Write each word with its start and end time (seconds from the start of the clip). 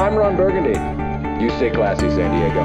I'm 0.00 0.16
Ron 0.16 0.34
Burgundy. 0.34 0.70
You 1.44 1.50
stay 1.50 1.68
classy, 1.68 2.08
San 2.08 2.30
Diego. 2.34 2.60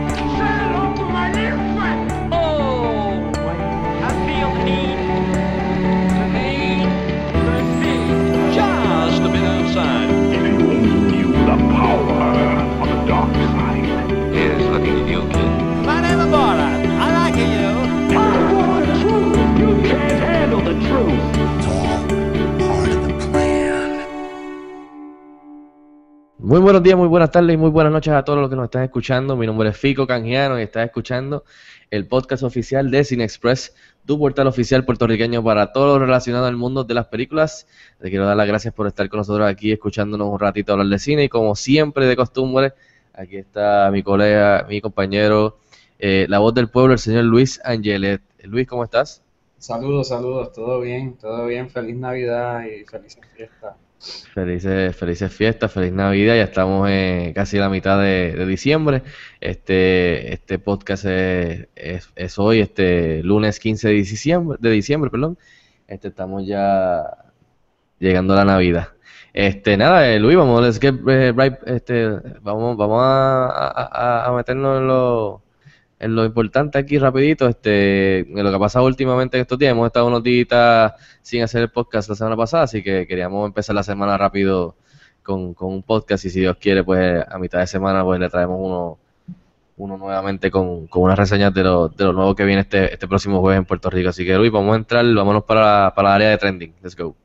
Oh, 2.31 3.29
I 4.01 4.09
feel 4.25 4.51
the 4.55 4.63
need, 4.63 4.99
just 8.55 9.21
a 9.21 9.27
bit 9.27 9.43
outside. 9.43 10.14
Muy 26.55 26.61
buenos 26.61 26.83
días, 26.83 26.97
muy 26.97 27.09
buenas 27.09 27.31
tardes 27.31 27.53
y 27.53 27.57
muy 27.57 27.69
buenas 27.69 27.91
noches 27.91 28.13
a 28.13 28.23
todos 28.23 28.39
los 28.39 28.49
que 28.49 28.55
nos 28.55 28.63
están 28.63 28.83
escuchando. 28.83 29.35
Mi 29.35 29.45
nombre 29.45 29.67
es 29.67 29.77
Fico 29.77 30.07
Canjiano 30.07 30.57
y 30.57 30.63
estás 30.63 30.85
escuchando 30.85 31.43
el 31.91 32.07
podcast 32.07 32.43
oficial 32.43 32.89
de 32.89 33.03
Cine 33.03 33.25
Express, 33.25 33.75
tu 34.05 34.17
portal 34.17 34.47
oficial 34.47 34.85
puertorriqueño 34.85 35.43
para 35.43 35.73
todo 35.73 35.99
lo 35.99 36.05
relacionado 36.05 36.45
al 36.45 36.55
mundo 36.55 36.85
de 36.85 36.93
las 36.93 37.07
películas. 37.07 37.67
Te 37.99 38.09
quiero 38.09 38.25
dar 38.25 38.37
las 38.37 38.47
gracias 38.47 38.73
por 38.73 38.87
estar 38.87 39.09
con 39.09 39.17
nosotros 39.17 39.45
aquí 39.45 39.73
escuchándonos 39.73 40.29
un 40.29 40.39
ratito 40.39 40.71
hablar 40.71 40.87
de 40.87 40.97
cine 40.97 41.25
y 41.25 41.27
como 41.27 41.57
siempre 41.57 42.05
de 42.05 42.15
costumbre, 42.15 42.71
aquí 43.13 43.35
está 43.35 43.89
mi 43.91 44.01
colega, 44.01 44.65
mi 44.69 44.79
compañero, 44.79 45.57
eh, 45.99 46.25
la 46.29 46.39
voz 46.39 46.53
del 46.53 46.69
pueblo, 46.69 46.93
el 46.93 46.99
señor 46.99 47.25
Luis 47.25 47.59
Angelet. 47.65 48.21
Luis, 48.43 48.65
¿cómo 48.65 48.85
estás? 48.85 49.21
Saludos, 49.57 50.07
saludos, 50.07 50.53
todo 50.53 50.79
bien, 50.79 51.17
todo 51.17 51.47
bien, 51.47 51.69
feliz 51.69 51.97
Navidad 51.97 52.63
y 52.63 52.85
feliz 52.85 53.17
fiesta. 53.35 53.75
Felices, 54.33 54.95
felices 54.95 55.33
fiestas, 55.33 55.71
feliz 55.71 55.91
Navidad, 55.91 56.35
ya 56.35 56.43
estamos 56.43 56.87
eh, 56.91 57.31
casi 57.33 57.57
la 57.57 57.69
mitad 57.69 57.99
de, 57.99 58.45
diciembre. 58.45 59.01
Este, 59.41 60.33
este 60.33 60.59
podcast 60.59 61.05
es, 61.05 61.67
es- 62.15 62.37
hoy, 62.39 62.59
este 62.59 63.23
lunes 63.23 63.59
15 63.59 63.87
de 63.87 63.93
diciembre, 63.95 64.57
de 64.61 64.69
diciembre, 64.69 65.09
perdón. 65.09 65.37
Este, 65.87 66.09
estamos 66.09 66.45
ya 66.45 67.03
llegando 67.99 68.33
a 68.33 68.37
la 68.37 68.45
Navidad. 68.45 68.89
Este, 69.33 69.75
nada, 69.77 70.07
eh, 70.07 70.19
Luis, 70.19 70.37
vamos, 70.37 70.61
let's 70.63 70.79
get, 70.79 70.95
eh, 71.07 71.33
este, 71.65 72.07
vamos, 72.41 72.77
vamos 72.77 72.99
a, 73.01 74.25
a- 74.27 74.31
meternos 74.35 74.79
en 74.81 74.87
lo, 74.87 75.41
en 75.99 76.15
lo 76.15 76.25
importante 76.25 76.77
aquí 76.77 76.97
rapidito, 76.97 77.47
este, 77.47 78.19
en 78.19 78.43
lo 78.43 78.49
que 78.49 78.55
ha 78.55 78.59
pasado 78.59 78.85
últimamente 78.85 79.37
en 79.37 79.41
estos 79.41 79.57
días. 79.57 79.71
Hemos 79.71 79.87
estado 79.87 80.07
unos 80.07 80.23
días 80.23 80.93
sin 81.21 81.43
hacer 81.43 81.63
el 81.63 81.69
podcast 81.69 82.09
la 82.09 82.15
semana 82.15 82.37
pasada, 82.37 82.63
así 82.63 82.83
que 82.83 83.07
queríamos 83.07 83.47
empezar 83.47 83.75
la 83.75 83.83
semana 83.83 84.17
rápido 84.17 84.75
con, 85.23 85.53
con 85.53 85.73
un 85.73 85.83
podcast 85.83 86.25
y 86.25 86.29
si 86.29 86.41
Dios 86.41 86.57
quiere, 86.59 86.83
pues 86.83 87.23
a 87.27 87.37
mitad 87.39 87.59
de 87.59 87.67
semana 87.67 88.03
pues 88.03 88.19
le 88.19 88.29
traemos 88.29 88.59
uno, 88.61 88.99
uno 89.77 89.97
nuevamente 89.97 90.51
con, 90.51 90.87
con 90.87 91.03
unas 91.03 91.17
reseñas 91.17 91.53
de 91.53 91.63
lo, 91.63 91.89
de 91.89 92.05
lo 92.05 92.13
nuevo 92.13 92.35
que 92.35 92.45
viene 92.45 92.61
este, 92.61 92.93
este 92.93 93.07
próximo 93.07 93.39
jueves 93.41 93.59
en 93.59 93.65
Puerto 93.65 93.89
Rico. 93.89 94.09
Así 94.09 94.25
que 94.25 94.35
Luis, 94.37 94.51
vamos 94.51 94.73
a 94.73 94.77
entrar, 94.77 95.05
vámonos 95.13 95.43
para, 95.43 95.93
para 95.95 96.09
la 96.09 96.15
área 96.15 96.29
de 96.29 96.37
trending. 96.37 96.73
Let's 96.81 96.95
go. 96.95 97.15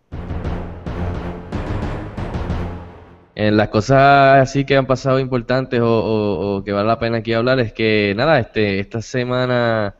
En 3.43 3.57
las 3.57 3.69
cosas 3.69 4.43
así 4.43 4.65
que 4.67 4.77
han 4.77 4.87
pasado 4.87 5.19
importantes 5.19 5.81
o, 5.81 5.87
o- 5.87 6.57
o 6.59 6.65
que 6.65 6.73
vale 6.73 6.87
la 6.89 6.99
pena 6.99 7.19
aquí 7.19 7.33
hablar 7.33 7.59
es 7.61 7.73
que 7.73 8.13
nada, 8.17 8.39
este, 8.39 8.81
esta 8.81 9.01
semana, 9.01 9.95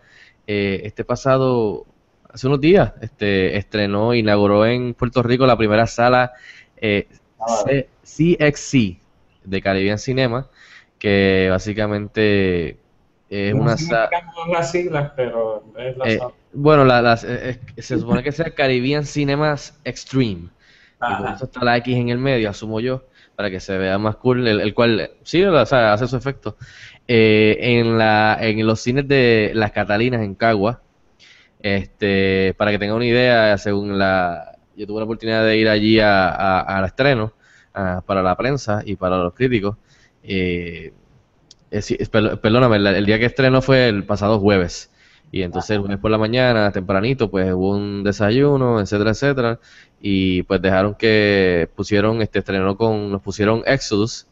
eh, 0.47 0.83
este 0.85 1.05
pasado, 1.05 1.87
hace 2.33 2.47
unos 2.49 2.61
días, 2.61 2.93
este, 3.01 3.57
estrenó, 3.57 4.13
inauguró 4.15 4.67
en 4.67 4.93
Puerto 4.95 5.23
Rico 5.23 5.47
la 5.47 5.57
primera 5.57 5.87
sala 5.87 6.33
eh, 6.77 7.09
CXC 8.03 8.99
de 9.45 9.63
Caribbean 9.63 9.99
Cinema, 9.99 10.47
que 10.99 11.49
básicamente 11.51 12.79
es 13.31 13.55
No 13.55 13.63
una 13.63 13.77
sala... 13.79 14.11
las 14.53 14.71
siglas, 14.71 15.13
pero 15.17 15.65
es 15.79 15.97
la 15.97 16.05
Eh, 16.09 16.19
sala. 16.19 16.33
bueno, 16.53 16.85
la- 16.85 17.01
las- 17.01 17.25
eh, 17.25 17.59
se 17.79 17.99
supone 17.99 18.23
que 18.23 18.33
sea 18.33 18.51
Caribbean 18.55 19.05
Cinemas 19.07 19.79
Extreme. 19.85 20.49
Y 21.03 21.15
por 21.23 21.31
eso 21.31 21.45
está 21.47 21.65
la 21.65 21.79
X 21.79 21.97
en 21.97 22.11
el 22.11 22.19
medio, 22.19 22.51
asumo 22.51 22.81
yo, 22.81 23.05
para 23.41 23.51
que 23.51 23.59
se 23.59 23.79
vea 23.79 23.97
más 23.97 24.17
cool, 24.17 24.47
el, 24.47 24.75
cual 24.75 25.13
sí, 25.23 25.43
o 25.43 25.65
sea, 25.65 25.95
hace 25.95 26.07
su 26.07 26.15
efecto. 26.15 26.59
Eh, 27.09 27.57
en 27.59 27.97
la, 27.97 28.37
en 28.39 28.67
los 28.67 28.83
cines 28.83 29.09
de 29.09 29.53
Las 29.55 29.73
Catalinas 29.73 30.21
en 30.21 30.35
Cagua, 30.35 30.83
este, 31.59 32.53
para 32.59 32.71
que 32.71 32.79
tengan 32.79 32.97
una 32.97 33.07
idea, 33.07 33.57
según 33.57 33.99
la, 33.99 34.59
yo 34.77 34.87
tuve 34.87 34.99
la 34.99 35.05
oportunidad 35.05 35.43
de 35.43 35.57
ir 35.57 35.71
allí 35.71 36.01
a, 36.01 36.61
al 36.61 36.85
estreno, 36.85 37.33
para 37.73 38.23
la 38.23 38.37
prensa 38.37 38.83
y 38.85 38.97
para 38.97 39.17
los 39.17 39.33
críticos. 39.33 39.79
eh, 40.23 40.93
eh, 41.71 42.37
perdóname, 42.43 42.77
el, 42.77 43.07
día 43.07 43.19
que 43.19 43.25
estrenó 43.25 43.63
fue 43.63 43.89
el 43.89 44.05
pasado 44.05 44.39
jueves. 44.39 44.91
Y 45.33 45.43
entonces 45.43 45.71
el 45.77 45.83
lunes 45.83 45.99
por 45.99 46.11
la 46.11 46.19
mañana, 46.19 46.73
tempranito, 46.73 47.31
pues 47.31 47.53
hubo 47.53 47.71
un 47.77 48.03
desayuno, 48.03 48.81
etcétera, 48.81 49.11
etcétera. 49.11 49.61
Y 50.01 50.43
pues 50.45 50.61
dejaron 50.63 50.95
que 50.95 51.69
pusieron, 51.77 52.21
este 52.23 52.41
estrenó 52.41 52.77
con, 52.77 53.11
nos 53.13 53.23
pusieron 53.23 53.63
Exodus, 53.67 54.27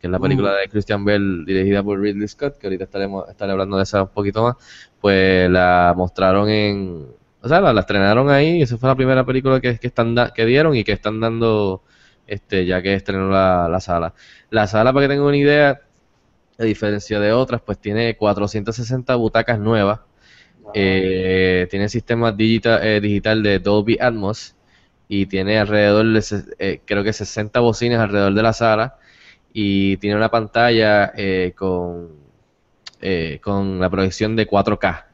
que 0.00 0.06
es 0.08 0.10
la 0.10 0.18
película 0.20 0.54
de 0.54 0.68
Christian 0.68 1.04
Bell 1.04 1.44
dirigida 1.44 1.82
por 1.82 2.00
Ridley 2.00 2.26
Scott, 2.28 2.58
que 2.58 2.66
ahorita 2.66 2.84
estaremos 2.84 3.28
estaré 3.28 3.52
hablando 3.52 3.76
de 3.76 3.82
esa 3.84 4.02
un 4.02 4.08
poquito 4.08 4.42
más. 4.42 4.56
Pues 5.00 5.48
la 5.50 5.94
mostraron 5.96 6.48
en, 6.48 7.06
o 7.42 7.48
sea, 7.48 7.60
la, 7.60 7.72
la 7.72 7.80
estrenaron 7.80 8.30
ahí, 8.30 8.58
y 8.58 8.62
esa 8.62 8.76
fue 8.78 8.88
la 8.88 8.96
primera 8.96 9.24
película 9.24 9.60
que, 9.60 9.78
que 9.78 9.86
están 9.86 10.14
da- 10.14 10.32
que 10.32 10.44
dieron 10.46 10.74
y 10.76 10.84
que 10.84 10.92
están 10.92 11.20
dando, 11.20 11.82
este, 12.26 12.66
ya 12.66 12.82
que 12.82 12.94
estrenó 12.94 13.28
la, 13.30 13.68
la 13.68 13.80
sala. 13.80 14.14
La 14.50 14.66
sala, 14.66 14.92
para 14.92 15.04
que 15.06 15.10
tengan 15.14 15.26
una 15.26 15.36
idea, 15.36 15.80
a 16.58 16.64
diferencia 16.64 17.20
de 17.20 17.32
otras, 17.32 17.62
pues 17.62 17.78
tiene 17.78 18.16
460 18.16 19.14
butacas 19.16 19.58
nuevas. 19.58 20.00
Eh, 20.74 21.66
tiene 21.70 21.88
sistema 21.88 22.32
digital, 22.32 22.80
eh, 22.82 23.00
digital 23.00 23.42
de 23.42 23.58
Dolby 23.58 23.98
Atmos 24.00 24.54
y 25.08 25.26
tiene 25.26 25.58
alrededor 25.58 26.06
de, 26.06 26.44
eh, 26.58 26.80
creo 26.84 27.02
que 27.02 27.12
60 27.12 27.60
bocinas 27.60 28.00
alrededor 28.00 28.34
de 28.34 28.42
la 28.42 28.52
sala 28.52 28.96
y 29.52 29.96
tiene 29.98 30.16
una 30.16 30.30
pantalla 30.30 31.12
eh, 31.16 31.52
con, 31.56 32.10
eh, 33.00 33.40
con 33.42 33.80
la 33.80 33.90
proyección 33.90 34.36
de 34.36 34.46
4K. 34.46 35.06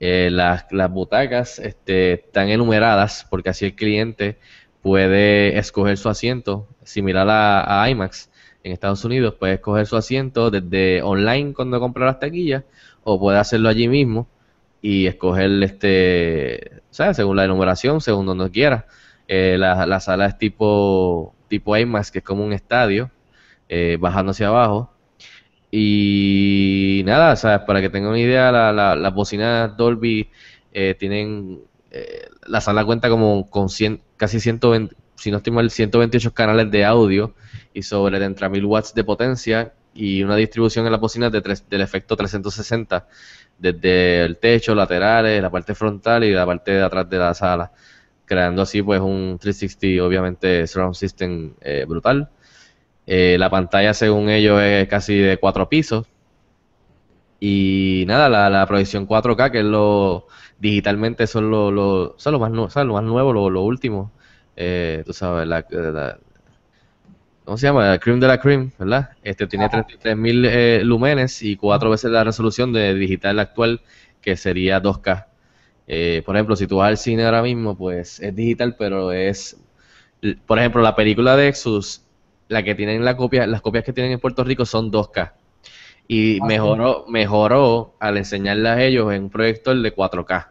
Eh, 0.00 0.30
las, 0.30 0.66
las 0.70 0.90
butacas 0.90 1.58
este, 1.58 2.12
están 2.14 2.48
enumeradas 2.50 3.26
porque 3.28 3.50
así 3.50 3.64
el 3.64 3.74
cliente 3.74 4.38
puede 4.82 5.58
escoger 5.58 5.98
su 5.98 6.08
asiento, 6.08 6.68
similar 6.84 7.28
a, 7.28 7.82
a 7.82 7.90
IMAX 7.90 8.30
en 8.62 8.72
Estados 8.72 9.04
Unidos, 9.04 9.34
puede 9.34 9.54
escoger 9.54 9.86
su 9.86 9.96
asiento 9.96 10.50
desde 10.50 11.02
online 11.02 11.52
cuando 11.54 11.80
compra 11.80 12.06
las 12.06 12.20
taquillas 12.20 12.62
o 13.02 13.18
puede 13.18 13.38
hacerlo 13.38 13.68
allí 13.68 13.88
mismo 13.88 14.28
y 14.82 15.06
escoger 15.06 15.50
este, 15.62 16.82
sea, 16.90 17.14
según 17.14 17.36
la 17.36 17.44
enumeración, 17.44 18.00
según 18.00 18.26
donde 18.26 18.50
quiera. 18.50 18.86
Eh, 19.28 19.56
la, 19.58 19.86
la 19.86 20.00
sala 20.00 20.26
es 20.26 20.38
tipo, 20.38 21.34
tipo 21.48 21.76
IMAX, 21.76 22.10
que 22.10 22.18
es 22.20 22.24
como 22.24 22.44
un 22.44 22.52
estadio, 22.52 23.10
eh, 23.68 23.96
bajando 24.00 24.30
hacia 24.32 24.48
abajo. 24.48 24.92
Y 25.70 27.02
nada, 27.04 27.36
sea, 27.36 27.66
para 27.66 27.80
que 27.80 27.90
tengan 27.90 28.10
una 28.10 28.20
idea, 28.20 28.50
la, 28.52 28.72
la- 28.72 28.96
las 28.96 29.14
bocinas 29.14 29.76
Dolby 29.76 30.30
eh, 30.72 30.94
tienen, 30.98 31.60
eh, 31.90 32.28
la 32.46 32.60
sala 32.60 32.84
cuenta 32.84 33.08
como 33.10 33.48
con 33.50 33.68
100, 33.68 34.00
casi 34.16 34.40
120, 34.40 34.96
si 35.16 35.30
no 35.30 35.38
estoy 35.38 35.52
mal, 35.52 35.70
128 35.70 36.32
canales 36.32 36.70
de 36.70 36.84
audio 36.84 37.34
y 37.74 37.82
sobre 37.82 38.18
30.000 38.18 38.64
watts 38.64 38.94
de 38.94 39.04
potencia 39.04 39.72
y 39.94 40.22
una 40.22 40.36
distribución 40.36 40.86
en 40.86 40.92
las 40.92 41.00
bocinas 41.00 41.32
de 41.32 41.40
tres- 41.42 41.68
del 41.68 41.80
efecto 41.82 42.16
360 42.16 43.08
desde 43.58 44.24
el 44.24 44.38
techo, 44.38 44.74
laterales, 44.74 45.42
la 45.42 45.50
parte 45.50 45.74
frontal 45.74 46.24
y 46.24 46.32
la 46.32 46.46
parte 46.46 46.72
de 46.72 46.82
atrás 46.82 47.08
de 47.10 47.18
la 47.18 47.34
sala, 47.34 47.72
creando 48.24 48.62
así 48.62 48.82
pues 48.82 49.00
un 49.00 49.38
360 49.40 50.04
obviamente 50.06 50.66
surround 50.66 50.94
system 50.94 51.54
eh, 51.60 51.84
brutal. 51.88 52.30
Eh, 53.06 53.36
la 53.38 53.50
pantalla 53.50 53.94
según 53.94 54.30
ellos 54.30 54.60
es 54.62 54.88
casi 54.88 55.18
de 55.18 55.38
cuatro 55.38 55.68
pisos 55.68 56.06
y 57.40 58.04
nada, 58.06 58.28
la, 58.28 58.50
la 58.50 58.66
proyección 58.66 59.06
4K 59.06 59.50
que 59.50 59.58
es 59.60 59.64
lo 59.64 60.26
digitalmente 60.58 61.26
son 61.26 61.50
lo, 61.50 61.70
lo, 61.70 62.14
son 62.18 62.32
lo 62.32 62.38
más, 62.40 62.72
¿sabes? 62.72 62.86
lo 62.88 62.94
más 62.94 63.04
nuevo, 63.04 63.32
lo, 63.32 63.48
lo 63.50 63.62
último. 63.62 64.12
Eh, 64.56 65.02
tú 65.06 65.12
sabes, 65.12 65.46
la, 65.46 65.64
la- 65.70 66.18
¿cómo 67.48 67.56
se 67.56 67.66
llama? 67.66 67.88
La 67.88 67.98
cream 67.98 68.20
de 68.20 68.26
la 68.26 68.38
cream, 68.38 68.70
¿verdad? 68.78 69.08
Este 69.22 69.46
tiene 69.46 69.70
33.000 69.70 70.46
eh, 70.50 70.80
lumenes 70.84 71.42
y 71.42 71.56
cuatro 71.56 71.88
veces 71.88 72.10
la 72.10 72.22
resolución 72.22 72.74
de 72.74 72.92
digital 72.92 73.38
actual, 73.38 73.80
que 74.20 74.36
sería 74.36 74.82
2K. 74.82 75.24
Eh, 75.86 76.22
por 76.26 76.36
ejemplo, 76.36 76.56
si 76.56 76.66
tú 76.66 76.76
vas 76.76 76.88
al 76.88 76.98
cine 76.98 77.24
ahora 77.24 77.40
mismo, 77.40 77.74
pues 77.74 78.20
es 78.20 78.36
digital, 78.36 78.76
pero 78.78 79.12
es, 79.12 79.56
por 80.44 80.58
ejemplo, 80.58 80.82
la 80.82 80.94
película 80.94 81.38
de 81.38 81.48
Exodus, 81.48 82.02
la 82.48 82.62
que 82.62 82.74
tienen 82.74 83.02
la 83.02 83.16
copia, 83.16 83.46
las 83.46 83.62
copias 83.62 83.82
que 83.82 83.94
tienen 83.94 84.12
en 84.12 84.20
Puerto 84.20 84.44
Rico 84.44 84.66
son 84.66 84.92
2K. 84.92 85.32
Y 86.06 86.40
mejoró, 86.42 87.06
mejoró 87.08 87.94
al 87.98 88.18
enseñarle 88.18 88.68
a 88.68 88.84
ellos 88.84 89.10
en 89.10 89.22
un 89.22 89.30
proyector 89.30 89.74
de 89.74 89.96
4K. 89.96 90.48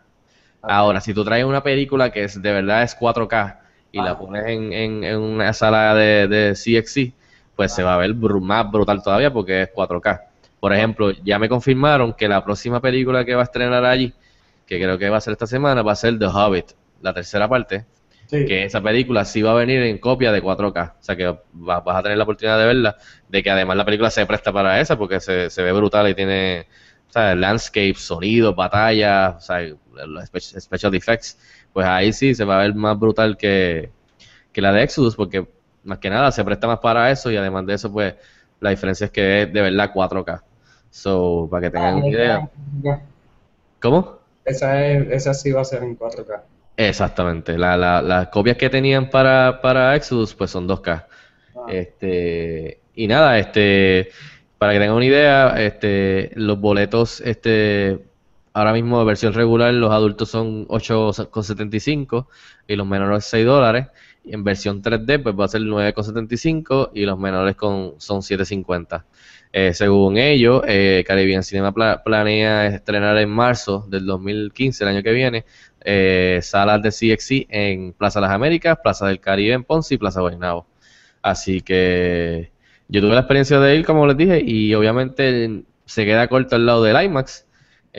Ahora, 0.63 0.99
si 0.99 1.13
tú 1.13 1.23
traes 1.23 1.45
una 1.45 1.61
película 1.61 2.11
que 2.11 2.23
es 2.23 2.41
de 2.41 2.51
verdad 2.51 2.81
es 2.81 2.97
4K 2.97 3.66
y 3.97 4.01
la 4.01 4.17
pones 4.17 4.45
en, 4.47 4.73
en, 4.73 5.03
en 5.03 5.17
una 5.17 5.53
sala 5.53 5.93
de, 5.95 6.27
de 6.27 6.53
CXC, 6.55 7.13
pues 7.55 7.73
se 7.73 7.83
va 7.83 7.95
a 7.95 7.97
ver 7.97 8.13
más 8.15 8.71
brutal 8.71 9.01
todavía 9.01 9.31
porque 9.31 9.63
es 9.63 9.69
4K. 9.73 10.21
Por 10.59 10.73
ejemplo, 10.73 11.11
ya 11.23 11.39
me 11.39 11.49
confirmaron 11.49 12.13
que 12.13 12.27
la 12.27 12.43
próxima 12.43 12.79
película 12.81 13.25
que 13.25 13.35
va 13.35 13.41
a 13.41 13.45
estrenar 13.45 13.85
allí, 13.85 14.13
que 14.65 14.79
creo 14.79 14.97
que 14.97 15.09
va 15.09 15.17
a 15.17 15.21
ser 15.21 15.33
esta 15.33 15.47
semana, 15.47 15.81
va 15.81 15.91
a 15.93 15.95
ser 15.95 16.17
The 16.19 16.25
Hobbit, 16.25 16.65
la 17.01 17.13
tercera 17.13 17.47
parte, 17.47 17.85
Sí. 18.29 18.45
que 18.45 18.65
esa 18.65 18.81
película 18.81 19.23
sí 19.23 19.41
va 19.41 19.51
a 19.51 19.55
venir 19.55 19.81
en 19.83 19.99
copia 19.99 20.33
de 20.33 20.41
4K. 20.41 20.95
O 20.99 21.03
sea 21.03 21.15
que 21.15 21.25
va- 21.27 21.79
vas 21.79 21.95
a 21.97 22.03
tener 22.03 22.17
la 22.17 22.25
oportunidad 22.25 22.59
de 22.59 22.65
verla, 22.65 22.97
de 23.29 23.41
que 23.41 23.49
además 23.49 23.77
la 23.77 23.85
película 23.85 24.09
se 24.09 24.25
presta 24.25 24.51
para 24.51 24.81
esa 24.81 24.97
porque 24.97 25.21
se, 25.21 25.49
se 25.49 25.61
ve 25.63 25.71
brutal 25.71 26.09
y 26.09 26.13
tiene 26.13 26.67
o 27.09 27.11
sea, 27.13 27.33
landscape, 27.35 27.93
sonido, 27.95 28.53
batallas, 28.53 29.35
o 29.37 29.39
sea, 29.39 29.61
special 30.59 30.93
effects. 30.95 31.37
Pues 31.77 31.85
ahí 31.87 32.11
sí 32.11 32.33
se 32.33 32.43
va 32.43 32.57
a 32.59 32.63
ver 32.63 32.73
más 32.75 32.97
brutal 32.97 33.37
que, 33.37 33.91
que 34.51 34.61
la 34.61 34.71
de 34.73 34.81
Exodus 34.83 35.15
porque 35.15 35.47
más 35.83 35.99
que 35.99 36.09
nada 36.09 36.31
se 36.31 36.43
presta 36.43 36.65
más 36.67 36.79
para 36.79 37.11
eso 37.11 37.29
y 37.31 37.37
además 37.37 37.67
de 37.67 37.75
eso 37.75 37.91
pues 37.91 38.15
la 38.59 38.71
diferencia 38.71 39.05
es 39.05 39.11
que 39.11 39.43
es 39.43 39.53
de 39.53 39.61
verdad 39.61 39.91
4K. 39.93 40.43
So, 40.89 41.47
para 41.51 41.61
que 41.67 41.71
tengan 41.71 41.95
Ah, 41.95 41.97
una 41.97 42.07
idea. 42.07 42.49
ya. 42.81 43.01
¿Cómo? 43.81 44.19
Esa, 44.45 44.85
es, 44.87 45.07
esa 45.11 45.33
sí 45.33 45.51
va 45.51 45.61
a 45.61 45.65
ser 45.65 45.83
en 45.83 45.95
4K. 45.95 46.41
Exactamente. 46.77 47.57
La, 47.57 47.77
la- 47.77 48.01
las 48.01 48.27
copias 48.29 48.57
que 48.57 48.69
tenían 48.69 49.09
para, 49.09 49.61
para 49.61 49.95
Exodus, 49.95 50.33
pues 50.33 50.51
son 50.51 50.67
2K. 50.67 51.05
Ah. 51.55 51.65
Este, 51.67 52.81
y 52.95 53.07
nada, 53.07 53.37
este, 53.39 54.09
para 54.57 54.73
que 54.73 54.79
tengan 54.79 54.95
una 54.95 55.05
idea, 55.05 55.61
este, 55.61 56.31
los 56.35 56.59
boletos, 56.59 57.21
este, 57.21 58.06
ahora 58.57 58.73
mismo 58.73 58.99
de 58.99 59.05
versión 59.05 59.33
regular, 59.33 59.73
los 59.73 59.91
adultos 59.91 60.29
son 60.29 60.67
8,75 60.67 62.27
y 62.67 62.75
los 62.75 62.87
menores 62.87 63.25
6 63.25 63.45
dólares. 63.45 63.87
Y 64.23 64.33
en 64.33 64.43
versión 64.43 64.81
3D, 64.81 65.19
pues 65.23 65.35
va 65.39 65.45
a 65.45 65.47
ser 65.47 65.61
9,75 65.61 66.91
y 66.93 67.05
los 67.05 67.17
menores 67.17 67.55
con, 67.55 67.93
son 67.97 68.21
7,50. 68.21 69.05
Eh, 69.53 69.73
según 69.73 70.17
ellos, 70.17 70.61
eh, 70.67 71.03
Caribbean 71.07 71.43
Cinema 71.43 71.71
pla- 71.73 72.03
planea 72.03 72.65
estrenar 72.67 73.17
en 73.17 73.29
marzo 73.29 73.85
del 73.89 74.05
2015, 74.05 74.83
el 74.83 74.89
año 74.89 75.03
que 75.03 75.13
viene, 75.13 75.45
eh, 75.81 76.39
salas 76.43 76.81
de 76.81 76.91
CXC 76.91 77.47
en 77.49 77.93
Plaza 77.93 78.19
Las 78.19 78.31
Américas, 78.31 78.77
Plaza 78.83 79.07
del 79.07 79.19
Caribe 79.21 79.53
en 79.53 79.63
Ponce 79.63 79.95
y 79.95 79.97
Plaza 79.97 80.19
Guaynabo. 80.21 80.67
Así 81.21 81.61
que 81.61 82.51
yo 82.89 83.01
tuve 83.01 83.13
la 83.13 83.21
experiencia 83.21 83.59
de 83.59 83.75
ir, 83.77 83.85
como 83.85 84.05
les 84.07 84.17
dije, 84.17 84.41
y 84.45 84.73
obviamente 84.75 85.63
se 85.85 86.05
queda 86.05 86.27
corto 86.27 86.55
al 86.57 86.65
lado 86.65 86.83
del 86.83 87.01
IMAX. 87.05 87.46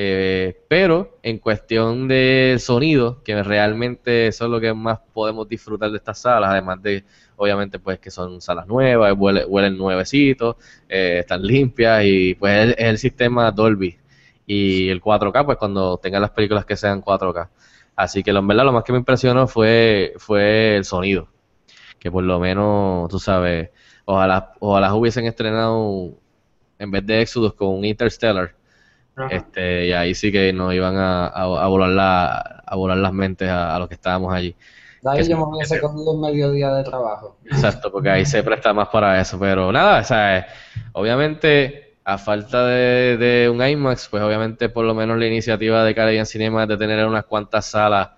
Eh, 0.00 0.56
pero 0.68 1.18
en 1.22 1.38
cuestión 1.38 2.06
de 2.08 2.56
sonido, 2.60 3.20
que 3.24 3.42
realmente 3.42 4.28
eso 4.28 4.44
es 4.44 4.50
lo 4.50 4.60
que 4.60 4.72
más 4.72 5.00
podemos 5.12 5.48
disfrutar 5.48 5.90
de 5.90 5.96
estas 5.96 6.20
salas, 6.20 6.50
además 6.50 6.80
de, 6.82 7.04
obviamente, 7.36 7.78
pues 7.80 7.98
que 7.98 8.10
son 8.10 8.40
salas 8.40 8.66
nuevas, 8.68 9.12
huele- 9.14 9.44
huelen 9.46 9.76
nuevecitos, 9.76 10.56
eh, 10.88 11.18
están 11.20 11.42
limpias 11.42 12.04
y 12.04 12.34
pues 12.36 12.70
es, 12.70 12.74
el 12.78 12.98
sistema 12.98 13.50
Dolby. 13.50 13.98
Y 14.46 14.88
el 14.88 15.00
4K, 15.00 15.44
pues 15.44 15.58
cuando 15.58 15.98
tengan 15.98 16.22
las 16.22 16.30
películas 16.30 16.64
que 16.64 16.76
sean 16.76 17.00
4K. 17.02 17.50
Así 17.96 18.22
que 18.22 18.30
en 18.30 18.46
verdad 18.46 18.64
lo 18.64 18.72
más 18.72 18.84
que 18.84 18.92
me 18.92 18.98
impresionó 18.98 19.46
fue, 19.48 20.14
fue 20.18 20.76
el 20.76 20.84
sonido. 20.84 21.28
Que 21.98 22.10
por 22.10 22.24
lo 22.24 22.38
menos, 22.40 23.08
tú 23.10 23.18
sabes, 23.18 23.70
ojalá, 24.04 24.52
ojalá 24.60 24.94
hubiesen 24.94 25.26
estrenado 25.26 26.12
en 26.78 26.90
vez 26.92 27.06
de 27.06 27.22
Exodus 27.22 27.54
con 27.54 27.68
un 27.70 27.84
Interstellar. 27.86 28.54
Ajá. 29.26 29.34
Este, 29.34 29.86
y 29.86 29.92
ahí 29.92 30.14
sí 30.14 30.30
que 30.32 30.52
nos 30.52 30.72
iban 30.74 30.96
a, 30.96 31.26
a, 31.26 31.42
a 31.42 31.66
volar, 31.66 31.90
la, 31.90 32.62
a 32.64 32.76
volar 32.76 32.98
las 32.98 33.12
mentes 33.12 33.48
a, 33.48 33.74
a 33.74 33.78
los 33.78 33.88
que 33.88 33.94
estábamos 33.94 34.32
allí. 34.32 34.54
De 35.02 35.10
ahí 35.10 35.28
yo 35.28 35.36
me 35.36 35.44
hubiese 35.44 35.80
cogido 35.80 36.12
un 36.12 36.20
mediodía 36.20 36.72
de 36.74 36.84
trabajo. 36.84 37.36
Exacto, 37.44 37.90
porque 37.92 38.10
ahí 38.10 38.26
se 38.26 38.42
presta 38.42 38.72
más 38.72 38.88
para 38.88 39.20
eso. 39.20 39.38
Pero 39.38 39.70
nada, 39.70 40.00
o 40.00 40.04
sea, 40.04 40.46
obviamente, 40.92 41.94
a 42.04 42.18
falta 42.18 42.66
de, 42.66 43.16
de 43.16 43.48
un 43.48 43.64
IMAX, 43.64 44.08
pues 44.08 44.22
obviamente 44.22 44.68
por 44.68 44.84
lo 44.84 44.94
menos 44.94 45.18
la 45.18 45.26
iniciativa 45.26 45.84
de 45.84 45.94
Caribbean 45.94 46.26
Cinema 46.26 46.64
es 46.64 46.68
de 46.68 46.76
tener 46.76 47.06
unas 47.06 47.24
cuantas 47.26 47.66
salas 47.66 48.10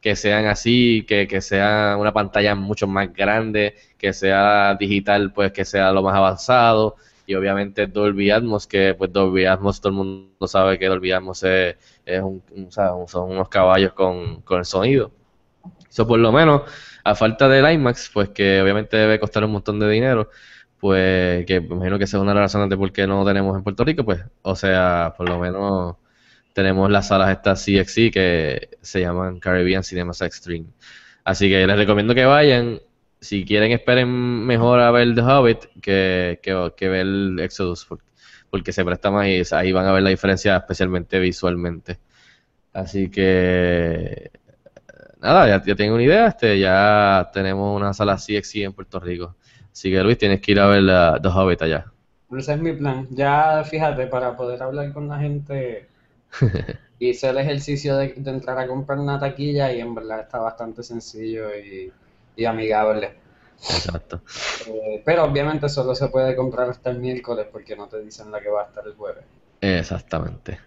que 0.00 0.16
sean 0.16 0.46
así, 0.46 1.04
que, 1.06 1.28
que 1.28 1.40
sea 1.40 1.96
una 1.98 2.12
pantalla 2.12 2.54
mucho 2.54 2.86
más 2.86 3.12
grande, 3.12 3.76
que 3.98 4.12
sea 4.12 4.74
digital, 4.74 5.32
pues 5.32 5.52
que 5.52 5.64
sea 5.64 5.92
lo 5.92 6.02
más 6.02 6.16
avanzado. 6.16 6.96
Y 7.32 7.34
obviamente 7.34 7.86
Dolby 7.86 8.30
Atmos, 8.30 8.66
que 8.66 8.94
pues 8.94 9.10
Dolby 9.12 9.46
Atmos, 9.46 9.80
todo 9.80 9.88
el 9.90 9.96
mundo 9.96 10.46
sabe 10.46 10.78
que 10.78 10.86
Dolby 10.86 11.12
Atmos 11.12 11.42
es, 11.44 11.76
es 12.04 12.20
un, 12.20 12.42
son 12.70 13.30
unos 13.30 13.48
caballos 13.48 13.94
con, 13.94 14.42
con 14.42 14.58
el 14.58 14.66
sonido. 14.66 15.10
Eso 15.90 16.06
por 16.06 16.18
lo 16.18 16.30
menos, 16.32 16.62
a 17.04 17.14
falta 17.14 17.48
del 17.48 17.70
IMAX, 17.72 18.10
pues 18.12 18.28
que 18.30 18.60
obviamente 18.60 18.96
debe 18.98 19.18
costar 19.18 19.44
un 19.44 19.52
montón 19.52 19.78
de 19.80 19.88
dinero, 19.88 20.28
pues 20.78 21.46
que 21.46 21.60
me 21.60 21.74
imagino 21.76 21.98
que 21.98 22.04
esa 22.04 22.18
es 22.18 22.22
una 22.22 22.32
de 22.32 22.36
las 22.36 22.44
razones 22.52 22.68
de 22.70 22.76
por 22.76 22.92
qué 22.92 23.06
no 23.06 23.24
tenemos 23.24 23.56
en 23.56 23.62
Puerto 23.62 23.84
Rico, 23.84 24.04
pues, 24.04 24.22
o 24.42 24.56
sea, 24.56 25.14
por 25.16 25.28
lo 25.28 25.38
menos 25.38 25.96
tenemos 26.52 26.90
las 26.90 27.08
salas 27.08 27.30
estas 27.30 27.64
CXC 27.64 28.12
que 28.12 28.70
se 28.82 29.00
llaman 29.00 29.40
Caribbean 29.40 29.84
Cinemas 29.84 30.20
Extreme. 30.20 30.66
Así 31.24 31.48
que 31.48 31.66
les 31.66 31.76
recomiendo 31.76 32.14
que 32.14 32.24
vayan. 32.26 32.80
Si 33.22 33.46
quieren, 33.46 33.72
esperen 33.72 34.10
mejor 34.46 34.80
a 34.80 34.90
ver 34.92 35.14
The 35.14 35.22
Hobbit 35.22 35.66
que, 35.82 36.40
que, 36.42 36.72
que 36.76 36.88
ver 36.90 37.06
Exodus, 37.40 37.86
por- 37.86 38.00
porque 38.50 38.72
se 38.72 38.84
presta 38.84 39.10
más 39.12 39.28
y 39.28 39.42
ahí 39.54 39.72
van 39.72 39.86
a 39.86 39.92
ver 39.92 40.04
la 40.04 40.10
diferencia, 40.10 40.56
especialmente 40.58 41.20
visualmente. 41.20 42.00
Así 42.72 43.10
que 43.10 44.32
nada, 45.20 45.48
ya, 45.48 45.64
ya 45.64 45.76
tienen 45.76 45.94
una 45.94 46.02
idea, 46.04 46.28
este, 46.28 46.58
ya 46.60 47.30
tenemos 47.34 47.76
una 47.76 47.94
sala 47.94 48.18
CXC 48.18 48.64
en 48.64 48.74
Puerto 48.74 49.00
Rico. 49.00 49.36
Así 49.72 49.90
que 49.90 50.02
Luis, 50.04 50.18
tienes 50.18 50.40
que 50.40 50.52
ir 50.52 50.60
a 50.60 50.68
ver 50.68 50.82
la, 50.84 51.18
The 51.22 51.28
Hobbit 51.28 51.62
allá. 51.62 51.92
Ese 52.36 52.54
es 52.54 52.60
mi 52.60 52.72
plan. 52.72 53.06
Ya, 53.10 53.62
fíjate, 53.62 54.08
para 54.08 54.36
poder 54.36 54.60
hablar 54.60 54.92
con 54.92 55.06
la 55.08 55.20
gente, 55.20 55.88
hice 56.98 57.28
el 57.28 57.38
ejercicio 57.38 57.96
de, 57.96 58.14
de 58.16 58.30
entrar 58.30 58.58
a 58.58 58.66
comprar 58.66 58.98
una 58.98 59.18
taquilla 59.18 59.72
y 59.72 59.80
en 59.80 59.94
verdad 59.94 60.20
está 60.20 60.38
bastante 60.38 60.82
sencillo 60.82 61.54
y, 61.54 61.92
y 62.36 62.44
amigable. 62.44 63.14
Exacto. 63.58 64.22
Eh, 64.66 65.02
pero 65.04 65.24
obviamente 65.24 65.68
solo 65.68 65.94
se 65.94 66.08
puede 66.08 66.34
comprar 66.34 66.68
hasta 66.70 66.90
el 66.90 66.98
miércoles 66.98 67.46
porque 67.50 67.76
no 67.76 67.86
te 67.86 68.00
dicen 68.02 68.30
la 68.30 68.40
que 68.40 68.48
va 68.48 68.62
a 68.62 68.66
estar 68.66 68.84
el 68.86 68.94
jueves. 68.94 69.24
Exactamente. 69.60 70.58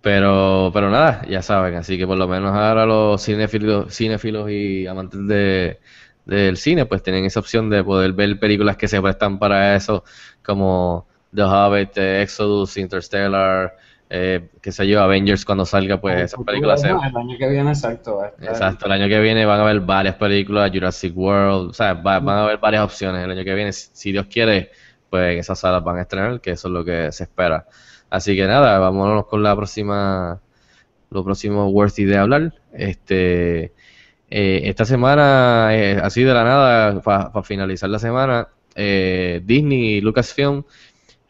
Pero, 0.00 0.70
pero 0.72 0.90
nada, 0.90 1.22
ya 1.28 1.40
saben, 1.40 1.76
así 1.76 1.96
que 1.96 2.06
por 2.06 2.18
lo 2.18 2.28
menos 2.28 2.54
ahora 2.54 2.84
los 2.84 3.24
cinéfilos, 3.24 3.94
cinéfilos 3.94 4.50
y 4.50 4.86
amantes 4.86 5.26
de, 5.26 5.80
del 6.26 6.56
cine, 6.56 6.86
pues 6.86 7.02
tienen 7.02 7.24
esa 7.24 7.40
opción 7.40 7.70
de 7.70 7.82
poder 7.82 8.12
ver 8.12 8.38
películas 8.38 8.76
que 8.76 8.86
se 8.86 9.00
prestan 9.00 9.38
para 9.38 9.74
eso, 9.76 10.04
como 10.44 11.06
The 11.34 11.42
Hobbit, 11.42 11.96
eh, 11.96 12.22
Exodus, 12.22 12.76
Interstellar, 12.76 13.76
eh, 14.16 14.48
qué 14.62 14.70
sé 14.70 14.86
yo, 14.86 15.02
Avengers 15.02 15.44
cuando 15.44 15.64
salga, 15.66 16.00
pues 16.00 16.20
esas 16.20 16.40
películas 16.44 16.80
se, 16.80 16.88
el 16.88 16.94
año 17.16 17.36
que 17.38 17.48
viene, 17.48 17.70
exacto, 17.70 18.20
Exacto, 18.40 18.86
el 18.86 18.92
año 18.92 19.08
que 19.08 19.18
viene 19.20 19.44
van 19.44 19.58
a 19.58 19.62
haber 19.64 19.80
varias 19.80 20.14
películas, 20.14 20.70
Jurassic 20.72 21.16
World, 21.16 21.70
o 21.70 21.72
sea, 21.72 21.94
va- 21.94 22.20
van 22.20 22.38
a 22.38 22.44
haber 22.44 22.58
varias 22.58 22.84
opciones 22.84 23.24
el 23.24 23.30
año 23.32 23.42
que 23.44 23.54
viene. 23.54 23.72
Si 23.72 23.88
si 23.92 24.12
Dios 24.12 24.26
quiere, 24.26 24.70
pues 25.10 25.32
en 25.32 25.38
esas 25.40 25.58
salas 25.58 25.82
van 25.82 25.98
a 25.98 26.02
estrenar, 26.02 26.40
que 26.40 26.52
eso 26.52 26.68
es 26.68 26.74
lo 26.74 26.84
que 26.84 27.10
se 27.12 27.24
espera. 27.24 27.66
Así 28.10 28.36
que 28.36 28.46
nada, 28.46 28.78
vámonos 28.78 29.26
con 29.26 29.42
la 29.42 29.56
próxima, 29.56 30.40
lo 31.10 31.24
próximo 31.24 31.68
worthy 31.70 32.04
de 32.04 32.16
hablar. 32.16 32.52
Este, 32.72 33.72
eh, 34.30 34.62
esta 34.64 34.84
semana, 34.84 35.68
eh, 35.72 35.98
así 36.02 36.22
de 36.22 36.32
la 36.34 36.44
nada, 36.44 37.00
para 37.02 37.42
finalizar 37.42 37.90
la 37.90 37.98
semana, 37.98 38.48
eh, 38.76 39.40
Disney 39.44 39.96
y 39.96 40.00
Lucasfilm 40.00 40.64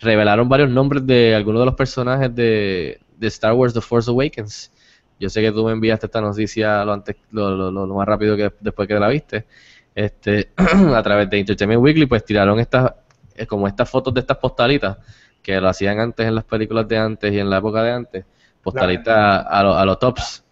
revelaron 0.04 0.48
varios 0.48 0.70
nombres 0.70 1.06
de 1.06 1.34
algunos 1.34 1.60
de 1.62 1.66
los 1.66 1.74
personajes 1.74 2.34
de, 2.34 3.00
de 3.16 3.26
Star 3.28 3.52
Wars 3.54 3.74
The 3.74 3.80
Force 3.80 4.10
Awakens. 4.10 4.72
Yo 5.18 5.28
sé 5.30 5.40
que 5.42 5.52
tú 5.52 5.64
me 5.66 5.72
enviaste 5.72 6.06
esta 6.06 6.20
noticia 6.20 6.84
lo 6.84 6.92
antes, 6.92 7.16
lo, 7.30 7.50
lo- 7.56 7.70
lo- 7.70 7.86
lo 7.86 7.94
más 7.94 8.06
rápido 8.06 8.36
que 8.36 8.52
después 8.60 8.88
que 8.88 8.94
la 8.94 9.08
viste. 9.08 9.46
Este, 9.94 10.52
a 10.94 11.02
través 11.02 11.30
de 11.30 11.38
Entertainment 11.38 11.80
Weekly, 11.82 12.06
pues 12.06 12.24
tiraron 12.24 12.58
estas, 12.60 12.92
eh, 13.36 13.46
como 13.46 13.68
estas 13.68 13.88
fotos 13.88 14.12
de 14.14 14.20
estas 14.20 14.38
postalitas 14.38 14.98
que 15.42 15.60
lo 15.60 15.68
hacían 15.68 16.00
antes 16.00 16.26
en 16.26 16.34
las 16.34 16.44
películas 16.44 16.88
de 16.88 16.98
antes 16.98 17.32
y 17.32 17.38
en 17.38 17.50
la 17.50 17.58
época 17.58 17.82
de 17.82 17.90
antes, 17.92 18.24
postalitas 18.62 19.46
a, 19.48 19.62
lo- 19.62 19.74
a 19.76 19.84
los 19.84 19.98
tops, 19.98 20.44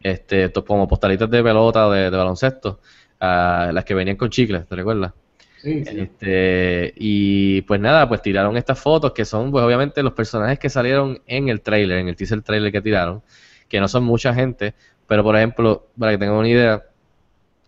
este, 0.00 0.52
como 0.52 0.88
postalitas 0.88 1.30
de 1.30 1.42
pelota 1.42 1.86
o 1.88 1.92
de, 1.92 2.10
de 2.10 2.16
baloncesto, 2.16 2.80
a 3.20 3.70
las 3.72 3.84
que 3.84 3.94
venían 3.94 4.16
con 4.16 4.30
chicles, 4.30 4.66
¿te 4.66 4.76
recuerdas? 4.76 5.12
Sí, 5.62 5.84
sí. 5.84 5.98
Este, 6.00 6.92
y 6.96 7.62
pues 7.62 7.80
nada, 7.80 8.08
pues 8.08 8.22
tiraron 8.22 8.56
estas 8.56 8.78
fotos 8.80 9.12
que 9.12 9.24
son 9.24 9.50
pues 9.50 9.64
obviamente 9.64 10.02
los 10.02 10.12
personajes 10.12 10.58
que 10.58 10.68
salieron 10.70 11.20
en 11.26 11.48
el 11.48 11.60
trailer, 11.62 11.98
en 11.98 12.08
el 12.08 12.16
teaser 12.16 12.42
trailer 12.42 12.70
que 12.72 12.82
tiraron, 12.82 13.22
que 13.68 13.80
no 13.80 13.88
son 13.88 14.04
mucha 14.04 14.34
gente, 14.34 14.74
pero 15.06 15.22
por 15.24 15.36
ejemplo, 15.36 15.88
para 15.98 16.12
que 16.12 16.18
tengan 16.18 16.36
una 16.36 16.48
idea, 16.48 16.82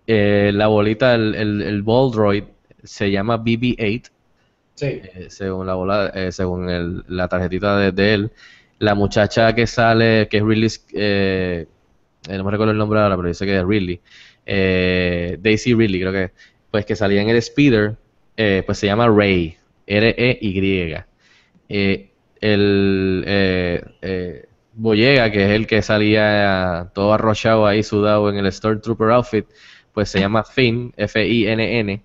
eh, 0.07 0.51
la 0.55 0.69
bolita, 0.69 1.15
el, 1.15 1.35
el, 1.35 1.63
el 1.63 1.83
ball 1.83 2.13
droid 2.13 2.45
se 2.85 3.11
llama 3.11 3.37
BB-8, 3.39 4.13
Sí. 4.75 4.87
eh, 4.87 5.27
según 5.31 5.67
la 5.67 5.75
bola, 5.75 6.11
eh, 6.15 6.33
según 6.33 6.69
el- 6.71 7.05
la 7.09 7.29
tarjetita 7.29 7.79
de, 7.79 7.93
de 7.93 8.15
él. 8.15 8.33
La 8.79 8.95
muchacha 8.95 9.55
que 9.55 9.67
sale, 9.67 10.29
que 10.31 10.39
es 10.39 10.43
Ridley, 10.45 10.71
no 12.29 12.45
me 12.45 12.51
recuerdo 12.51 12.73
el 12.73 12.79
nombre 12.79 13.01
ahora, 13.01 13.17
pero 13.17 13.29
dice 13.29 13.47
que 13.47 13.59
es 13.59 13.65
Ridley, 13.65 14.01
eh, 14.47 15.39
Daisy 15.41 15.75
Ridley 15.75 16.01
creo 16.01 16.13
que, 16.13 16.33
pues 16.71 16.87
que 16.87 16.97
salía 16.97 17.23
en 17.23 17.29
el 17.29 17.41
Speeder, 17.43 17.97
eh, 18.37 18.63
pues 18.67 18.79
se 18.79 18.87
llama 18.87 19.09
Ray, 19.09 19.57
R-E-Y. 19.87 20.95
Eh, 21.69 22.11
el 22.41 23.25
eh, 23.27 23.85
eh, 24.03 24.47
Boyega, 24.75 25.31
que 25.31 25.45
es 25.45 25.51
el 25.51 25.67
que 25.67 25.83
salía 25.83 26.91
todo 26.95 27.13
arrochado 27.13 27.67
ahí, 27.67 27.83
sudado 27.83 28.31
en 28.31 28.37
el 28.39 28.51
Stormtrooper 28.53 29.11
outfit, 29.11 29.47
pues 29.93 30.09
se 30.09 30.21
llama 30.21 30.45
Finn, 30.45 30.93
F-I-N-N. 30.97 32.03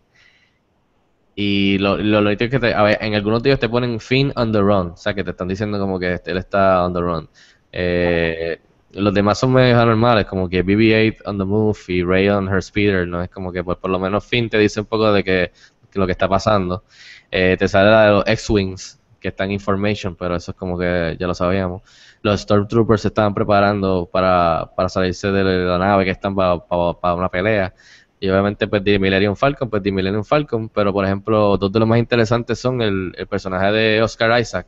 Y 1.36 1.78
lo, 1.80 1.98
lo, 1.98 2.22
lo 2.22 2.38
que 2.38 2.48
te- 2.48 2.74
a 2.74 2.82
ver, 2.84 2.98
en 3.02 3.14
algunos 3.16 3.44
de 3.44 3.58
te 3.58 3.68
ponen 3.68 4.00
Finn 4.00 4.32
on 4.36 4.52
the 4.54 4.60
run, 4.60 4.92
o 4.92 4.98
sea 4.98 5.14
que 5.14 5.24
te 5.24 5.32
están 5.32 5.48
diciendo 5.50 5.78
como 5.80 6.00
que 6.00 6.20
él 6.26 6.38
está 6.38 6.86
on 6.86 6.94
the 6.94 7.00
run. 7.02 7.30
Eh, 7.72 8.60
los 8.96 9.14
demás 9.14 9.38
son 9.40 9.54
medio 9.54 9.80
anormales, 9.80 10.25
como 10.25 10.50
que 10.50 10.66
BB-8 10.66 11.22
on 11.25 11.38
the 11.38 11.44
move 11.44 11.78
y 11.88 12.04
Ray 12.04 12.30
on 12.30 12.48
her 12.48 12.64
speeder, 12.64 13.08
¿no? 13.08 13.22
Es 13.22 13.30
como 13.30 13.52
que 13.52 13.64
pues, 13.64 13.78
por 13.78 13.92
lo 13.92 14.00
menos 14.00 14.25
Finn 14.25 14.50
te 14.50 14.58
dice 14.58 14.80
un 14.80 14.86
poco 14.86 15.12
de 15.12 15.24
que, 15.24 15.52
lo 15.94 16.06
que 16.06 16.14
está 16.14 16.28
pasando. 16.28 16.84
Eh, 17.32 17.56
te 17.58 17.68
sale 17.68 17.90
la 17.90 18.06
de 18.06 18.12
los 18.12 18.28
X-Wings, 18.28 19.00
que 19.20 19.30
está 19.30 19.44
en 19.46 19.52
Information, 19.52 20.16
pero 20.16 20.36
eso 20.36 20.52
es 20.52 20.58
como 20.58 20.78
que 20.78 21.16
ya 21.20 21.28
lo 21.28 21.34
sabíamos. 21.34 21.82
Los 22.22 22.42
Stormtroopers 22.42 23.02
se 23.02 23.10
estaban 23.10 23.34
preparando 23.34 24.10
para, 24.12 24.72
para 24.75 24.90
salirse 24.90 25.32
de 25.32 25.44
la 25.44 25.78
nave 25.78 26.06
que 26.06 26.12
están 26.12 26.36
para 26.36 27.14
una 27.14 27.30
pelea. 27.30 27.74
Y 28.20 28.30
obviamente, 28.30 28.68
pues, 28.68 28.84
The 28.84 29.36
Falcon, 29.36 29.70
pues, 29.70 29.84
The 29.84 30.24
Falcon. 30.24 30.70
Pero, 30.70 30.94
por 30.94 31.06
ejemplo, 31.06 31.58
dos 31.58 31.72
de 31.72 31.80
los 31.80 31.88
más 31.88 32.00
interesantes 32.00 32.60
son 32.60 32.82
el, 32.82 33.14
el 33.18 33.28
personaje 33.28 33.72
de 33.72 34.02
Oscar 34.02 34.40
Isaac, 34.40 34.68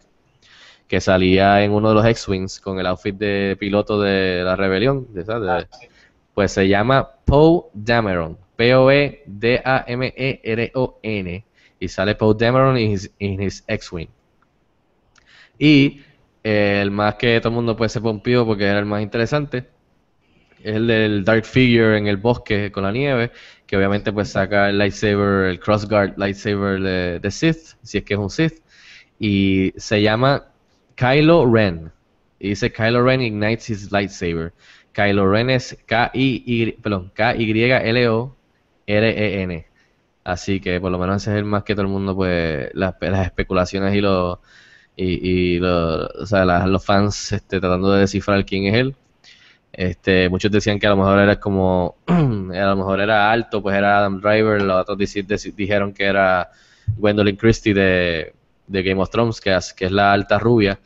que 0.88 1.02
salía 1.02 1.64
en 1.64 1.72
uno 1.72 1.90
de 1.90 1.96
los 1.96 2.06
X-Wings 2.06 2.60
con 2.60 2.80
el 2.80 2.88
outfit 2.88 3.16
de 3.16 3.58
piloto 3.60 4.00
de 4.02 4.42
la 4.44 4.56
rebelión. 4.56 5.08
De- 5.14 5.68
pues 6.34 6.52
se 6.52 6.68
llama 6.68 7.10
Poe 7.26 7.64
Dameron. 7.74 8.38
P-O-E-D-A-M-E-R-O-N. 8.56 9.16
Y 11.80 11.88
sale 11.88 12.16
Poe 12.16 12.36
Dameron 12.38 12.78
in 12.78 12.92
his, 12.92 13.12
in 13.20 13.42
his 13.42 13.64
X-Wing. 13.68 14.10
Y 15.60 16.02
eh, 16.44 16.80
el 16.82 16.92
más 16.92 17.16
que 17.16 17.40
todo 17.40 17.50
el 17.50 17.56
mundo 17.56 17.76
pues 17.76 17.92
se 17.92 18.02
pompió 18.02 18.46
porque 18.46 18.66
era 18.66 18.80
el 18.80 18.86
más 18.86 19.02
interesante 19.02 19.66
es 20.64 20.76
el 20.76 20.88
del 20.88 21.24
Dark 21.24 21.46
Figure 21.46 21.98
en 21.98 22.08
el 22.08 22.18
bosque 22.18 22.72
con 22.72 22.84
la 22.84 22.92
nieve, 22.92 23.32
que 23.66 23.78
obviamente 23.78 24.12
pues 24.12 24.30
saca 24.30 24.70
el 24.70 24.78
lightsaber, 24.78 25.50
el 25.50 25.60
crossguard 25.60 26.18
lightsaber 26.18 26.82
de, 26.82 27.20
de 27.20 27.32
Sith, 27.32 27.78
si 27.84 28.00
es 28.00 28.04
que 28.04 28.14
es 28.16 28.20
un 28.20 28.30
Sith, 28.30 28.62
y 29.20 29.74
se 29.78 30.02
llama 30.02 30.48
Kylo 30.98 31.46
Ren. 31.46 31.92
Y 32.40 32.50
dice 32.50 32.72
Kylo 32.72 33.04
Ren 33.04 33.22
ignites 33.22 33.70
his 33.70 33.92
lightsaber. 33.92 34.54
Kylo 34.94 35.30
Ren 35.32 35.50
es 35.50 35.78
K-I-Y, 35.86 36.74
perdón, 36.82 37.12
K-Y-L-O-R-E-N. 37.16 38.36
Así 40.24 40.60
que 40.60 40.82
por 40.82 40.92
lo 40.92 40.98
menos 41.00 41.22
ese 41.22 41.32
es 41.32 41.38
el 41.38 41.46
más 41.46 41.64
que 41.64 41.74
todo 41.76 41.84
el 41.84 41.88
mundo, 41.92 42.16
pues, 42.16 42.70
las, 42.74 42.96
especulaciones 43.26 43.96
y 43.96 44.02
los 44.02 44.40
y, 44.96 45.56
y 45.56 45.60
lo- 45.60 46.08
o 46.08 46.26
sea, 46.26 46.44
los 46.46 46.84
fans 46.86 47.32
este, 47.32 47.60
tratando 47.60 47.92
de 47.92 48.02
descifrar 48.02 48.44
quién 48.46 48.66
es 48.66 48.74
él. 48.76 48.96
Este, 49.74 50.30
muchos 50.30 50.52
decían 50.52 50.80
que 50.80 50.88
a 50.88 50.92
lo 50.92 50.98
mejor 50.98 51.20
era 51.20 51.40
como, 51.40 51.98
a 52.08 52.14
lo 52.14 52.76
mejor 52.76 53.00
era 53.02 53.32
alto, 53.32 53.62
pues 53.62 53.76
era 53.78 54.00
Adam 54.00 54.20
Driver, 54.22 54.62
los 54.62 54.82
otros 54.82 54.98
dijeron 55.56 55.94
que 55.94 56.06
era 56.06 56.50
Gwendolyn 56.98 57.36
Christie 57.36 57.74
de, 57.76 58.34
de 58.68 58.84
Game 58.84 59.02
of 59.02 59.10
Thrones, 59.10 59.42
que 59.42 59.56
es, 59.56 59.76
la 59.92 60.14
alta 60.14 60.40
rubia, 60.40 60.80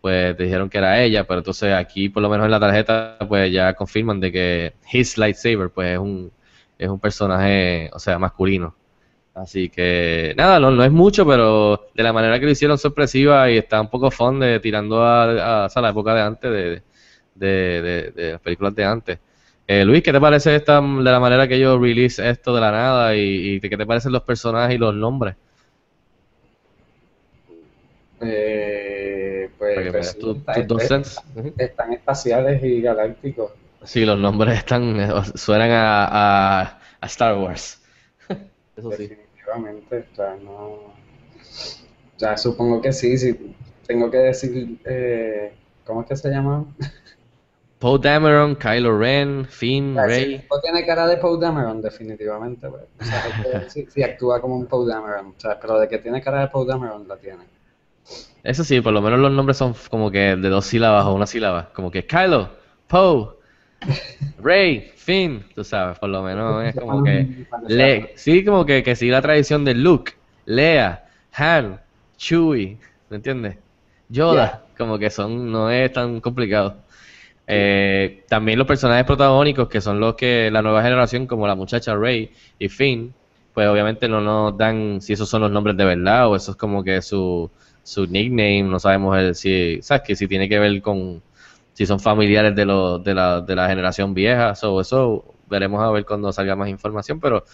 pues 0.00 0.36
dijeron 0.38 0.68
que 0.70 0.78
era 0.78 1.02
ella, 1.02 1.24
pero 1.26 1.38
entonces 1.40 1.72
aquí 1.74 2.08
por 2.08 2.22
lo 2.22 2.28
menos 2.30 2.44
en 2.46 2.50
la 2.52 2.60
tarjeta 2.60 3.18
pues 3.28 3.52
ya 3.52 3.74
confirman 3.74 4.20
de 4.20 4.32
que 4.32 4.74
his 4.92 5.18
lightsaber 5.18 5.70
pues 5.70 5.92
es 5.94 5.98
un, 5.98 6.32
es 6.78 6.88
un 6.88 7.00
personaje, 7.00 7.90
o 7.92 7.98
sea, 7.98 8.18
masculino. 8.18 8.76
Así 9.34 9.68
que 9.68 10.34
nada, 10.36 10.58
no, 10.58 10.70
no 10.72 10.82
es 10.84 10.90
mucho, 10.90 11.24
pero 11.26 11.88
de 11.94 12.02
la 12.02 12.12
manera 12.12 12.40
que 12.40 12.46
lo 12.46 12.50
hicieron 12.52 12.76
sorpresiva 12.78 13.48
y 13.50 13.56
está 13.58 13.80
un 13.80 13.88
poco 13.88 14.10
fun 14.10 14.40
de 14.40 14.58
tirando 14.60 15.02
a, 15.04 15.64
a- 15.66 15.68
sea, 15.68 15.82
la 15.82 15.90
época 15.90 16.12
de 16.14 16.20
antes, 16.22 16.50
de, 16.50 16.82
de, 17.34 17.82
de- 17.82 18.10
de 18.12 18.32
las 18.32 18.40
películas 18.40 18.74
de 18.74 18.84
antes. 18.84 19.18
Eh, 19.66 19.84
Luis, 19.84 20.02
¿qué 20.02 20.12
te 20.12 20.20
parece 20.20 20.56
esta, 20.56 20.80
de 20.80 21.02
la 21.04 21.20
manera 21.20 21.46
que 21.46 21.54
ellos 21.56 21.80
release 21.80 22.26
esto 22.28 22.54
de 22.54 22.60
la 22.60 22.72
nada 22.72 23.14
y, 23.14 23.54
y 23.56 23.60
qué 23.60 23.76
te 23.76 23.86
parecen 23.86 24.12
los 24.12 24.22
personajes 24.22 24.74
y 24.76 24.78
los 24.78 24.94
nombres? 24.94 25.36
Eh, 28.20 29.50
pues, 29.58 29.74
Para 29.76 29.92
que 29.92 30.20
tu- 30.20 30.34
tus 30.34 30.66
dos 30.66 30.82
es- 30.82 30.88
cents. 30.88 31.20
Ujú. 31.36 31.52
están 31.56 31.92
espaciales 31.92 32.62
y 32.62 32.80
galácticos. 32.80 33.52
Sí, 33.84 34.04
los 34.04 34.18
nombres 34.18 34.58
están, 34.58 34.96
suenan 35.36 35.70
a, 35.70 36.04
a, 36.62 36.80
a 37.00 37.06
Star 37.06 37.36
Wars. 37.36 37.80
Eso 38.76 38.92
sí. 38.92 39.06
Definitivamente, 39.08 40.06
o 40.12 40.16
sea, 40.16 40.36
no. 40.42 40.98
Supongo 42.36 42.80
que 42.82 42.92
sí, 42.92 43.16
sí. 43.16 43.54
Tengo 43.86 44.10
que 44.10 44.18
decir, 44.18 44.78
eh, 44.84 45.52
¿cómo 45.84 46.02
es 46.02 46.08
que 46.08 46.16
se 46.16 46.28
llama? 46.30 46.64
Poe 47.78 48.00
Dameron, 48.00 48.56
Kylo 48.56 48.98
Ren, 48.98 49.46
Finn, 49.46 49.96
el 49.96 50.06
Rey. 50.08 50.44
tiene 50.62 50.84
cara 50.84 51.06
de 51.06 51.16
Poe 51.18 51.38
Dameron, 51.40 51.80
definitivamente, 51.80 52.68
pues. 52.68 52.82
O 53.00 53.04
sea, 53.04 53.62
que 53.62 53.70
sí, 53.70 53.86
sí 53.88 54.02
actúa 54.02 54.40
como 54.40 54.56
un 54.56 54.66
Poe 54.66 54.88
Dameron, 54.88 55.28
o 55.28 55.34
sea, 55.40 55.60
pero 55.60 55.78
de 55.78 55.86
que 55.88 55.98
tiene 55.98 56.20
cara 56.20 56.40
de 56.40 56.48
Poe 56.48 56.66
Dameron, 56.66 57.06
la 57.06 57.16
tiene. 57.16 57.44
Eso 58.42 58.64
sí, 58.64 58.80
por 58.80 58.92
lo 58.92 59.02
menos 59.02 59.18
los 59.18 59.32
nombres 59.32 59.56
son 59.56 59.74
como 59.90 60.10
que 60.10 60.36
de 60.36 60.48
dos 60.48 60.66
sílabas 60.66 61.04
o 61.06 61.14
una 61.14 61.26
sílaba. 61.26 61.70
Como 61.72 61.90
que 61.90 62.06
Kylo, 62.06 62.50
Poe, 62.86 63.30
Rey, 64.42 64.92
Finn, 64.96 65.44
tú 65.54 65.64
sabes, 65.64 65.98
por 65.98 66.08
lo 66.08 66.22
menos 66.22 66.64
es 66.64 66.74
como 66.74 67.02
que... 67.02 67.46
Le, 67.68 68.12
sí, 68.16 68.44
como 68.44 68.64
que, 68.64 68.82
que 68.82 68.96
sigue 68.96 69.12
la 69.12 69.22
tradición 69.22 69.64
de 69.64 69.74
Luke, 69.74 70.12
Lea, 70.46 71.06
Han, 71.32 71.80
Chewie, 72.16 72.78
¿me 73.10 73.16
entiendes? 73.16 73.56
Yoda, 74.08 74.64
como 74.76 74.98
que 74.98 75.10
son, 75.10 75.50
no 75.50 75.70
es 75.70 75.92
tan 75.92 76.20
complicado. 76.20 76.76
Eh, 77.46 78.24
también 78.28 78.58
los 78.58 78.66
personajes 78.66 79.04
protagónicos, 79.06 79.68
que 79.68 79.80
son 79.80 80.00
los 80.00 80.14
que 80.14 80.50
la 80.50 80.62
nueva 80.62 80.82
generación, 80.82 81.26
como 81.26 81.46
la 81.46 81.54
muchacha 81.54 81.94
Rey 81.94 82.30
y 82.58 82.68
Finn, 82.68 83.14
pues 83.54 83.66
obviamente 83.68 84.08
no 84.08 84.20
nos 84.20 84.56
dan 84.56 85.00
si 85.00 85.14
esos 85.14 85.28
son 85.28 85.42
los 85.42 85.50
nombres 85.50 85.76
de 85.76 85.84
verdad 85.84 86.28
o 86.28 86.36
eso 86.36 86.52
es 86.52 86.56
como 86.56 86.84
que 86.84 87.00
su, 87.02 87.50
su 87.88 88.06
nickname, 88.06 88.64
no 88.64 88.78
sabemos 88.78 89.16
el, 89.16 89.34
si, 89.34 89.80
¿sabes? 89.80 90.02
Que 90.02 90.14
si 90.14 90.28
tiene 90.28 90.46
que 90.46 90.58
ver 90.58 90.82
con, 90.82 91.22
si 91.72 91.86
son 91.86 91.98
familiares 91.98 92.54
de, 92.54 92.66
los 92.66 93.02
de, 93.02 93.14
la, 93.14 93.40
de 93.40 93.56
la 93.56 93.66
generación 93.66 94.12
vieja, 94.12 94.54
so, 94.54 94.78
eso 94.80 95.24
veremos 95.48 95.82
a 95.82 95.90
ver 95.90 96.04
cuando 96.04 96.30
salga 96.30 96.54
más 96.54 96.68
información, 96.68 97.18
pero 97.18 97.44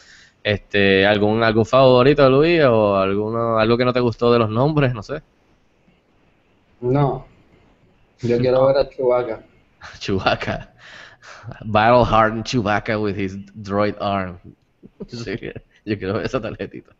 este 0.42 1.06
algún 1.06 1.42
algún 1.44 1.64
favorito 1.64 2.28
Luis 2.28 2.62
o 2.64 2.96
alguno 2.96 3.58
algo 3.58 3.78
que 3.78 3.84
no 3.84 3.92
te 3.92 4.00
gustó 4.00 4.32
de 4.32 4.40
los 4.40 4.50
nombres, 4.50 4.92
no 4.92 5.04
sé. 5.04 5.22
No. 6.80 7.26
Yo 8.20 8.38
quiero 8.38 8.66
ver 8.66 8.78
a 8.78 8.88
Chewbacca. 8.90 9.40
Chewbacca. 10.00 10.72
Battle 11.64 12.04
hardened 12.04 12.44
Chewbacca 12.44 13.00
with 13.00 13.16
his 13.16 13.36
droid 13.54 13.94
arm. 14.00 14.40
Yo 15.84 15.96
quiero 15.96 16.14
ver 16.14 16.26
esa 16.26 16.40
tarjetita. 16.40 16.92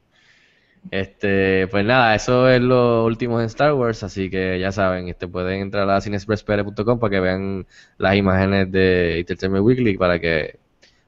Este, 0.91 1.67
pues 1.69 1.85
nada, 1.85 2.15
eso 2.15 2.49
es 2.49 2.61
lo 2.61 3.05
último 3.05 3.41
en 3.41 3.47
Star 3.47 3.73
Wars, 3.75 4.03
así 4.03 4.31
que 4.31 4.59
ya 4.61 4.71
saben, 4.71 5.09
este 5.09 5.27
pueden 5.29 5.63
entrar 5.63 5.89
a 5.89 6.01
cinespresspere.com 6.01 6.99
para 6.99 7.11
que 7.11 7.21
vean 7.21 7.67
las 7.99 8.17
imágenes 8.17 8.71
de 8.71 9.19
Entertainment 9.21 9.65
Weekly 9.65 9.97
para 9.97 10.21
que 10.21 10.59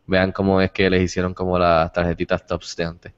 vean 0.06 0.32
cómo 0.32 0.60
es 0.60 0.70
que 0.72 0.88
les 0.90 1.02
hicieron 1.02 1.34
como 1.34 1.58
las 1.58 1.92
tarjetitas 1.92 2.46
tops 2.46 2.76
de 2.76 2.84
antes. 2.84 3.12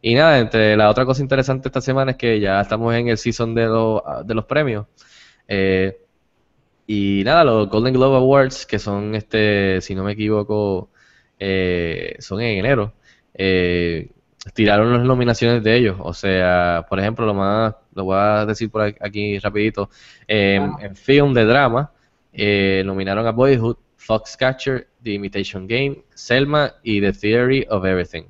Y 0.00 0.14
nada, 0.14 0.38
entre 0.38 0.76
la 0.76 0.88
otra 0.90 1.04
cosa 1.04 1.22
interesante 1.22 1.68
esta 1.68 1.80
semana 1.80 2.12
es 2.12 2.16
que 2.16 2.40
ya 2.40 2.60
estamos 2.60 2.94
en 2.94 3.08
el 3.08 3.18
season 3.18 3.54
de, 3.54 3.66
los 3.66 4.02
de 4.24 4.34
los 4.34 4.44
premios. 4.44 4.86
Eh, 5.48 5.98
y 6.86 7.22
nada, 7.24 7.44
los 7.44 7.68
Golden 7.68 7.94
Globe 7.94 8.16
Awards, 8.16 8.66
que 8.66 8.78
son, 8.78 9.14
este, 9.14 9.80
si 9.82 9.94
no 9.94 10.04
me 10.04 10.12
equivoco, 10.12 10.90
eh, 11.38 12.16
son 12.20 12.40
en 12.40 12.58
enero, 12.58 12.94
eh, 13.34 14.10
tiraron 14.54 14.92
las 14.92 15.02
nominaciones 15.02 15.62
de 15.62 15.76
ellos. 15.76 15.96
O 16.00 16.14
sea, 16.14 16.86
por 16.88 17.00
ejemplo, 17.00 17.26
lo 17.26 17.34
más, 17.34 17.74
lo 17.94 18.04
voy 18.04 18.16
a 18.18 18.46
decir 18.46 18.70
por 18.70 18.82
aquí 18.82 19.38
rapidito, 19.38 19.90
eh, 20.26 20.60
en 20.80 20.96
film 20.96 21.34
de 21.34 21.44
drama, 21.44 21.92
eh, 22.32 22.82
nominaron 22.84 23.26
a 23.26 23.32
Boyhood, 23.32 23.76
Foxcatcher, 23.96 24.88
The 25.02 25.12
Imitation 25.12 25.66
Game, 25.66 26.02
Selma 26.14 26.74
y 26.82 27.00
The 27.00 27.12
Theory 27.12 27.66
of 27.68 27.84
Everything. 27.84 28.24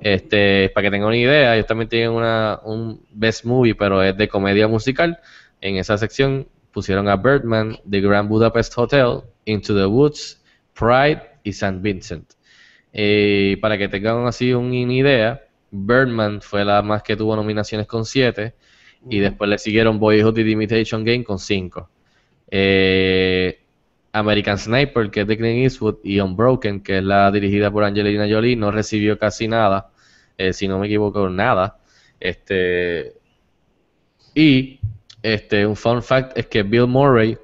Este, 0.00 0.70
para 0.74 0.86
que 0.86 0.90
tengan 0.90 1.08
una 1.08 1.16
idea, 1.16 1.54
ellos 1.54 1.66
también 1.66 1.88
tienen 1.88 2.10
una, 2.10 2.60
un 2.64 3.04
Best 3.10 3.44
Movie, 3.44 3.74
pero 3.74 4.02
es 4.02 4.16
de 4.16 4.28
comedia 4.28 4.68
musical. 4.68 5.18
En 5.60 5.76
esa 5.76 5.98
sección 5.98 6.46
pusieron 6.72 7.08
a 7.08 7.16
Birdman, 7.16 7.78
The 7.88 8.00
Grand 8.00 8.28
Budapest 8.28 8.76
Hotel, 8.76 9.22
Into 9.46 9.74
the 9.74 9.86
Woods, 9.86 10.40
Pride 10.74 11.22
y 11.42 11.50
St. 11.50 11.78
Vincent. 11.80 12.37
Eh, 12.92 13.58
para 13.60 13.78
que 13.78 13.88
tengan 13.88 14.26
así 14.26 14.52
una 14.52 14.74
idea, 14.74 15.42
Birdman 15.70 16.40
fue 16.40 16.64
la 16.64 16.82
más 16.82 17.02
que 17.02 17.16
tuvo 17.16 17.36
nominaciones 17.36 17.86
con 17.86 18.04
7 18.04 18.54
y 19.10 19.18
después 19.20 19.48
le 19.50 19.58
siguieron 19.58 19.98
Boyhood 19.98 20.38
y 20.38 20.44
The 20.44 20.50
Imitation 20.50 21.04
Game 21.04 21.24
con 21.24 21.38
5. 21.38 21.88
American 24.12 24.58
Sniper, 24.58 25.10
que 25.10 25.22
es 25.22 25.26
de 25.26 25.36
Clint 25.36 25.64
Eastwood, 25.64 25.96
y 26.02 26.20
Unbroken, 26.20 26.80
que 26.82 26.98
es 26.98 27.04
la 27.04 27.30
dirigida 27.30 27.70
por 27.70 27.84
Angelina 27.84 28.26
Jolie, 28.28 28.56
no 28.56 28.70
recibió 28.70 29.18
casi 29.18 29.48
nada. 29.48 29.90
eh, 30.38 30.52
si 30.52 30.68
no 30.68 30.78
me 30.78 30.86
equivoco, 30.86 31.28
nada. 31.28 31.78
Este, 32.20 33.14
y 34.34 34.80
este, 35.22 35.66
un 35.66 35.76
fun 35.76 36.02
fact 36.02 36.38
es 36.38 36.46
que 36.46 36.62
Bill 36.62 36.86
Murray, 36.86 37.36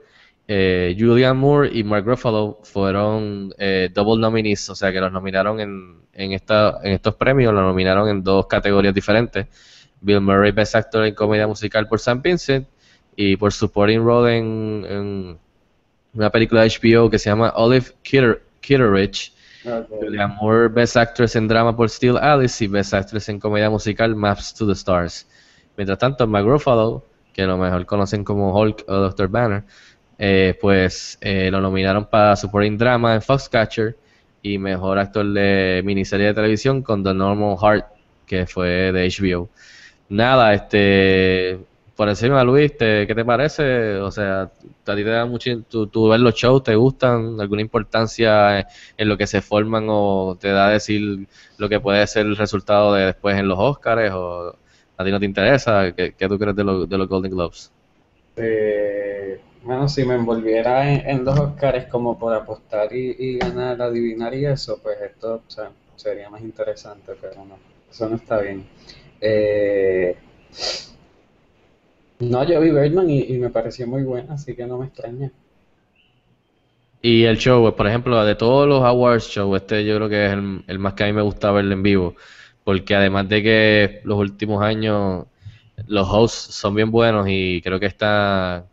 eh, 0.46 0.94
Julian 0.98 1.36
Moore 1.36 1.70
y 1.72 1.84
Mark 1.84 2.04
Ruffalo 2.06 2.58
fueron 2.62 3.54
eh, 3.58 3.90
double 3.92 4.20
nominees, 4.20 4.68
o 4.68 4.74
sea 4.74 4.92
que 4.92 5.00
los 5.00 5.10
nominaron 5.12 5.60
en, 5.60 5.96
en, 6.12 6.32
esta, 6.32 6.80
en 6.82 6.92
estos 6.92 7.14
premios, 7.14 7.52
los 7.54 7.62
nominaron 7.62 8.08
en 8.08 8.22
dos 8.22 8.46
categorías 8.46 8.94
diferentes. 8.94 9.46
Bill 10.00 10.20
Murray 10.20 10.50
Best 10.52 10.74
Actor 10.74 11.06
en 11.06 11.14
Comedia 11.14 11.46
Musical 11.46 11.88
por 11.88 11.98
Sam 11.98 12.20
Vincent 12.20 12.66
y 13.16 13.36
por 13.36 13.52
Supporting 13.52 14.04
Role 14.04 14.36
en, 14.36 14.86
en 14.88 15.38
una 16.12 16.30
película 16.30 16.62
de 16.62 16.68
HBO 16.70 17.08
que 17.08 17.18
se 17.18 17.30
llama 17.30 17.52
Olive 17.56 17.86
Kitter- 18.02 18.40
Kitteridge. 18.60 19.32
Ok. 19.66 19.88
Julianne 19.98 20.34
Moore 20.40 20.68
Best 20.68 20.94
Actress 20.98 21.36
en 21.36 21.48
Drama 21.48 21.74
por 21.74 21.88
Still 21.88 22.18
Alice 22.18 22.62
y 22.62 22.68
Best 22.68 22.92
Actress 22.92 23.30
en 23.30 23.40
Comedia 23.40 23.70
Musical 23.70 24.14
Maps 24.14 24.52
to 24.54 24.66
the 24.66 24.72
Stars. 24.74 25.26
Mientras 25.78 25.98
tanto, 25.98 26.26
Mark 26.26 26.46
Ruffalo, 26.46 27.02
que 27.32 27.42
a 27.42 27.46
lo 27.46 27.56
mejor 27.56 27.86
conocen 27.86 28.24
como 28.24 28.54
Hulk 28.54 28.84
o 28.86 28.94
Dr. 28.94 29.28
Banner, 29.28 29.64
eh, 30.18 30.56
pues 30.60 31.18
eh, 31.20 31.50
lo 31.50 31.60
nominaron 31.60 32.06
para 32.08 32.36
Supporting 32.36 32.78
Drama 32.78 33.14
en 33.14 33.22
Foxcatcher 33.22 33.96
y 34.42 34.58
Mejor 34.58 34.98
Actor 34.98 35.26
de 35.32 35.82
Miniserie 35.84 36.26
de 36.28 36.34
Televisión 36.34 36.82
con 36.82 37.02
The 37.02 37.14
Normal 37.14 37.56
Heart, 37.60 37.86
que 38.26 38.46
fue 38.46 38.92
de 38.92 39.04
HBO. 39.06 39.48
Nada, 40.08 40.52
este, 40.54 41.58
por 41.96 42.08
encima, 42.08 42.44
Luis, 42.44 42.76
te- 42.76 43.06
¿qué 43.06 43.14
te 43.14 43.24
parece? 43.24 43.96
O 43.96 44.10
sea, 44.10 44.42
a 44.42 44.50
ti 44.50 44.84
te 44.84 45.04
da 45.04 45.24
mucho, 45.26 45.50
tú, 45.68 46.08
ves 46.08 46.20
los 46.20 46.34
shows, 46.34 46.62
¿te 46.62 46.74
gustan? 46.76 47.40
¿Alguna 47.40 47.62
importancia 47.62 48.60
en, 48.96 49.08
lo 49.08 49.16
que 49.16 49.26
se 49.26 49.40
forman 49.42 49.86
o 49.88 50.36
te 50.40 50.48
da 50.48 50.68
decir 50.70 51.26
lo 51.56 51.68
que 51.68 51.80
puede 51.80 52.06
ser 52.06 52.26
el 52.26 52.36
resultado 52.36 52.92
de 52.94 53.06
después 53.06 53.36
en 53.38 53.48
los 53.48 53.58
Oscars 53.58 54.12
o 54.14 54.56
a 54.96 55.04
ti 55.04 55.10
no 55.10 55.18
te 55.20 55.26
interesa? 55.26 55.92
¿Qué, 55.94 56.14
qué 56.14 56.28
tú 56.28 56.38
crees 56.38 56.56
de, 56.56 56.64
lo- 56.64 56.86
de 56.86 56.98
los 56.98 57.08
Golden 57.08 57.30
Globes? 57.32 57.72
Eh, 58.36 59.40
bueno, 59.64 59.88
si 59.88 60.04
me 60.04 60.14
envolviera 60.14 60.92
en, 60.92 61.24
los 61.24 61.38
Oscars 61.38 61.86
como 61.86 62.18
por 62.18 62.34
apostar 62.34 62.94
y, 62.94 63.38
ganar, 63.38 63.80
adivinar 63.80 64.34
y 64.34 64.46
eso, 64.46 64.78
pues 64.82 64.98
esto 65.00 65.42
sería 65.96 66.28
más 66.30 66.42
interesante, 66.42 67.12
pero 67.20 67.44
no, 67.44 67.56
eso 67.90 68.08
no 68.08 68.16
está 68.16 68.40
bien. 68.40 68.64
Eh, 69.20 70.16
no, 72.20 72.44
yo 72.44 72.60
vi 72.60 72.70
Birdman 72.70 73.10
y, 73.10 73.22
y 73.22 73.38
me 73.38 73.50
pareció 73.50 73.86
muy 73.86 74.02
buena, 74.02 74.34
así 74.34 74.54
que 74.54 74.66
no 74.66 74.78
me 74.78 74.86
extraña. 74.86 75.32
Y 77.02 77.24
el 77.24 77.38
show, 77.38 77.62
pues, 77.62 77.74
por 77.74 77.86
ejemplo, 77.86 78.24
de 78.24 78.34
todos 78.34 78.66
los 78.68 78.82
awards 78.82 79.28
show, 79.28 79.54
este 79.56 79.84
yo 79.84 79.96
creo 79.96 80.08
que 80.08 80.26
es 80.26 80.32
el, 80.32 80.64
el 80.66 80.78
más 80.78 80.94
que 80.94 81.04
a 81.04 81.06
mí 81.06 81.12
me 81.12 81.22
gusta 81.22 81.52
verlo 81.52 81.74
en 81.74 81.82
vivo, 81.82 82.16
porque 82.64 82.94
además 82.94 83.28
de 83.28 83.42
que 83.42 84.00
los 84.04 84.18
últimos 84.18 84.62
años 84.62 85.26
los 85.86 86.08
hosts 86.08 86.54
son 86.54 86.74
bien 86.74 86.90
buenos 86.90 87.26
y 87.28 87.60
creo 87.62 87.78
que 87.80 87.86
está 87.86 88.66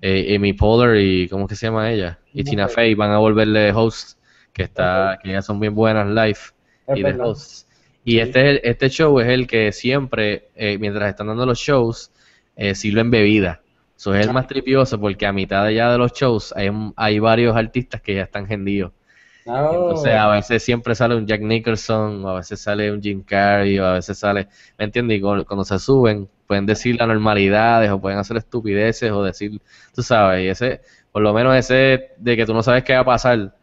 eh, 0.00 0.34
Amy 0.36 0.52
Poehler 0.52 1.00
y 1.02 1.28
¿cómo 1.28 1.44
es 1.44 1.48
que 1.50 1.56
se 1.56 1.66
llama 1.66 1.90
ella? 1.90 2.18
Y 2.32 2.44
Tina. 2.44 2.68
Fey 2.68 2.94
van 2.94 3.10
a 3.10 3.18
volverle 3.18 3.72
hosts, 3.72 4.18
que 4.52 4.62
está, 4.64 5.18
que 5.22 5.30
ya 5.32 5.42
son 5.42 5.60
bien 5.60 5.74
buenas 5.74 6.06
live 6.08 6.38
Es 6.86 6.98
y 6.98 7.02
de 7.02 7.14
hosts. 7.20 7.66
Y 8.04 8.18
este, 8.20 8.40
es 8.40 8.46
el- 8.64 8.70
este 8.70 8.88
show 8.90 9.18
es 9.20 9.28
el 9.28 9.46
que 9.46 9.72
siempre, 9.72 10.50
eh, 10.54 10.78
mientras 10.78 11.08
están 11.10 11.26
dando 11.28 11.46
los 11.46 11.58
shows, 11.58 12.10
eh, 12.56 12.74
sirven 12.74 13.10
bebida. 13.10 13.62
Eso 13.96 14.14
es 14.14 14.20
el 14.22 14.30
más 14.30 14.46
tripioso 14.46 15.00
porque 15.00 15.26
a 15.26 15.32
mitad 15.32 15.64
de 15.66 15.74
ya 15.74 15.90
de 15.92 15.98
los 15.98 16.12
shows 16.12 16.52
hay, 16.56 16.70
hay 16.96 17.18
varios 17.18 17.56
artistas 17.56 18.00
que 18.00 18.14
ya 18.14 18.22
están 18.22 18.46
gendidos. 18.46 18.92
Oh, 19.46 19.74
Entonces 19.76 20.12
a 20.14 20.28
veces 20.28 20.62
siempre 20.62 20.94
sale 20.94 21.14
un 21.16 21.26
Jack 21.26 21.40
Nicholson, 21.42 22.24
o 22.24 22.28
a 22.30 22.34
veces 22.36 22.60
sale 22.60 22.90
un 22.92 23.02
Jim 23.02 23.22
Carrey, 23.22 23.78
o 23.78 23.86
a 23.86 23.94
veces 23.94 24.18
sale, 24.18 24.48
¿me 24.78 24.84
entiendes? 24.86 25.18
Y 25.18 25.20
cu- 25.20 25.44
cuando 25.46 25.64
se 25.64 25.78
suben 25.78 26.28
pueden 26.48 26.66
decir 26.66 27.00
anormalidades 27.00 27.90
o 27.92 28.00
pueden 28.00 28.18
hacer 28.18 28.38
estupideces 28.38 29.12
o 29.12 29.22
decir, 29.22 29.60
tú 29.94 30.02
sabes, 30.02 30.44
y 30.44 30.48
ese, 30.48 30.80
por 31.12 31.22
lo 31.22 31.32
menos 31.34 31.54
ese 31.56 32.12
de 32.18 32.36
que 32.36 32.46
tú 32.46 32.54
no 32.54 32.62
sabes 32.64 32.82
qué 32.84 32.94
va 32.94 33.00
a 33.00 33.04
pasar, 33.04 33.54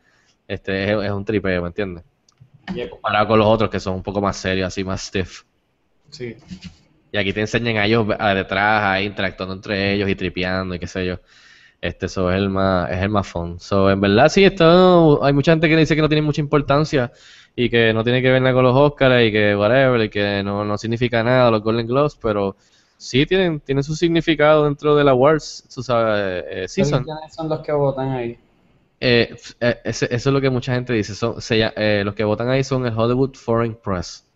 este 0.48 0.86
es, 0.86 1.06
es 1.06 1.12
un 1.12 1.26
tripeo, 1.26 1.62
¿me 1.64 1.70
entiendes? 1.70 2.06
yep, 2.74 2.90
Comparado 2.92 3.28
con 3.28 3.40
los 3.40 3.48
otros 3.48 3.70
que 3.70 3.80
son 3.80 3.96
un 3.96 4.04
poco 4.04 4.22
más 4.22 4.38
serios, 4.38 4.68
así 4.68 4.84
más 4.84 5.02
stiff. 5.02 5.44
sí. 6.10 6.38
Y 7.12 7.18
aquí 7.18 7.32
te 7.34 7.40
enseñan 7.42 7.78
a 7.78 7.86
ellos 7.86 8.08
a 8.20 8.34
detrás, 8.34 8.84
ahí 8.84 9.06
interactuando 9.06 9.56
entre 9.56 9.94
ellos 9.94 10.10
y 10.10 10.16
tripeando 10.16 10.76
y 10.76 10.80
qué 10.80 10.88
sé 10.88 11.06
yo. 11.06 11.20
Este, 11.82 12.08
eso 12.08 12.30
es 12.32 12.38
el 12.38 12.50
más, 12.50 12.92
es 12.92 12.98
el 13.02 13.10
más 13.10 13.28
fun. 13.28 13.60
So, 13.60 13.90
en 13.90 14.02
verdad, 14.02 14.28
sí, 14.30 14.44
esto, 14.44 15.24
hay 15.24 15.32
mucha 15.34 15.52
gente 15.54 15.70
que 15.70 15.78
dice 15.78 15.96
que 15.96 16.02
no 16.02 16.10
tiene 16.10 16.24
mucha 16.24 16.42
importancia 16.42 17.12
y 17.56 17.70
que 17.70 17.94
no 17.94 18.04
tiene 18.04 18.22
que 18.22 18.32
ver 18.32 18.42
nada 18.42 18.54
con 18.56 18.64
los 18.66 18.76
Oscars 18.76 19.24
y 19.26 19.32
que 19.32 19.56
whatever, 19.56 20.02
y 20.02 20.10
que 20.10 20.42
no, 20.44 20.66
no 20.66 20.78
significa 20.78 21.24
nada 21.24 21.52
los 21.52 21.62
Golden 21.62 21.88
Globes, 21.88 22.18
pero 22.22 22.58
sí 23.06 23.24
tienen, 23.28 23.60
tienen 23.60 23.84
su 23.84 23.96
significado 23.96 24.66
dentro 24.66 24.96
del 24.96 25.08
awards, 25.08 25.64
tú 25.74 25.84
sabes, 25.84 26.44
eh, 26.50 26.68
season. 26.68 27.04
¿Quiénes 27.04 27.36
son 27.36 27.48
los 27.48 27.60
que 27.60 27.72
votan 27.72 28.10
ahí? 28.10 28.40
Eh, 29.00 29.36
eh, 29.60 29.82
eso 29.84 30.08
es 30.10 30.26
lo 30.26 30.42
que 30.42 30.50
mucha 30.50 30.74
gente 30.74 30.92
dice. 30.94 31.14
Son, 31.14 31.40
se 31.40 31.72
eh, 31.76 32.04
los 32.04 32.16
que 32.16 32.24
votan 32.24 32.50
ahí 32.50 32.64
son 32.64 32.84
el 32.88 32.98
Hollywood 32.98 33.36
Foreign 33.36 33.76
Press. 33.76 34.28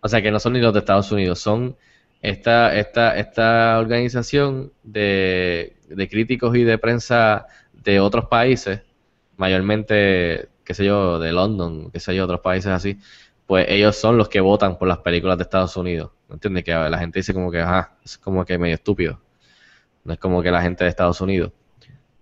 O 0.00 0.08
sea 0.08 0.22
que 0.22 0.30
no 0.30 0.40
son 0.40 0.54
ni 0.54 0.60
los 0.60 0.72
de 0.72 0.78
Estados 0.78 1.12
Unidos, 1.12 1.40
son 1.40 1.76
esta, 2.22 2.74
esta, 2.78 3.18
esta 3.18 3.78
organización 3.78 4.72
de, 4.82 5.76
de 5.88 6.08
críticos 6.08 6.56
y 6.56 6.64
de 6.64 6.78
prensa 6.78 7.46
de 7.74 8.00
otros 8.00 8.26
países, 8.26 8.80
mayormente, 9.36 10.48
qué 10.64 10.74
sé 10.74 10.84
yo, 10.86 11.18
de 11.18 11.32
London, 11.32 11.90
qué 11.90 12.00
sé 12.00 12.14
yo, 12.14 12.24
otros 12.24 12.40
países 12.40 12.70
así, 12.70 12.98
pues 13.46 13.66
ellos 13.68 13.96
son 13.96 14.16
los 14.16 14.28
que 14.28 14.40
votan 14.40 14.78
por 14.78 14.88
las 14.88 14.98
películas 14.98 15.36
de 15.36 15.42
Estados 15.42 15.76
Unidos. 15.76 16.10
¿Me 16.28 16.34
entiendes? 16.34 16.64
Que 16.64 16.72
la 16.72 16.98
gente 16.98 17.18
dice 17.20 17.34
como 17.34 17.50
que, 17.50 17.60
ajá, 17.60 17.96
es 18.04 18.18
como 18.18 18.44
que 18.44 18.58
medio 18.58 18.74
estúpido. 18.74 19.20
No 20.04 20.12
es 20.14 20.18
como 20.18 20.42
que 20.42 20.50
la 20.50 20.62
gente 20.62 20.84
de 20.84 20.90
Estados 20.90 21.20
Unidos. 21.20 21.52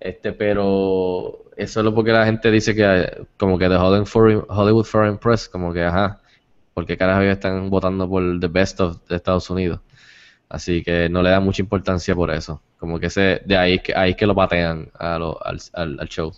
Este, 0.01 0.33
pero 0.33 1.45
eso 1.57 1.81
es 1.81 1.85
lo 1.85 1.95
porque 1.95 2.13
la 2.13 2.27
gente 2.27 2.51
dice 2.51 2.75
que 2.75 3.27
como 3.39 3.59
que 3.59 3.69
de 3.69 3.77
Hollywood 3.77 4.85
Foreign, 4.85 5.19
Press, 5.19 5.49
como 5.49 5.73
que 5.73 5.83
ajá, 5.85 6.21
porque 6.75 6.97
carajo 6.99 7.23
ellos 7.23 7.35
están 7.35 7.71
votando 7.71 8.09
por 8.09 8.41
the 8.41 8.49
best 8.49 8.81
of 8.81 8.99
de 9.09 9.17
Estados 9.17 9.51
Unidos. 9.51 9.81
Así 10.49 10.83
que 10.85 11.09
no 11.09 11.23
le 11.23 11.31
dan 11.31 11.45
mucha 11.45 11.63
importancia 11.63 12.15
por 12.15 12.31
eso. 12.33 12.63
Como 12.79 13.01
que 13.01 13.07
ese, 13.07 13.43
de 13.47 13.57
ahí 13.57 13.75
es 13.77 13.83
que 13.83 13.95
ahí 13.97 14.15
que 14.15 14.27
lo 14.27 14.35
patean 14.35 14.91
a 14.99 15.19
lo- 15.19 15.45
al, 15.45 15.59
al, 15.75 16.01
al 16.01 16.09
show. 16.09 16.33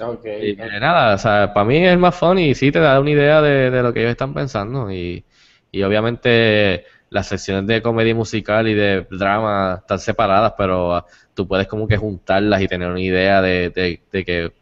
Ok. 0.00 0.24
Y 0.24 0.50
eh, 0.60 0.80
nada, 0.80 1.14
o 1.14 1.18
sea, 1.18 1.52
para 1.52 1.64
mí 1.66 1.84
es 1.86 1.98
más 1.98 2.14
fun 2.16 2.38
y 2.38 2.54
sí 2.54 2.70
te 2.72 2.78
da 2.80 3.00
una 3.00 3.10
idea 3.10 3.42
de, 3.42 3.70
de 3.70 3.82
lo 3.82 3.92
que 3.92 4.00
ellos 4.00 4.12
están 4.12 4.32
pensando. 4.34 4.90
Y, 4.92 5.24
y 5.70 5.82
obviamente 5.82 6.84
las 7.10 7.26
secciones 7.26 7.66
de 7.66 7.82
comedia 7.82 8.14
musical 8.14 8.68
y 8.68 8.74
de 8.74 9.06
drama 9.10 9.78
están 9.80 9.98
separadas, 9.98 10.54
pero 10.56 10.94
ah, 10.94 11.06
tú 11.34 11.46
puedes 11.46 11.66
como 11.66 11.88
que 11.88 11.96
juntarlas 11.96 12.60
y 12.60 12.68
tener 12.68 12.90
una 12.90 13.00
idea 13.00 13.40
de, 13.40 13.70
de, 13.70 14.24
que, 14.24 14.52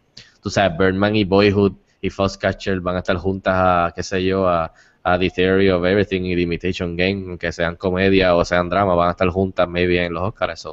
tú 0.42 0.50
sabes, 0.50 0.78
Birdman 0.78 1.16
y 1.16 1.24
Boyhood 1.24 1.72
y 2.00 2.10
Foxcatcher 2.10 2.80
van 2.80 2.96
a 2.96 2.98
estar 3.00 3.16
juntas 3.16 3.54
a, 3.56 3.92
qué 3.94 4.02
sé 4.02 4.22
yo, 4.24 4.48
a, 4.48 4.72
a 5.02 5.18
The 5.18 5.30
Theory 5.30 5.70
of 5.70 5.84
Everything 5.84 6.22
y 6.22 6.36
The 6.36 6.42
Imitation 6.42 6.96
Game, 6.96 7.38
que 7.38 7.50
sean 7.52 7.76
comedia 7.76 8.36
o 8.36 8.44
sean 8.44 8.68
drama, 8.68 8.94
van 8.94 9.08
a 9.08 9.12
estar 9.12 9.28
juntas 9.28 9.68
maybe 9.68 10.04
en 10.04 10.14
los 10.14 10.22
Oscars. 10.22 10.68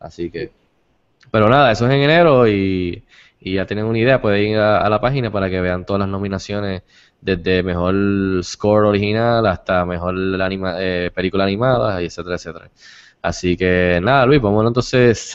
Así 0.00 0.30
que, 0.30 0.52
pero 1.30 1.48
nada, 1.48 1.72
eso 1.72 1.86
es 1.86 1.92
en 1.92 2.00
enero 2.00 2.46
y, 2.48 3.02
y 3.40 3.54
ya 3.54 3.66
tienen 3.66 3.86
una 3.86 3.98
idea, 3.98 4.20
pueden 4.20 4.50
ir 4.50 4.58
a 4.58 4.88
la 4.88 5.00
página 5.00 5.30
para 5.30 5.48
que 5.48 5.60
vean 5.60 5.86
todas 5.86 6.00
las 6.00 6.08
nominaciones, 6.08 6.82
desde 7.20 7.62
mejor 7.62 7.94
score 8.42 8.86
original 8.86 9.46
hasta 9.46 9.84
mejor 9.84 10.14
anima- 10.40 10.76
eh, 10.78 11.10
película 11.14 11.44
animada, 11.44 12.00
etcétera, 12.00 12.36
etcétera. 12.36 12.70
Así 13.22 13.56
que 13.56 14.00
nada, 14.02 14.24
Luis, 14.26 14.40
vamos 14.40 14.66
entonces 14.66 15.34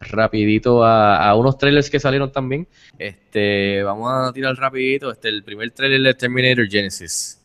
rapidito 0.00 0.84
a, 0.84 1.28
a 1.28 1.34
unos 1.36 1.56
trailers 1.58 1.88
que 1.88 2.00
salieron 2.00 2.30
también. 2.32 2.66
Este, 2.98 3.82
vamos 3.82 4.10
a 4.12 4.32
tirar 4.32 4.54
rapidito, 4.56 5.10
este, 5.10 5.28
el 5.28 5.42
primer 5.44 5.70
trailer 5.70 6.00
de 6.02 6.14
Terminator 6.14 6.68
Genesis. 6.68 7.40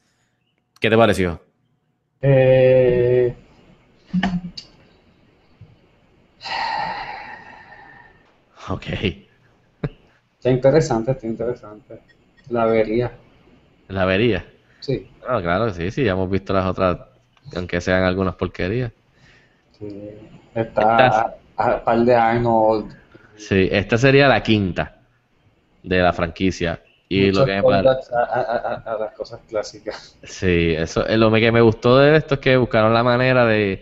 ¿Qué 0.80 0.89
te 0.89 0.97
pareció? 0.97 1.39
Eh, 2.21 3.34
Ok. 8.69 8.86
está 10.38 10.50
interesante, 10.50 11.12
está 11.12 11.28
interesante. 11.28 12.00
La 12.50 12.65
vería. 12.65 13.12
La 13.92 14.06
vería. 14.06 14.46
Sí. 14.80 15.08
Ah, 15.28 15.40
claro 15.42 15.72
sí, 15.74 15.92
sí, 15.92 16.04
ya 16.04 16.12
hemos 16.14 16.30
visto 16.30 16.54
las 16.54 16.66
otras, 16.66 16.98
aunque 17.56 17.80
sean 17.82 18.04
algunas 18.04 18.36
porquerías. 18.36 18.92
sí. 19.78 19.88
Está 20.54 21.08
a, 21.08 21.36
a 21.56 21.84
par 21.84 22.00
de 22.00 22.14
Arnold. 22.14 22.94
Sí, 23.38 23.70
esta 23.72 23.98
sería 23.98 24.28
la 24.28 24.44
quinta 24.44 24.98
de 25.84 26.00
la 26.00 26.12
franquicia. 26.14 26.82
Y 27.08 27.32
lo 27.32 27.46
que 27.46 27.56
me 27.56 27.64
pare- 27.64 27.84
callbacks 27.88 28.12
a, 28.14 28.98
las 29.00 29.14
cosas 29.14 29.40
clásicas. 29.48 30.18
Sí, 30.24 30.74
eso 30.78 31.06
es 31.06 31.18
lo 31.18 31.32
que 31.32 31.52
me 31.52 31.62
gustó 31.62 31.98
de 31.98 32.18
esto 32.18 32.36
es 32.36 32.40
que 32.42 32.58
buscaron 32.58 32.94
la 32.94 33.04
manera 33.04 33.46
de, 33.46 33.82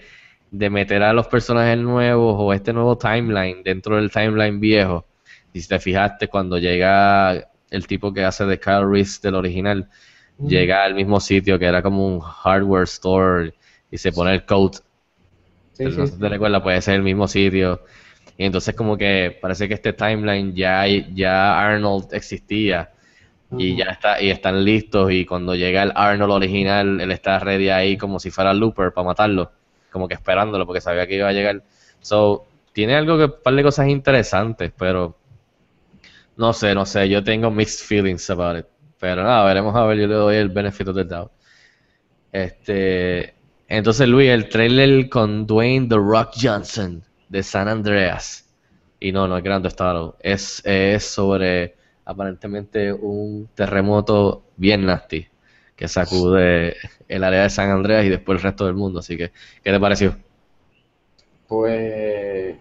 de 0.52 0.70
meter 0.70 1.04
a 1.04 1.14
los 1.14 1.28
personajes 1.28 1.78
nuevos 1.78 2.36
o 2.38 2.54
este 2.54 2.74
nuevo 2.74 2.98
timeline 2.98 3.64
dentro 3.64 3.96
del 3.98 4.12
timeline 4.12 4.60
viejo. 4.60 5.06
Y 5.54 5.62
si 5.62 5.68
te 5.68 5.80
fijaste, 5.80 6.28
cuando 6.28 6.58
llega 6.58 7.50
el 7.72 7.88
tipo 7.88 8.14
que 8.14 8.24
hace 8.24 8.46
de 8.46 8.60
Kyle 8.60 8.90
Reese 8.90 9.20
del 9.22 9.36
original, 9.36 9.90
llega 10.40 10.84
al 10.84 10.96
mismo 10.96 11.20
sitio 11.20 11.60
que 11.60 11.66
era 11.66 11.82
como 11.82 12.08
un 12.08 12.20
hardware 12.20 12.84
store 12.84 13.54
y 13.92 13.98
se 13.98 14.12
pone 14.12 14.34
el 14.34 14.46
code. 14.46 14.78
Sí, 15.74 15.86
no 15.86 15.92
sí, 15.92 16.14
si 16.14 16.20
te 16.20 16.30
recuerdas, 16.30 16.62
puede 16.62 16.82
ser 16.82 16.96
el 16.96 17.04
mismo 17.04 17.28
sitio. 17.28 17.82
Y 18.38 18.46
entonces 18.46 18.74
como 18.76 18.98
que 18.98 19.38
parece 19.42 19.68
que 19.68 19.74
este 19.74 19.94
timeline 19.94 20.56
ya, 20.56 20.86
ya 20.88 21.60
Arnold 21.60 22.14
existía 22.14 22.92
y 23.58 23.76
ya 23.76 23.86
está, 23.86 24.22
y 24.22 24.30
están 24.30 24.64
listos 24.64 25.12
y 25.12 25.26
cuando 25.26 25.56
llega 25.56 25.84
el 25.84 25.92
Arnold 25.96 26.34
original, 26.34 27.02
él 27.02 27.12
está 27.12 27.40
ready 27.40 27.70
ahí 27.70 27.98
como 27.98 28.20
si 28.20 28.30
fuera 28.30 28.54
Looper 28.54 28.94
para 28.94 29.08
matarlo, 29.08 29.52
como 29.92 30.08
que 30.08 30.14
esperándolo 30.14 30.66
porque 30.66 30.82
sabía 30.82 31.08
que 31.08 31.16
iba 31.16 31.28
a 31.28 31.34
llegar. 31.34 31.64
So, 32.00 32.46
tiene 32.74 32.96
algo 32.96 33.18
que, 33.18 33.26
un 33.26 33.34
par 33.44 33.56
de 33.56 33.64
cosas 33.64 33.88
interesantes, 33.88 34.72
pero 34.78 35.18
no 36.40 36.54
sé, 36.54 36.74
no 36.74 36.86
sé, 36.86 37.10
yo 37.10 37.22
tengo 37.22 37.52
mixed 37.52 37.86
feelings 37.86 38.30
about 38.30 38.58
it. 38.58 38.66
Pero 38.98 39.24
nada, 39.24 39.44
veremos 39.44 39.76
a 39.76 39.84
ver, 39.84 39.98
yo 39.98 40.08
le 40.08 40.16
doy 40.16 40.36
el 40.38 40.48
benefit 40.48 40.88
of 40.88 40.96
the 40.96 41.04
doubt. 41.04 41.32
Este, 42.32 43.34
entonces 43.68 44.08
Luis, 44.08 44.30
el 44.30 44.48
trailer 44.48 45.10
con 45.10 45.46
Dwayne 45.46 45.90
The 45.90 45.96
Rock 45.96 46.32
Johnson 46.42 47.04
de 47.28 47.44
San 47.44 47.68
Andreas. 47.68 48.50
Y 49.02 49.12
no, 49.12 49.28
no 49.28 49.38
es 49.38 49.44
Grand 49.44 49.64
Theft 49.64 49.82
Auto, 49.82 50.18
es, 50.22 50.62
es 50.66 51.04
sobre 51.04 51.76
aparentemente 52.06 52.94
un 52.94 53.50
terremoto 53.54 54.46
bien 54.56 54.86
nasty 54.86 55.28
que 55.76 55.88
sacude 55.90 56.78
el 57.10 57.24
área 57.24 57.44
de 57.44 57.50
San 57.50 57.70
Andreas 57.70 58.06
y 58.06 58.10
después 58.10 58.38
el 58.38 58.44
resto 58.44 58.66
del 58.66 58.76
mundo. 58.76 59.00
Así 59.00 59.18
que, 59.18 59.32
¿qué 59.62 59.72
te 59.72 59.80
pareció? 59.80 60.16
Pues 61.48 62.56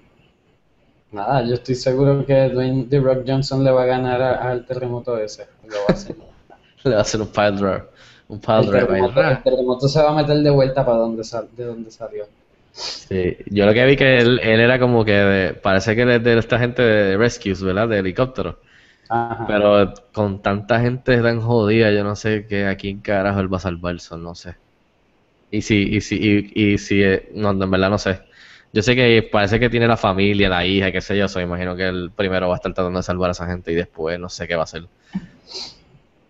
nada, 1.13 1.43
yo 1.47 1.55
estoy 1.55 1.75
seguro 1.75 2.25
que 2.25 2.49
Dwayne 2.51 2.87
The 2.89 3.01
Rock 3.01 3.25
Johnson 3.27 3.65
le 3.65 3.71
va 3.71 3.83
a 3.83 3.87
ganar 3.87 4.23
al 4.23 4.65
terremoto 4.67 5.19
ese. 5.19 5.47
Lo 5.65 5.83
va 5.85 5.91
a 5.91 5.93
hacer. 5.93 6.17
Le 6.85 6.91
va 6.93 6.99
a 6.99 7.01
hacer 7.03 7.21
un 7.21 7.29
pile 7.33 7.53
drive. 7.53 7.85
Un 8.29 8.41
pile 8.41 8.63
El 8.63 8.71
terremoto, 8.71 9.23
el 9.27 9.43
terremoto 9.43 9.89
se 9.89 10.03
va 10.03 10.11
a 10.11 10.15
meter 10.15 10.37
de 10.43 10.51
vuelta 10.51 10.85
para 10.85 10.99
donde 10.99 11.25
sal, 11.25 11.49
de 11.57 11.65
donde 11.65 11.91
salió. 11.91 12.27
Sí, 12.73 13.37
yo 13.47 13.67
lo 13.67 13.73
que 13.75 13.85
vi 13.87 13.97
que 13.97 14.19
él, 14.19 14.41
él 14.43 14.61
era 14.61 14.79
como 14.79 15.05
que 15.05 15.13
de- 15.13 15.55
parece 15.55 15.95
que 15.97 16.03
él 16.03 16.11
es 16.11 16.23
de 16.25 16.39
esta 16.39 16.59
gente 16.59 16.83
de 16.83 17.17
rescues, 17.17 17.63
¿verdad? 17.63 17.89
De 17.89 17.99
helicóptero. 17.99 18.61
Ajá. 19.09 19.47
Pero 19.47 19.95
con 20.13 20.43
tanta 20.43 20.81
gente 20.81 21.21
tan 21.23 21.41
jodida, 21.41 21.93
yo 21.93 22.05
no 22.05 22.17
sé 22.17 22.47
que 22.49 22.67
a 22.67 22.77
quién 22.77 23.01
carajo 23.03 23.41
él 23.41 23.53
va 23.53 23.59
a 23.59 23.61
salvar 23.61 23.97
eso, 23.97 24.19
no 24.19 24.35
sé. 24.35 24.57
Y 25.51 25.63
si, 25.63 25.77
y 25.97 26.01
si, 26.03 26.17
y, 26.55 26.75
y 26.75 26.79
si, 26.79 27.03
eh, 27.03 27.31
no, 27.35 27.51
en 27.53 27.71
verdad 27.71 27.91
no 27.91 27.99
sé. 27.99 28.23
Yo 28.73 28.83
sé 28.83 28.95
que 28.95 29.29
parece 29.33 29.59
que 29.59 29.71
tiene 29.71 29.87
la 29.89 29.97
familia, 29.97 30.49
la 30.49 30.65
hija, 30.67 30.93
qué 30.93 31.01
sé 31.01 31.17
yo, 31.17 31.27
so 31.29 31.41
imagino 31.41 31.75
que 31.77 31.89
él 31.89 32.11
primero 32.15 32.49
va 32.49 32.55
a 32.55 32.57
estar 32.57 32.73
tratando 32.75 32.99
de 32.99 33.03
salvar 33.03 33.31
a 33.31 33.33
esa 33.33 33.47
gente 33.47 33.73
y 33.73 33.75
después 33.75 34.19
no 34.21 34.29
sé 34.29 34.47
qué 34.47 34.55
va 34.57 34.63
a 34.63 34.65
hacer. 34.65 34.89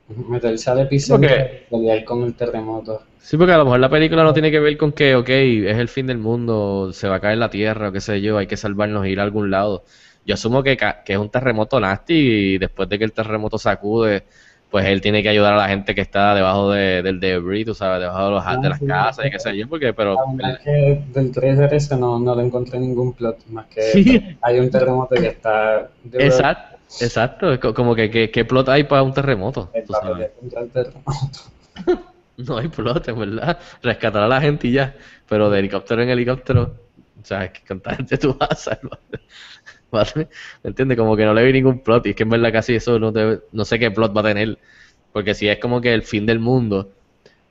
Meterse 0.09 0.70
al 0.70 0.81
epicentro 0.81 1.37
pelear 1.70 2.03
con 2.05 2.22
el 2.24 2.35
terremoto. 2.35 3.03
Sí, 3.20 3.37
porque 3.37 3.53
a 3.53 3.59
lo 3.59 3.64
mejor 3.64 3.81
la 3.81 3.90
película 3.90 4.22
no 4.22 4.33
tiene 4.33 4.51
que 4.51 4.59
ver 4.59 4.77
con 4.79 4.92
que, 4.92 5.14
ok, 5.14 5.29
es 5.29 5.77
el 5.77 5.88
fin 5.88 6.07
del 6.07 6.16
mundo, 6.18 6.90
se 6.94 7.09
va 7.09 7.16
a 7.16 7.20
caer 7.20 7.37
la 7.38 7.51
tierra, 7.51 7.88
o 7.88 7.92
qué 7.92 8.01
sé 8.01 8.20
yo, 8.22 8.38
hay 8.38 8.46
que 8.46 8.57
salvarnos 8.57 9.05
e 9.05 9.11
ir 9.11 9.20
a 9.20 9.24
algún 9.24 9.51
lado. 9.51 9.85
Yo 10.24 10.35
asumo 10.35 10.62
que, 10.62 10.77
ca- 10.79 11.03
que 11.05 11.12
es 11.14 11.18
un 11.18 11.31
terremoto 11.31 11.79
nasty 11.79 12.14
y 12.55 12.59
después 12.59 12.88
de 12.88 12.98
que 12.98 13.05
el 13.05 13.12
terremoto 13.12 13.59
sacude, 13.59 14.24
pues 14.71 14.87
él 14.87 15.01
tiene 15.01 15.23
que 15.23 15.29
ayudar 15.31 15.55
a 15.55 15.57
la 15.57 15.69
gente 15.69 15.95
que 15.95 16.01
está 16.01 16.35
debajo 16.35 16.71
de- 16.73 17.03
del 17.03 17.21
debris, 17.21 17.65
tú 17.67 17.75
sabes, 17.75 18.01
debajo 18.01 18.25
de, 18.27 18.31
los, 18.33 18.45
Ah, 18.47 18.57
de 18.57 18.69
las 18.69 18.79
sí, 18.79 18.87
casas 18.87 19.27
y 19.27 19.31
qué 19.31 19.39
sé 19.39 19.57
yo, 19.57 19.69
porque, 19.69 19.93
pero... 19.95 20.17
Verdad 20.35 20.53
es 20.55 20.65
que 20.65 21.03
del 21.13 21.33
trailer 21.33 21.73
ese 21.75 21.97
no, 21.97 22.19
no 22.19 22.35
le 22.35 22.45
encontré 22.45 22.79
ningún 22.79 23.13
plot, 23.15 23.47
más 23.49 23.67
que 23.67 23.81
Sí. 23.83 24.37
hay 24.43 24.59
un 24.61 24.71
terremoto 24.71 25.15
que 25.15 25.29
está 25.29 25.79
Rock 26.05 26.15
Exacto, 26.15 26.77
exacto, 27.01 27.53
es 27.53 27.59
co- 27.59 27.73
como 27.75 27.95
que, 27.95 28.11
que, 28.11 28.31
¿qué 28.31 28.45
plot 28.45 28.69
hay 28.69 28.85
para 28.85 29.03
un 29.03 29.13
terremoto? 29.15 29.71
Tú 29.87 29.93
sabes. 29.95 30.31
el 30.43 30.71
terremoto. 30.71 31.13
No 32.39 32.57
hay 32.57 32.69
plot, 32.69 33.09
en 33.09 33.19
verdad. 33.19 33.59
Rescatar 33.83 34.23
a 34.23 34.29
la 34.29 34.41
gente 34.41 34.69
y 34.69 34.73
ya. 34.73 34.95
Pero 35.29 35.51
de 35.51 35.59
helicóptero 35.59 36.03
en 36.03 36.11
helicóptero, 36.11 36.77
o 37.21 37.25
sea, 37.25 37.45
es 37.45 37.51
que 37.51 37.67
con 37.67 37.81
tú 38.21 38.37
vas 38.39 38.51
a 38.53 38.55
salvar. 38.55 39.01
¿Me 40.62 40.70
entiendes? 40.70 40.98
Como 40.98 41.16
que 41.16 41.24
no 41.24 41.35
le 41.35 41.44
vi 41.44 41.53
ningún 41.53 41.81
plot. 41.83 42.07
Y 42.07 42.11
es 42.11 42.16
que 42.16 42.22
en 42.24 42.31
verdad 42.31 42.53
casi 42.53 42.74
eso 42.74 42.98
no, 42.98 43.12
debe- 43.12 43.42
no 43.53 43.64
sé 43.64 43.79
qué 43.79 43.90
plot 43.90 44.16
va 44.16 44.20
a 44.20 44.24
tener. 44.24 44.59
Porque 45.12 45.35
si 45.35 45.48
es 45.48 45.59
como 45.59 45.81
que 45.81 45.92
el 45.94 46.03
fin 46.03 46.27
del 46.27 46.38
mundo, 46.40 46.92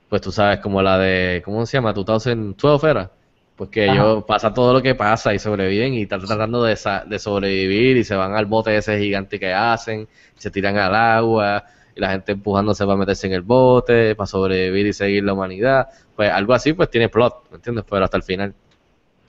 pues 0.08 0.22
tú 0.22 0.32
sabes, 0.32 0.60
como 0.60 0.82
la 0.82 0.98
de, 0.98 1.42
¿cómo 1.44 1.66
se 1.66 1.76
llama? 1.78 1.92
2012 1.92 2.88
era. 2.90 3.12
Pues 3.56 3.70
que 3.70 3.86
Ajá. 3.86 3.88
ellos 3.88 4.24
pasa 4.26 4.54
todo 4.54 4.72
lo 4.72 4.82
que 4.82 4.94
pasa 4.94 5.34
y 5.34 5.38
sobreviven 5.40 5.94
y 5.94 6.02
están 6.02 6.24
tratando 6.24 6.62
de, 6.62 6.78
de 7.06 7.18
sobrevivir 7.18 7.96
y 7.96 8.04
se 8.04 8.14
van 8.14 8.34
al 8.36 8.46
bote 8.46 8.76
ese 8.76 8.98
gigante 8.98 9.40
que 9.40 9.52
hacen, 9.52 10.08
se 10.36 10.50
tiran 10.50 10.76
al 10.78 10.94
agua 10.94 11.64
y 11.94 12.00
la 12.00 12.10
gente 12.10 12.32
empujándose 12.32 12.84
para 12.86 12.96
meterse 12.96 13.26
en 13.26 13.32
el 13.34 13.42
bote, 13.42 14.14
para 14.14 14.26
sobrevivir 14.28 14.86
y 14.86 14.92
seguir 14.92 15.24
la 15.24 15.32
humanidad. 15.34 15.88
Pues 16.14 16.30
algo 16.30 16.54
así 16.54 16.72
pues 16.72 16.88
tiene 16.90 17.08
plot, 17.08 17.50
¿me 17.50 17.56
entiendes? 17.56 17.84
Pero 17.88 18.04
hasta 18.04 18.16
el 18.16 18.22
final. 18.22 18.54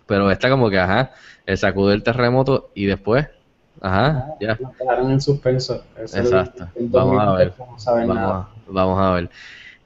Pero 0.09 0.29
está 0.31 0.49
como 0.49 0.69
que, 0.69 0.79
ajá, 0.79 1.11
el 1.45 1.57
sacude 1.57 1.93
el 1.95 2.03
terremoto 2.03 2.71
y 2.75 2.85
después, 2.87 3.27
ajá, 3.81 4.35
ya. 4.41 4.59
Nos 4.59 4.77
dejaron 4.77 5.11
en 5.11 5.21
suspenso. 5.21 5.85
Eso 5.97 6.17
Exacto. 6.19 6.67
el 6.75 6.87
Vamos 6.89 7.19
a 7.21 7.33
ver. 7.35 7.53
2020, 7.55 7.71
No 7.71 7.79
saben 7.79 8.07
Vamos 8.07 8.15
nada. 8.15 8.33
a, 8.33 8.49
vamos 8.67 8.99
a 9.01 9.11
ver. 9.13 9.29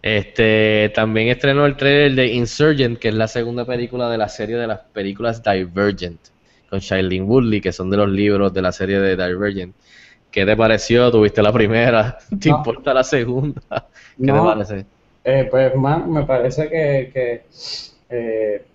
Este 0.01 0.91
también 0.95 1.29
estrenó 1.29 1.65
el 1.65 1.77
trailer 1.77 2.15
de 2.15 2.27
Insurgent, 2.33 2.99
que 2.99 3.09
es 3.09 3.15
la 3.15 3.27
segunda 3.27 3.65
película 3.65 4.09
de 4.09 4.17
la 4.17 4.27
serie 4.29 4.57
de 4.57 4.67
las 4.67 4.79
películas 4.79 5.41
Divergent, 5.43 6.19
con 6.69 6.79
Shailene 6.79 7.25
Woodley, 7.25 7.61
que 7.61 7.71
son 7.71 7.89
de 7.89 7.97
los 7.97 8.09
libros 8.09 8.53
de 8.53 8.61
la 8.61 8.71
serie 8.73 8.99
de 8.99 9.15
Divergent. 9.15 9.75
¿Qué 10.31 10.45
te 10.45 10.57
pareció? 10.57 11.11
¿Tuviste 11.11 11.41
la 11.43 11.53
primera? 11.53 12.17
¿Te 12.41 12.49
No. 12.49 12.57
importa 12.57 12.93
la 12.93 13.03
segunda? 13.03 13.61
¿Qué 14.25 14.31
No. 14.31 14.33
te 14.33 14.41
parece? 14.41 14.85
Eh, 15.25 15.47
pues, 15.49 15.73
man, 15.75 16.11
me 16.11 16.25
parece 16.25 16.69
que, 16.69 17.11
que 17.13 17.45
eh, 18.09 18.65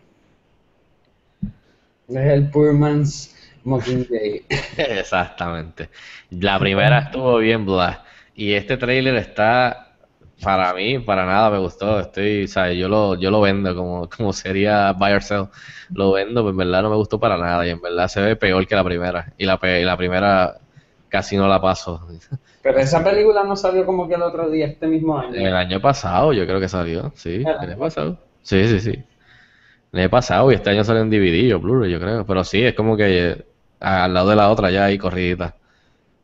es 2.09 2.17
el 2.17 2.51
poor 2.51 2.73
man's 2.73 3.35
Mockingjay. 3.65 4.45
Exactamente. 4.77 5.91
La 6.31 6.59
primera 6.59 6.99
estuvo 7.01 7.39
bien 7.39 7.67
bla. 7.67 8.05
Y 8.35 8.53
este 8.53 8.77
trailer 8.77 9.17
está, 9.17 9.95
para 10.43 10.73
mí, 10.75 10.99
para 10.99 11.27
nada 11.27 11.51
me 11.51 11.59
gustó. 11.59 12.01
Estoy, 12.01 12.47
¿sabes? 12.49 12.79
Yo 12.79 12.89
lo, 12.89 13.15
yo 13.17 13.31
lo 13.31 13.41
vendo 13.41 13.75
como, 13.75 14.09
como 14.09 14.33
sería 14.33 14.93
Buy 14.93 15.13
or 15.13 15.23
Sell. 15.23 15.49
Lo 15.91 16.13
vendo, 16.13 16.43
pero 16.43 16.51
en 16.51 16.57
verdad 16.57 16.83
no 16.83 16.91
me 16.91 16.97
gustó 16.97 17.19
para 17.19 17.37
nada. 17.37 17.67
Y 17.67 17.71
en 17.71 17.81
verdad 17.81 18.09
se 18.09 18.21
ve 18.21 18.37
peor 18.37 18.67
que 18.67 18.75
la 18.75 18.85
primera. 18.85 19.33
Y 19.37 19.45
la, 19.45 19.59
y 19.63 19.85
la 19.85 19.97
primera 19.97 20.59
casi 21.09 21.37
no 21.37 21.49
la 21.49 21.61
paso. 21.61 22.07
Pero 22.63 22.81
esa 22.81 23.03
película 23.03 23.45
no 23.45 23.57
salió 23.57 23.87
como 23.87 24.09
que 24.09 24.15
el 24.15 24.23
otro 24.23 24.51
día, 24.51 24.67
este 24.67 24.89
mismo 24.89 25.19
año. 25.19 25.35
El 25.35 25.55
año 25.55 25.81
pasado 25.81 26.33
yo 26.33 26.45
creo 26.45 26.61
que 26.61 26.69
salió. 26.69 27.13
Sí, 27.15 27.37
el 27.37 27.47
año 27.47 27.79
pasado. 27.79 28.19
Sí, 28.43 28.67
sí, 28.67 28.81
sí. 28.81 29.05
El 29.93 30.01
año 30.01 30.11
pasado 30.11 30.51
y 30.51 30.55
este 30.55 30.71
año 30.71 30.85
salió 30.85 31.03
en 31.03 31.11
DVD 31.11 31.55
o 31.55 31.61
Blu-ray, 31.61 31.91
yo 31.91 32.01
creo. 32.01 32.27
Pero 32.27 32.45
sí, 32.45 32.63
es 32.63 32.75
como 32.75 32.97
que 32.97 33.31
eh, 33.31 33.45
al 33.81 34.13
lado 34.13 34.31
de 34.31 34.37
la 34.37 34.51
otra 34.51 34.71
ya 34.71 34.87
hay 34.87 34.99
corridita. 34.99 35.55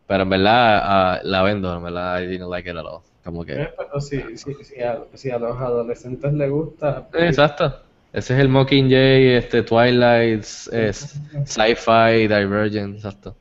Pero 0.07 0.24
en 0.24 0.31
verdad 0.31 0.81
ah, 0.83 1.20
la 1.22 1.42
vendo, 1.42 1.74
en 1.74 1.83
verdad 1.83 2.22
I 2.22 2.27
didn't 2.27 2.50
like 2.50 2.68
it 2.68 2.77
at 2.77 2.85
all. 2.85 3.00
Como 3.24 3.44
que... 3.44 3.55
Eh, 3.55 3.70
Pero 3.77 4.00
si, 4.00 4.37
si, 4.37 4.55
si, 4.62 4.83
a, 4.83 4.98
si 5.14 5.31
a 5.31 5.38
los 5.38 5.59
adolescentes 5.59 6.33
les 6.35 6.50
gusta, 6.50 7.09
Exacto. 7.14 7.81
Ese 8.12 8.35
es 8.35 8.40
el 8.40 8.48
Mockingjay, 8.48 9.35
este 9.35 9.62
Twilight, 9.62 10.42
es 10.42 11.20
Sci-Fi, 11.46 12.29
Divergent, 12.29 12.94
exacto. 12.94 13.35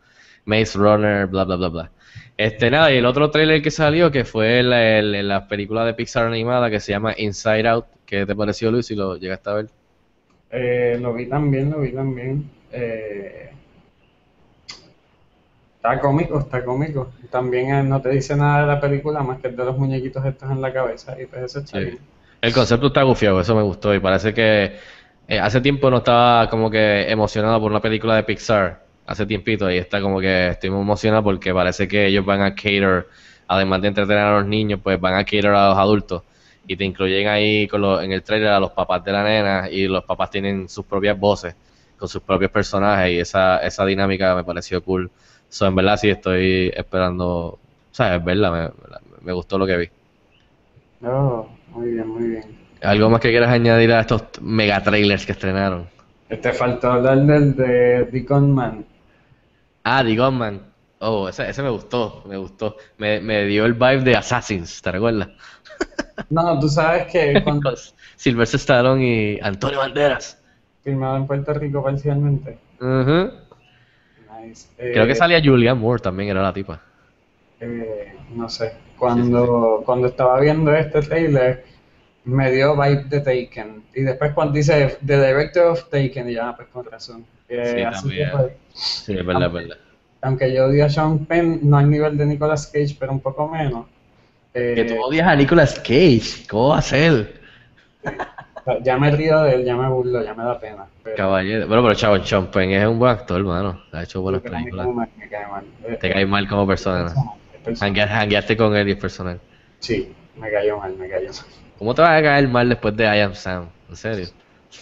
Maze 0.46 0.80
Runner, 0.80 1.28
bla 1.28 1.44
bla 1.44 1.58
bla 1.58 1.68
bla. 1.68 1.92
Este 2.38 2.72
nada, 2.72 2.92
y 2.92 2.98
el 2.98 3.06
otro 3.06 3.30
trailer 3.30 3.62
que 3.62 3.70
salió 3.70 4.10
que 4.10 4.26
fue 4.26 4.64
la, 4.64 5.02
la 5.04 5.48
película 5.48 5.86
de 5.86 5.94
Pixar 5.94 6.26
animada 6.26 6.72
que 6.72 6.80
se 6.80 6.92
llama 6.92 7.14
Inside 7.16 7.68
Out. 7.68 7.86
¿Qué 8.06 8.26
te 8.26 8.36
pareció 8.36 8.72
Luis 8.72 8.88
si 8.88 8.96
lo 8.96 9.18
llegaste 9.18 9.50
a 9.52 9.54
ver? 9.54 9.68
Eh, 10.54 10.98
lo 11.02 11.14
vi 11.14 11.26
también, 11.28 11.72
lo 11.72 11.80
vi 11.80 11.92
también. 11.92 12.50
Eh, 12.72 13.50
está 15.76 16.00
cómico, 16.00 16.40
está 16.40 16.64
cómico. 16.64 17.12
También 17.30 17.74
eh, 17.76 17.84
no 17.84 18.02
te 18.02 18.10
dice 18.10 18.36
nada 18.36 18.62
de 18.62 18.68
la 18.68 18.80
película 18.80 19.22
más 19.22 19.40
que 19.40 19.50
de 19.50 19.66
los 19.66 19.78
muñequitos 19.78 20.24
estos 20.26 20.50
en 20.52 20.62
la 20.62 20.72
cabeza 20.72 21.20
y 21.22 21.26
pues 21.26 21.44
eso 21.44 21.60
está 21.60 21.80
Sí. 21.80 21.86
bien. 21.86 21.98
El 22.42 22.54
concepto 22.54 22.88
está 22.88 23.04
gufiado, 23.04 23.40
eso 23.40 23.56
me 23.56 23.62
gustó 23.64 23.94
y 23.96 24.00
parece 24.00 24.34
que 24.34 24.74
eh, 25.28 25.40
hace 25.40 25.62
tiempo 25.62 25.90
no 25.90 25.98
estaba 25.98 26.50
como 26.50 26.70
que 26.70 27.10
emocionado 27.10 27.60
por 27.60 27.72
una 27.72 27.80
película 27.82 28.16
de 28.16 28.24
Pixar, 28.24 28.82
hace 29.08 29.26
tiempito 29.26 29.72
y 29.72 29.78
está 29.78 30.02
como 30.02 30.20
que 30.20 30.50
estoy 30.50 30.70
muy 30.70 30.82
emocionado 30.82 31.24
porque 31.24 31.54
parece 31.54 31.88
que 31.88 32.08
ellos 32.08 32.26
van 32.26 32.42
a 32.42 32.54
cater, 32.54 33.08
además 33.48 33.82
de 33.82 33.88
entretener 33.90 34.24
a 34.24 34.38
los 34.40 34.46
niños, 34.46 34.80
pues 34.84 35.00
van 35.00 35.16
a 35.16 35.24
cater 35.24 35.48
a 35.48 35.70
los 35.70 35.78
adultos 35.78 36.24
y 36.68 36.76
te 36.78 36.84
incluyen 36.86 37.28
ahí 37.28 37.68
con 37.68 37.82
lo- 37.82 38.02
en 38.02 38.12
el 38.12 38.24
trailer 38.24 38.50
a 38.50 38.60
los 38.60 38.72
papás 38.72 39.04
de 39.04 39.12
la 39.12 39.24
nena 39.24 39.70
y 39.70 39.88
los 39.88 40.04
papás 40.06 40.30
tienen 40.32 40.70
sus 40.70 40.86
propias 40.86 41.20
voces 41.20 41.56
con 41.98 42.08
sus 42.10 42.22
propios 42.24 42.52
personajes 42.52 43.12
y 43.14 43.20
esa, 43.20 43.58
esa 43.60 43.86
dinámica 43.86 44.36
me 44.36 44.44
pareció 44.44 44.84
cool. 44.84 45.12
So, 45.50 45.66
en 45.68 45.76
verdad 45.76 45.98
sí 45.98 46.10
estoy 46.10 46.72
esperando, 46.76 47.28
o 47.30 47.60
sea, 47.92 48.16
es 48.16 48.24
verdad, 48.24 48.52
me, 48.52 48.98
me 49.22 49.34
gustó 49.34 49.58
lo 49.58 49.66
que 49.68 49.78
vi. 49.78 49.90
Oh, 51.06 51.48
muy 51.76 51.92
bien, 51.92 52.08
muy 52.08 52.28
bien. 52.30 52.44
¿Algo 52.82 53.10
más 53.10 53.20
que 53.22 53.30
quieras 53.30 53.50
añadir 53.50 53.92
a 53.94 54.02
estos 54.02 54.24
mega 54.42 54.84
trailers 54.84 55.26
que 55.26 55.32
estrenaron? 55.32 55.90
Te 56.42 56.52
faltó 56.52 56.92
hablar 56.92 57.20
del 57.26 57.56
de 57.56 58.04
Deacon 58.12 58.52
Man. 58.54 58.86
Ah, 59.84 60.04
The 60.04 60.16
Gunman. 60.16 60.74
Oh, 61.00 61.28
ese, 61.28 61.50
ese 61.50 61.62
me 61.64 61.70
gustó, 61.70 62.24
me 62.28 62.38
gustó. 62.38 62.78
Me, 62.98 63.20
me 63.20 63.46
dio 63.46 63.66
el 63.66 63.74
vibe 63.74 64.04
de 64.04 64.16
Assassins, 64.16 64.82
¿te 64.82 64.92
recuerdas? 64.92 65.30
No, 66.30 66.60
tú 66.60 66.68
sabes 66.70 67.08
que 67.12 67.42
cuando 67.44 67.72
Con 67.72 67.80
Sylvester 68.16 68.60
Stallone 68.60 69.04
y 69.06 69.40
Antonio 69.42 69.80
Banderas. 69.80 70.38
filmado 70.84 71.18
en 71.18 71.26
Puerto 71.28 71.54
Rico 71.54 71.84
parcialmente. 71.84 72.58
Nice. 74.42 74.68
Creo 74.78 75.06
que 75.06 75.12
Eh, 75.12 75.16
salía 75.16 75.42
Julianne 75.44 75.80
Moore 75.80 76.02
también, 76.02 76.30
era 76.30 76.42
la 76.42 76.54
tipa. 76.54 76.82
eh, 77.60 78.14
no 78.36 78.50
sé, 78.50 78.74
cuando, 78.98 79.84
cuando 79.86 80.08
estaba 80.08 80.40
viendo 80.40 80.74
este 80.74 81.02
trailer 81.02 81.66
me 82.26 82.52
dio 82.52 82.76
vibe 82.76 83.04
de 83.06 83.20
Taken 83.22 83.84
y 83.96 84.02
después 84.04 84.34
cuando 84.34 84.54
dice 84.54 84.98
The 85.06 85.18
Director 85.28 85.68
of 85.68 85.90
Taken 85.90 86.30
y 86.30 86.34
ya, 86.36 86.56
pues 86.56 86.68
con 86.70 86.86
razón. 86.86 87.26
Eh, 87.50 87.86
Sí, 87.94 88.14
que, 88.16 88.26
también. 88.26 88.32
pues, 88.32 88.54
Sí, 88.74 89.14
es 89.18 89.26
verdad, 89.26 89.48
es 89.48 89.54
verdad. 89.54 89.78
aunque 90.22 90.54
yo 90.54 90.66
odio 90.68 90.86
a 90.86 90.90
Sean 90.90 91.26
Penn, 91.26 91.60
no 91.64 91.78
al 91.78 91.90
nivel 91.90 92.18
de 92.18 92.26
Nicolas 92.26 92.68
Cage, 92.68 92.96
pero 93.00 93.12
un 93.12 93.20
poco 93.22 93.48
menos. 93.48 93.88
Eh, 94.54 94.74
Que 94.76 94.86
tú 94.86 95.02
odias 95.02 95.28
a 95.28 95.36
Nicolas 95.36 95.80
Cage, 95.80 96.48
¿cómo 96.50 96.70
va 96.70 96.78
a 96.78 96.82
ser? 96.82 97.42
ya 98.82 98.98
me 98.98 99.12
río 99.12 99.42
de 99.44 99.56
él, 99.56 99.66
ya 99.66 99.76
me 99.76 99.90
burlo, 99.90 100.24
ya 100.24 100.34
me 100.34 100.44
da 100.44 100.60
pena. 100.60 100.86
Pero, 101.04 101.16
Caballero. 101.18 101.68
Bueno, 101.68 101.84
pero 101.84 101.96
chavo, 101.96 102.24
Sean 102.24 102.48
Penn 102.48 102.72
es 102.72 102.88
un 102.88 103.00
buen 103.00 103.12
actor, 103.12 103.40
hermano. 103.40 103.82
Ha 103.92 104.04
hecho 104.04 104.22
buenas 104.22 104.42
películas. 104.42 104.86
como 104.86 105.02
me, 105.02 105.30
cae 105.30 105.48
mal. 105.48 105.64
Eh, 105.86 105.98
Te 106.00 106.12
cae 106.12 106.26
mal 106.26 106.48
como 106.48 106.68
persona. 106.68 107.14
Hangueaste 107.80 108.58
con 108.58 108.76
él 108.76 108.90
y 108.90 108.92
es 108.92 108.98
personal. 108.98 109.40
Sí, 109.80 110.14
me 110.38 110.50
cayó 110.52 110.78
mal, 110.78 110.96
me 110.96 111.10
cayó 111.10 111.28
mal. 111.28 111.46
¿Cómo 111.78 111.94
te 111.94 112.02
vas 112.02 112.20
a 112.20 112.24
caer 112.24 112.48
mal 112.48 112.70
después 112.70 112.96
de 112.96 113.04
I 113.04 113.20
Am 113.22 113.36
Sam? 113.36 113.68
¿En 113.90 113.96
serio? 113.96 114.28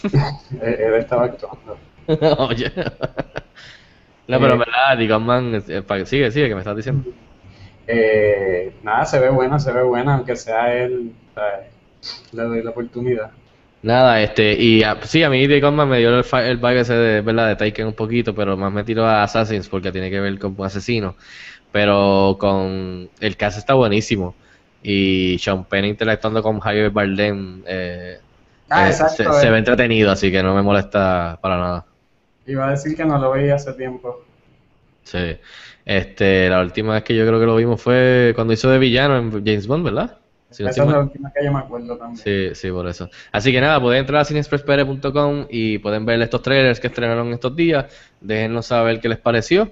Él, 0.03 0.61
él 0.61 0.93
estaba 0.95 1.25
actuando. 1.25 1.77
Oye. 2.37 2.71
No, 4.27 4.39
pero 4.39 4.53
en 4.53 4.59
verdad, 4.59 4.97
Dick 4.97 5.11
Man, 5.19 5.63
eh, 5.67 6.05
sigue, 6.05 6.31
sigue, 6.31 6.47
que 6.47 6.55
me 6.55 6.61
estás 6.61 6.75
diciendo. 6.75 7.03
Eh, 7.93 8.79
nada, 8.83 9.05
se 9.05 9.19
ve 9.19 9.29
buena, 9.29 9.59
se 9.59 9.71
ve 9.73 9.83
buena, 9.83 10.15
aunque 10.15 10.35
sea 10.35 10.73
él, 10.75 11.17
le 12.31 12.43
doy 12.43 12.63
la 12.63 12.71
oportunidad. 12.71 13.31
Nada, 13.83 14.21
este, 14.21 14.53
y 14.61 14.83
a- 14.83 15.01
sí, 15.03 15.23
a 15.23 15.29
mí 15.31 15.47
Dick 15.47 15.63
Man 15.63 15.89
me 15.89 15.97
dio 15.97 16.09
el, 16.19 16.25
el 16.45 16.57
vibe 16.57 16.79
ese 16.81 16.93
de, 16.93 17.21
¿verdad? 17.21 17.47
de 17.47 17.55
Taken 17.55 17.87
un 17.87 17.95
poquito, 17.95 18.35
pero 18.35 18.55
más 18.55 18.71
me 18.71 18.83
tiro 18.83 19.05
a 19.05 19.23
Assassins 19.23 19.69
porque 19.69 19.91
tiene 19.91 20.11
que 20.11 20.19
ver 20.19 20.37
con 20.37 20.53
un 20.57 20.65
asesino. 20.65 21.15
Pero 21.71 22.37
con 22.39 23.11
el 23.19 23.37
caso 23.37 23.59
está 23.59 23.75
buenísimo. 23.75 24.37
Y 24.81 25.37
Sean 25.39 25.67
Penn 25.67 25.85
interactuando 25.85 26.43
con 26.43 26.59
Javier 26.59 26.91
Bardem 26.91 27.63
eh, 27.67 28.17
Ah, 28.69 28.89
eh, 28.89 28.89
exacto. 28.89 29.07
se, 29.07 29.33
se 29.33 29.49
eh. 29.49 29.51
ve 29.51 29.59
entretenido, 29.59 30.11
así 30.11 30.31
que 30.31 30.43
no 30.43 30.55
me 30.55 30.63
molesta 30.63 31.39
para 31.41 31.57
nada. 31.57 31.87
Iba 32.45 32.67
a 32.67 32.71
decir 32.71 32.95
que 32.95 33.03
no 33.03 33.17
lo 33.17 33.31
veía 33.31 33.55
hace 33.55 33.73
tiempo. 33.73 34.15
Sí. 35.03 35.37
Este, 35.85 36.49
la 36.49 36.61
última 36.61 36.93
vez 36.93 37.03
que 37.03 37.15
yo 37.15 37.25
creo 37.25 37.39
que 37.39 37.45
lo 37.45 37.55
vimos 37.55 37.81
fue 37.81 38.33
cuando 38.35 38.53
hizo 38.53 38.69
de 38.69 38.79
villano 38.79 39.17
en 39.17 39.31
James 39.31 39.67
Bond, 39.67 39.83
¿verdad? 39.83 40.17
Si 40.51 40.63
no 40.63 40.69
Esa 40.69 40.83
es 40.83 40.89
la 40.89 40.99
última 40.99 41.31
que 41.31 41.45
yo 41.45 41.53
me 41.53 41.59
acuerdo 41.59 41.97
también. 41.97 42.17
Sí, 42.17 42.55
sí, 42.55 42.69
por 42.71 42.87
eso. 42.87 43.09
Así 43.31 43.51
que 43.53 43.61
nada, 43.61 43.79
pueden 43.79 44.01
entrar 44.01 44.21
a 44.21 44.25
cineexpresspere.com 44.25 45.47
y 45.49 45.77
pueden 45.77 46.05
ver 46.05 46.21
estos 46.21 46.41
trailers 46.41 46.79
que 46.79 46.87
estrenaron 46.87 47.31
estos 47.31 47.55
días. 47.55 47.85
Déjennos 48.19 48.65
saber 48.65 48.99
qué 48.99 49.07
les 49.07 49.17
pareció. 49.17 49.71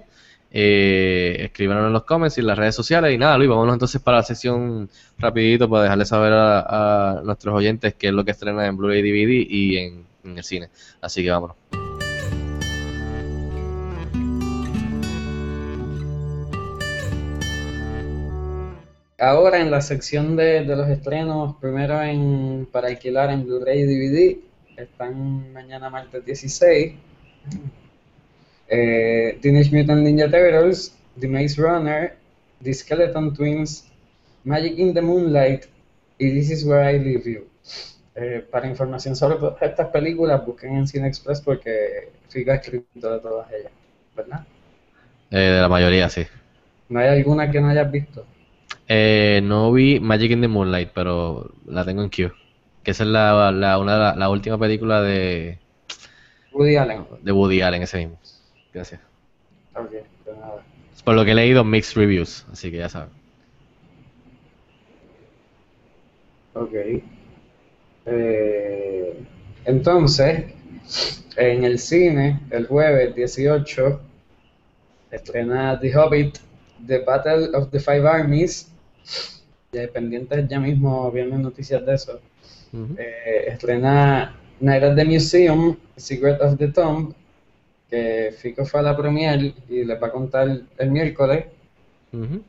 Eh, 0.52 1.36
escríbanos 1.40 1.86
en 1.86 1.92
los 1.92 2.04
comments 2.04 2.38
y 2.38 2.40
en 2.40 2.46
las 2.46 2.58
redes 2.58 2.74
sociales. 2.74 3.14
Y 3.14 3.18
nada, 3.18 3.36
Luis, 3.36 3.50
vámonos 3.50 3.74
entonces 3.74 4.00
para 4.00 4.18
la 4.18 4.22
sesión 4.22 4.88
rapidito 5.18 5.68
para 5.68 5.84
dejarles 5.84 6.08
saber 6.08 6.32
a, 6.32 7.18
a 7.18 7.22
nuestros 7.22 7.54
oyentes 7.54 7.94
qué 7.94 8.08
es 8.08 8.14
lo 8.14 8.24
que 8.24 8.30
estrena 8.30 8.66
en 8.66 8.76
Blu-ray 8.76 9.02
DVD 9.02 9.46
y 9.48 9.76
en, 9.76 10.06
en 10.24 10.38
el 10.38 10.44
cine. 10.44 10.70
Así 11.02 11.22
que 11.22 11.30
vámonos. 11.30 11.56
Ahora 19.20 19.60
en 19.60 19.70
la 19.70 19.82
sección 19.82 20.34
de, 20.34 20.64
de 20.64 20.76
los 20.76 20.88
estrenos, 20.88 21.54
primero 21.60 22.00
en 22.02 22.66
para 22.72 22.88
alquilar 22.88 23.30
en 23.30 23.44
Blu-ray 23.44 23.80
y 23.80 23.84
DVD, 23.84 24.38
están 24.78 25.52
mañana 25.52 25.90
martes 25.90 26.24
16. 26.24 26.94
Eh, 28.68 29.38
Teenage 29.42 29.76
Mutant 29.76 30.02
Ninja 30.02 30.30
Turtles, 30.30 30.96
The 31.18 31.28
Maze 31.28 31.60
Runner, 31.60 32.16
The 32.62 32.72
Skeleton 32.72 33.34
Twins, 33.34 33.90
Magic 34.44 34.78
in 34.78 34.94
the 34.94 35.02
Moonlight 35.02 35.66
y 36.16 36.30
This 36.32 36.50
Is 36.50 36.64
Where 36.64 36.90
I 36.90 36.98
Leave 36.98 37.30
You. 37.30 37.46
Eh, 38.14 38.46
para 38.50 38.68
información 38.68 39.14
sobre 39.16 39.36
todas 39.36 39.60
estas 39.60 39.88
películas, 39.88 40.46
busquen 40.46 40.76
en 40.76 40.88
Cine 40.88 41.08
Express 41.08 41.42
porque 41.42 42.08
Fica 42.30 42.52
ha 42.52 42.56
escrito 42.56 43.12
de 43.12 43.20
todas 43.20 43.52
ellas, 43.52 43.72
¿verdad? 44.16 44.46
Eh, 45.30 45.38
de 45.38 45.60
la 45.60 45.68
mayoría, 45.68 46.08
sí. 46.08 46.26
¿No 46.88 47.00
hay 47.00 47.08
alguna 47.08 47.50
que 47.50 47.60
no 47.60 47.68
hayas 47.68 47.90
visto? 47.90 48.24
Eh, 48.92 49.40
no 49.44 49.70
vi 49.70 50.00
Magic 50.00 50.32
in 50.32 50.40
the 50.40 50.48
Moonlight, 50.48 50.90
pero 50.92 51.52
la 51.64 51.84
tengo 51.84 52.02
en 52.02 52.10
queue. 52.10 52.32
Que 52.82 52.90
esa 52.90 53.04
es 53.04 53.10
la, 53.10 53.52
la, 53.52 53.78
una 53.78 53.96
la, 53.96 54.16
la 54.16 54.28
última 54.28 54.58
película 54.58 55.00
de, 55.00 55.60
Woody 56.52 56.74
Allen. 56.74 57.06
de 57.22 57.30
Woody 57.30 57.62
Allen, 57.62 57.82
ese 57.82 57.98
mismo. 57.98 58.18
Gracias. 58.74 59.00
Ok, 59.76 59.90
de 59.92 60.32
nada. 60.40 60.64
Por 61.04 61.14
lo 61.14 61.24
que 61.24 61.30
he 61.30 61.34
leído, 61.36 61.62
mixed 61.62 61.96
reviews, 61.96 62.44
así 62.52 62.72
que 62.72 62.78
ya 62.78 62.88
saben. 62.88 63.10
Ok. 66.54 66.74
Eh, 68.06 69.24
entonces, 69.66 70.46
en 71.36 71.62
el 71.62 71.78
cine, 71.78 72.40
el 72.50 72.66
jueves 72.66 73.14
18, 73.14 74.00
estrena 75.12 75.78
The 75.78 75.96
Hobbit, 75.96 76.38
The 76.88 76.98
Battle 76.98 77.50
of 77.54 77.70
the 77.70 77.78
Five 77.78 78.08
Armies. 78.08 78.69
Ya 79.72 79.86
pendientes 79.88 80.48
ya 80.48 80.58
mismo 80.58 81.10
vienen 81.12 81.42
noticias 81.42 81.84
de 81.86 81.94
eso. 81.94 82.20
Eh, 82.72 83.44
estrena 83.48 84.36
Night 84.60 84.82
at 84.82 84.94
the 84.96 85.04
Museum, 85.04 85.76
Secret 85.96 86.40
of 86.40 86.58
the 86.58 86.68
Tomb, 86.68 87.12
que 87.88 88.34
Fico 88.36 88.64
fue 88.64 88.80
a 88.80 88.82
la 88.84 88.96
premiere 88.96 89.54
y 89.68 89.84
les 89.84 90.00
va 90.00 90.08
a 90.08 90.12
contar 90.12 90.48
el 90.78 90.90
miércoles. 90.90 91.46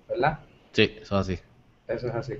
¿verdad? 0.10 0.40
Sí, 0.72 0.92
eso 1.02 1.20
es 1.20 1.30
así. 1.30 1.40
Eso 1.88 2.08
es 2.08 2.16
así. 2.16 2.34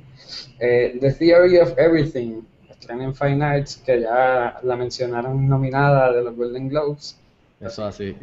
Eh, 0.60 0.98
The 1.00 1.12
Theory 1.14 1.58
of 1.58 1.78
Everything, 1.78 2.42
estrena 2.70 3.04
en 3.04 3.14
Fine 3.16 3.44
Arts, 3.44 3.78
que 3.78 4.02
ya 4.02 4.60
la 4.64 4.76
mencionaron 4.76 5.48
nominada 5.48 6.12
de 6.12 6.24
los 6.24 6.36
Golden 6.36 6.70
Globes. 6.70 7.20
Eso 7.60 7.88
es 7.88 7.96
así. 7.96 8.16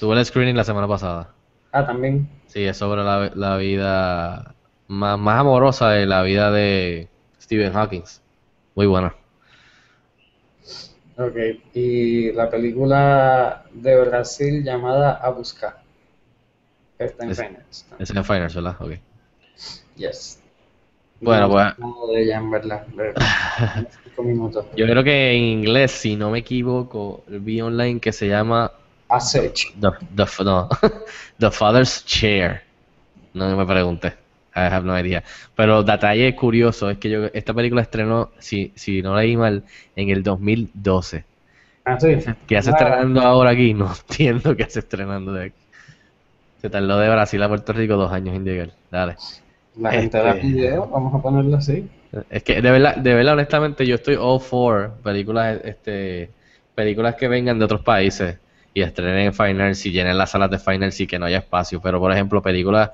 Tuve 0.00 0.18
el 0.18 0.24
screening 0.24 0.56
la 0.56 0.64
semana 0.64 0.88
pasada. 0.88 1.32
Ah, 1.72 1.86
también. 1.86 2.28
Sí, 2.46 2.64
es 2.64 2.76
sobre 2.76 3.04
la, 3.04 3.30
la 3.34 3.56
vida 3.56 4.54
más, 4.90 5.18
más 5.18 5.40
amorosa 5.40 5.90
de 5.90 6.04
la 6.04 6.22
vida 6.22 6.50
de 6.50 7.08
Stephen 7.40 7.72
Hawking. 7.72 8.02
Muy 8.74 8.86
buena. 8.86 9.14
Ok. 11.16 11.36
Y 11.74 12.32
la 12.32 12.50
película 12.50 13.64
de 13.72 14.00
Brasil 14.04 14.64
llamada 14.64 15.12
A 15.22 15.30
Buscar. 15.30 15.80
Está 16.98 17.24
en 17.24 17.30
Es-. 17.30 17.38
Ese 17.38 17.86
es 17.98 18.10
en 18.10 18.24
Finals, 18.24 18.54
¿verdad? 18.54 18.76
Ok. 18.80 18.92
Yes. 19.96 20.40
Bueno, 21.20 21.46
No, 21.48 21.52
pues- 21.52 21.78
no 21.78 22.06
de 22.08 22.22
ella, 22.22 22.38
en 22.38 22.50
verdad. 22.50 22.86
de- 22.86 23.14
cinco 24.04 24.22
minutos. 24.24 24.66
Yo 24.76 24.86
creo 24.86 25.04
que 25.04 25.32
en 25.32 25.42
inglés, 25.44 25.92
si 25.92 26.16
no 26.16 26.30
me 26.30 26.38
equivoco, 26.40 27.22
vi 27.28 27.60
online 27.60 28.00
que 28.00 28.12
se 28.12 28.26
llama. 28.26 28.72
The, 29.08 29.90
the, 30.16 30.44
no, 30.44 30.68
The 31.38 31.50
Father's 31.50 32.04
Chair. 32.06 32.62
No 33.34 33.56
me 33.56 33.66
pregunté. 33.66 34.14
I 34.54 34.60
have 34.60 34.84
no 34.84 34.98
idea. 34.98 35.22
Pero 35.54 35.82
detalle 35.82 36.34
curioso 36.36 36.90
es 36.90 36.98
que 36.98 37.10
yo 37.10 37.26
esta 37.32 37.54
película 37.54 37.82
estrenó, 37.82 38.30
si, 38.38 38.72
si 38.76 39.02
no 39.02 39.16
leí 39.16 39.36
mal, 39.36 39.64
en 39.96 40.10
el 40.10 40.22
2012. 40.22 41.24
Ah, 41.84 41.98
sí. 41.98 42.08
¿Qué 42.46 42.56
hace 42.56 42.70
Ah, 42.70 42.74
estrenando 42.78 43.20
ahora 43.22 43.50
aquí? 43.50 43.74
No 43.74 43.92
entiendo 44.10 44.56
qué 44.56 44.64
hace 44.64 44.80
estrenando 44.80 45.32
de 45.32 45.46
aquí. 45.46 45.56
Se 46.60 46.68
tardó 46.70 46.98
de 46.98 47.08
Brasil 47.08 47.42
a 47.42 47.48
Puerto 47.48 47.72
Rico 47.72 47.96
dos 47.96 48.12
años 48.12 48.34
en 48.36 48.44
llegar. 48.44 48.70
Dale. 48.90 49.16
La 49.76 49.92
gente 49.92 50.18
Este- 50.18 50.40
pidió, 50.40 50.86
vamos 50.86 51.14
a 51.14 51.22
ponerlo 51.22 51.56
así. 51.56 51.88
Es 52.28 52.42
que 52.42 52.60
de 52.60 52.70
verdad, 52.70 52.96
de 52.96 53.14
verdad, 53.14 53.34
honestamente, 53.34 53.86
yo 53.86 53.94
estoy 53.94 54.16
all 54.18 54.40
for 54.40 54.92
películas, 55.02 55.60
este, 55.64 56.30
películas 56.74 57.14
que 57.14 57.28
vengan 57.28 57.58
de 57.58 57.64
otros 57.64 57.82
países 57.82 58.38
y 58.74 58.82
estrenen 58.82 59.26
en 59.26 59.32
Finals 59.34 59.84
y 59.86 59.92
llenen 59.92 60.18
las 60.18 60.30
salas 60.32 60.50
de 60.50 60.58
Finals 60.58 61.00
y 61.00 61.06
que 61.06 61.18
no 61.18 61.26
haya 61.26 61.38
espacio. 61.38 61.80
Pero, 61.80 62.00
por 62.00 62.12
ejemplo, 62.12 62.42
películas, 62.42 62.90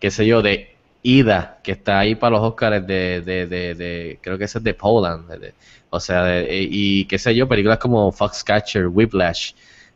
qué 0.00 0.10
sé 0.10 0.26
yo, 0.26 0.42
de 0.42 0.71
Ida, 1.02 1.60
que 1.62 1.72
está 1.72 1.98
ahí 2.00 2.14
para 2.14 2.36
los 2.36 2.42
Oscars 2.42 2.86
de, 2.86 3.20
de, 3.22 3.46
de, 3.46 3.74
de- 3.74 4.18
creo 4.22 4.38
que 4.38 4.44
ese 4.44 4.58
es 4.58 4.64
de 4.64 4.74
Poland. 4.74 5.26
o 5.90 6.00
sea, 6.00 6.42
y 6.48 7.04
qué 7.06 7.18
sé 7.18 7.34
yo, 7.34 7.48
películas 7.48 7.78
como 7.78 8.10
Foxcatcher, 8.12 8.86
Whiplash, 8.88 9.52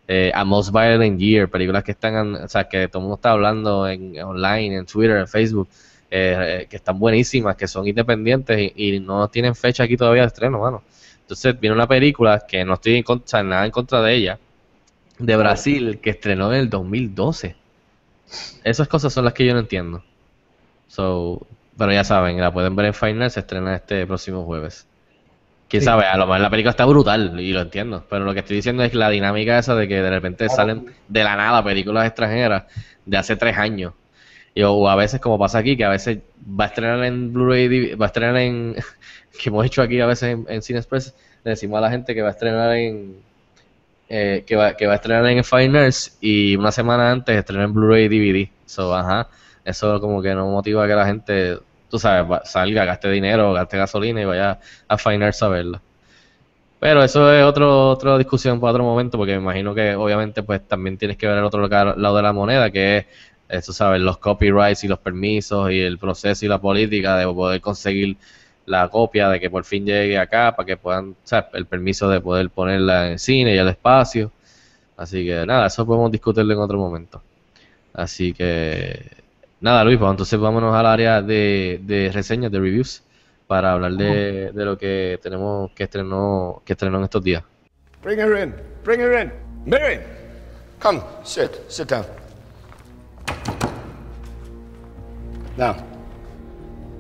eh, 0.09 0.31
A 0.35 0.45
Most 0.45 0.73
Violent 0.73 1.19
Year, 1.21 1.49
películas 1.49 1.85
que 1.85 1.93
están, 1.93 2.35
o 2.37 2.49
sea, 2.49 2.69
que 2.69 2.89
todo 2.89 3.01
el 3.01 3.03
mundo 3.05 3.17
está 3.17 3.31
hablando 3.33 3.89
en 3.89 4.21
online, 4.23 4.77
en 4.79 4.87
Twitter, 4.87 5.17
en 5.19 5.29
Facebook 5.29 5.69
eh, 6.11 6.61
eh, 6.63 6.67
que 6.69 6.77
están 6.77 6.99
buenísimas, 6.99 7.57
que 7.57 7.67
son 7.69 7.87
independientes 7.87 8.73
y, 8.77 8.97
y 8.97 9.01
no 9.01 9.29
tienen 9.29 9.55
fecha 9.55 9.85
aquí 9.85 9.97
todavía 9.97 10.23
de 10.23 10.29
estreno, 10.29 10.61
mano. 10.61 10.83
Entonces 11.21 11.59
viene 11.59 11.75
una 11.75 11.89
película 11.89 12.45
que 12.47 12.65
no 12.65 12.75
estoy 12.75 12.97
en 12.97 13.03
contra, 13.03 13.43
nada 13.43 13.65
en 13.67 13.71
contra 13.73 14.01
de 14.03 14.15
ella, 14.15 14.39
de 15.19 15.37
Brasil, 15.37 16.01
que 16.03 16.11
estrenó 16.11 16.53
en 16.53 16.61
el 16.61 16.71
2012. 16.71 17.57
Esas 18.65 18.89
cosas 18.89 19.13
son 19.13 19.25
las 19.25 19.35
que 19.35 19.47
yo 19.47 19.55
no 19.55 19.61
entiendo. 19.61 20.05
So, 20.89 21.47
pero 21.77 21.93
ya 21.93 22.05
saben, 22.05 22.41
la 22.41 22.53
pueden 22.53 22.77
ver 22.77 22.87
en 22.87 22.95
Final, 22.95 23.31
se 23.31 23.41
estrena 23.41 23.75
este 23.75 24.07
próximo 24.07 24.45
jueves. 24.45 24.87
Quién 25.69 25.83
sabe, 25.83 26.05
a 26.05 26.17
lo 26.17 26.27
mejor 26.27 26.41
la 26.41 26.51
película 26.51 26.71
está 26.71 26.85
brutal 26.85 27.41
y 27.41 27.53
lo 27.53 27.61
entiendo, 27.61 28.05
pero 28.09 28.25
lo 28.25 28.33
que 28.33 28.41
estoy 28.41 28.57
diciendo 28.57 28.85
es 28.85 28.95
la 28.95 29.11
dinámica 29.11 29.59
esa 29.59 29.75
de 29.75 29.89
que 29.89 30.01
de 30.01 30.11
repente 30.11 30.49
salen 30.49 30.95
de 31.09 31.25
la 31.25 31.35
nada 31.35 31.65
películas 31.65 32.07
extranjeras 32.07 32.65
de 33.05 33.17
hace 33.17 33.35
tres 33.37 33.59
años. 33.59 33.93
Y, 34.55 34.63
o 34.63 34.89
a 34.89 34.95
veces, 34.95 35.21
como 35.21 35.39
pasa 35.39 35.59
aquí, 35.59 35.77
que 35.77 35.85
a 35.85 35.91
veces 35.91 36.19
va 36.49 36.65
a 36.65 36.67
estrenar 36.69 37.05
en 37.05 37.33
Blu-ray, 37.33 37.95
va 37.95 38.07
a 38.07 38.09
estrenar 38.09 38.37
en, 38.37 38.77
que 39.43 39.49
hemos 39.49 39.67
hecho 39.67 39.83
aquí 39.83 40.01
a 40.01 40.07
veces 40.07 40.31
en, 40.31 40.47
en 40.49 40.63
Cine 40.63 40.79
Express, 40.79 41.15
le 41.45 41.51
decimos 41.51 41.79
a 41.79 41.81
la 41.81 41.91
gente 41.91 42.15
que 42.15 42.23
va 42.23 42.29
a 42.29 42.31
estrenar 42.31 42.73
en, 42.77 43.17
eh, 44.09 44.45
que, 44.47 44.55
va, 44.55 44.77
que 44.77 44.87
va 44.87 44.93
a 44.93 44.97
estrenar 44.97 45.27
en 45.27 45.43
Fine 45.43 45.79
Arts 45.79 46.17
y 46.21 46.55
una 46.55 46.71
semana 46.71 47.11
antes 47.11 47.37
estrena 47.37 47.65
en 47.65 47.75
Blu-ray 47.75 48.09
DVD. 48.09 48.49
So, 48.67 48.95
ajá, 48.95 49.29
eso 49.67 50.01
como 50.01 50.23
que 50.23 50.35
no 50.35 50.49
motiva 50.51 50.87
que 50.89 50.95
la 50.95 51.07
gente, 51.07 51.59
tú 51.91 51.99
sabes, 51.99 52.31
va- 52.31 52.45
salga, 52.47 52.85
gaste 52.87 53.11
dinero, 53.11 53.53
gaste 53.55 53.79
gasolina 53.79 54.23
y 54.23 54.25
vaya 54.27 54.61
a 54.89 54.99
Fine 54.99 55.27
Arts 55.27 55.43
a 55.43 55.49
verla. 55.49 55.83
Pero 56.79 57.03
eso 57.03 57.33
es 57.33 57.43
otro, 57.45 57.91
otra 57.91 58.19
discusión 58.19 58.61
para 58.61 58.73
otro 58.73 58.85
momento, 58.85 59.17
porque 59.19 59.33
me 59.33 59.39
imagino 59.43 59.75
que 59.75 59.95
obviamente 59.95 60.43
pues 60.43 60.67
también 60.69 60.99
tienes 60.99 61.17
que 61.17 61.27
ver 61.27 61.39
el 61.39 61.45
otro 61.45 61.67
lado 61.69 62.17
de 62.17 62.23
la 62.23 62.33
moneda, 62.33 62.71
que 62.71 62.99
es, 62.99 63.07
eso 63.49 63.73
sabes, 63.73 64.01
los 64.01 64.19
copyrights 64.19 64.85
y 64.85 64.89
los 64.89 64.99
permisos 64.99 65.71
y 65.71 65.81
el 65.81 65.99
proceso 65.99 66.45
y 66.45 66.49
la 66.49 66.61
política 66.61 67.17
de 67.17 67.25
poder 67.27 67.61
conseguir 67.63 68.19
la 68.67 68.89
copia, 68.89 69.29
de 69.31 69.41
que 69.41 69.49
por 69.51 69.65
fin 69.65 69.87
llegue 69.87 70.19
acá, 70.19 70.55
para 70.55 70.67
que 70.67 70.77
puedan, 70.77 71.17
¿sabes? 71.25 71.47
el 71.55 71.67
permiso 71.67 72.09
de 72.11 72.21
poder 72.21 72.51
ponerla 72.51 73.11
en 73.13 73.19
cine 73.19 73.55
y 73.55 73.59
el 73.59 73.69
espacio. 73.69 74.33
Así 74.97 75.25
que 75.27 75.47
nada, 75.47 75.67
eso 75.69 75.87
podemos 75.87 76.13
discutirlo 76.13 76.53
en 76.55 76.61
otro 76.61 76.79
momento. 76.79 77.23
Así 77.95 78.33
que 78.35 79.26
nada, 79.61 79.85
Luis, 79.85 79.99
pues 79.99 80.11
entonces 80.11 80.39
vámonos 80.39 80.75
al 80.75 80.87
área 80.87 81.23
de, 81.23 81.81
de 81.83 82.11
reseñas, 82.13 82.51
de 82.51 82.59
reviews, 82.59 83.03
para 83.47 83.73
hablar 83.73 83.93
de, 83.93 84.53
de 84.53 84.65
lo 84.65 84.77
que 84.77 85.19
tenemos 85.23 85.71
que 85.73 85.85
estrenó, 85.85 86.63
que 86.65 86.73
estrenó 86.73 86.99
en 86.99 87.05
estos 87.05 87.23
días. 87.23 87.43
Bring 88.03 88.19
her 88.19 88.37
in. 88.37 88.55
Bring 88.85 89.01
her 89.01 89.13
in. 89.19 89.33
Miriam, 89.65 90.03
come, 90.81 91.03
sit. 91.25 91.61
Sit 91.69 91.89
down. 91.89 92.05
Now, 95.57 95.77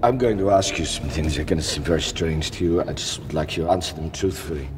I'm 0.02 0.18
going 0.18 0.38
to 0.38 0.50
ask 0.50 0.78
you 0.78 0.84
some 0.84 1.08
things. 1.08 1.36
They're 1.36 1.44
going 1.44 1.60
to 1.60 1.64
seem 1.64 1.82
very 1.82 2.02
strange 2.02 2.50
to 2.52 2.64
you. 2.64 2.80
I 2.80 2.92
just 2.92 3.20
would 3.20 3.34
like 3.34 3.56
you 3.56 3.64
to 3.64 3.70
answer 3.70 3.94
them 3.94 4.10
truthfully. 4.10 4.68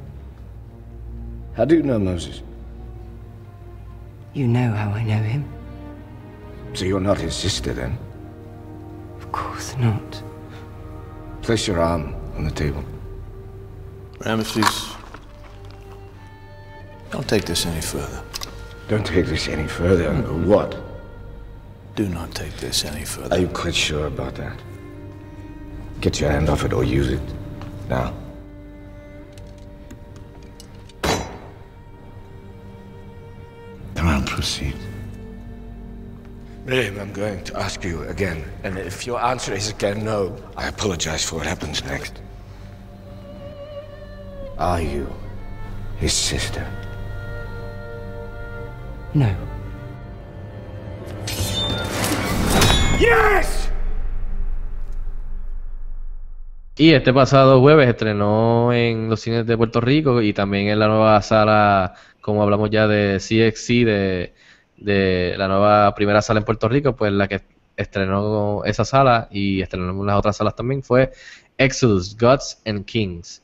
How 1.54 1.64
do 1.64 1.76
you 1.76 1.82
know 1.82 1.98
Moses? 1.98 2.42
You 4.34 4.46
know 4.46 4.70
how 4.72 4.90
I 4.90 5.02
know 5.02 5.22
him? 5.22 5.44
So 6.74 6.84
you're 6.84 7.00
not 7.00 7.18
his 7.18 7.34
sister 7.34 7.72
then? 7.72 7.98
Of 9.18 9.32
course 9.32 9.76
not. 9.78 10.22
Place 11.42 11.66
your 11.66 11.80
arm 11.80 12.14
on 12.36 12.44
the 12.44 12.50
table. 12.50 12.84
Ramesses, 14.20 14.96
don't 17.10 17.28
take 17.28 17.44
this 17.44 17.66
any 17.66 17.80
further. 17.80 18.22
Don't 18.88 19.04
take 19.04 19.26
this 19.26 19.48
any 19.48 19.66
further. 19.66 20.12
What? 20.46 20.76
Do 21.96 22.08
not 22.08 22.34
take 22.34 22.56
this 22.58 22.84
any 22.84 23.04
further. 23.04 23.34
Are 23.34 23.40
you 23.40 23.48
quite 23.48 23.74
sure 23.74 24.06
about 24.06 24.34
that? 24.36 24.58
Get 26.00 26.20
your 26.20 26.30
hand 26.30 26.48
off 26.48 26.64
it 26.64 26.72
or 26.72 26.84
use 26.84 27.10
it. 27.10 27.20
Now. 27.88 28.14
Come 33.94 34.06
on, 34.06 34.24
proceed. 34.26 34.76
Miriam, 36.68 36.98
I'm 37.00 37.14
going 37.14 37.42
to 37.44 37.58
ask 37.58 37.82
you 37.82 38.02
again, 38.10 38.44
and 38.62 38.76
if 38.76 39.06
your 39.06 39.18
answer 39.24 39.54
is 39.54 39.70
again 39.70 40.04
no, 40.04 40.36
I 40.54 40.68
apologize 40.68 41.24
for 41.24 41.36
what 41.36 41.46
happens 41.46 41.82
next. 41.82 42.20
Are 44.58 44.82
you 44.82 45.08
his 45.98 46.12
sister? 46.12 46.66
No. 49.14 49.34
Yes! 53.00 53.70
Y 56.76 56.92
este 56.92 57.14
pasado 57.14 57.60
jueves 57.60 57.88
estrenó 57.88 58.74
en 58.74 59.08
los 59.08 59.22
cines 59.22 59.46
de 59.46 59.56
Puerto 59.56 59.80
Rico 59.80 60.20
y 60.20 60.34
también 60.34 60.68
en 60.68 60.78
la 60.78 60.88
nueva 60.88 61.22
sala, 61.22 61.94
como 62.20 62.42
hablamos 62.42 62.68
ya 62.68 62.86
de 62.86 63.16
CXC, 63.16 63.86
de, 63.86 64.34
de 64.78 65.34
la 65.36 65.48
nueva 65.48 65.94
primera 65.94 66.22
sala 66.22 66.40
en 66.40 66.44
Puerto 66.44 66.68
Rico, 66.68 66.94
pues 66.96 67.12
la 67.12 67.28
que 67.28 67.42
estrenó 67.76 68.64
esa 68.64 68.84
sala 68.84 69.28
y 69.30 69.60
estrenó 69.60 70.04
las 70.04 70.18
otras 70.18 70.36
salas 70.36 70.56
también 70.56 70.82
fue 70.82 71.12
Exodus, 71.56 72.16
Gods 72.16 72.60
and 72.66 72.84
Kings, 72.84 73.42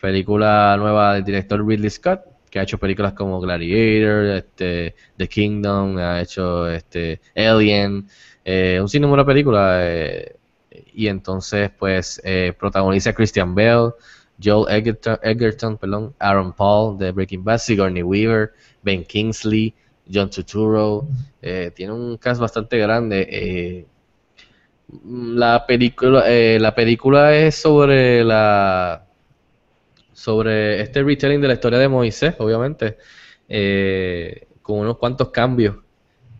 película 0.00 0.76
nueva 0.78 1.14
del 1.14 1.24
director 1.24 1.64
Ridley 1.66 1.90
Scott, 1.90 2.22
que 2.50 2.58
ha 2.58 2.62
hecho 2.62 2.78
películas 2.78 3.14
como 3.14 3.40
Gladiator, 3.40 4.26
este, 4.26 4.94
The 5.16 5.28
Kingdom, 5.28 5.98
ha 5.98 6.20
hecho 6.20 6.68
este, 6.68 7.20
Alien, 7.34 8.06
eh, 8.44 8.78
un 8.80 8.88
sinnúmero 8.88 9.22
de 9.22 9.26
películas. 9.26 9.78
eh, 9.82 10.36
y 10.94 11.08
entonces 11.08 11.70
pues 11.78 12.20
eh, 12.24 12.54
protagoniza 12.58 13.12
Christian 13.12 13.54
Bale, 13.54 13.92
Joel 14.42 14.74
Egerton, 14.74 15.18
Egerton, 15.22 15.78
perdón, 15.78 16.14
Aaron 16.18 16.52
Paul 16.52 16.98
de 16.98 17.12
Breaking 17.12 17.44
Bad, 17.44 17.58
Sigourney 17.58 18.02
Weaver, 18.02 18.52
Ben 18.82 19.04
Kingsley, 19.04 19.74
John 20.12 20.30
Turturro, 20.30 21.08
eh, 21.40 21.72
tiene 21.74 21.92
un 21.92 22.16
cast 22.18 22.40
bastante 22.40 22.78
grande. 22.78 23.26
eh, 23.30 23.86
la 25.04 25.64
película, 25.66 26.24
eh, 26.26 26.58
la 26.60 26.74
película 26.74 27.34
es 27.34 27.54
sobre 27.56 28.24
la 28.24 29.06
sobre 30.12 30.80
este 30.80 31.02
retelling 31.02 31.40
de 31.40 31.48
la 31.48 31.54
historia 31.54 31.78
de 31.78 31.88
Moisés, 31.88 32.34
obviamente, 32.38 32.98
eh, 33.48 34.46
con 34.62 34.78
unos 34.78 34.98
cuantos 34.98 35.30
cambios 35.30 35.76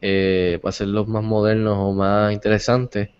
para 0.00 0.68
hacerlos 0.68 1.08
más 1.08 1.22
modernos 1.22 1.76
o 1.78 1.92
más 1.92 2.32
interesantes. 2.32 3.10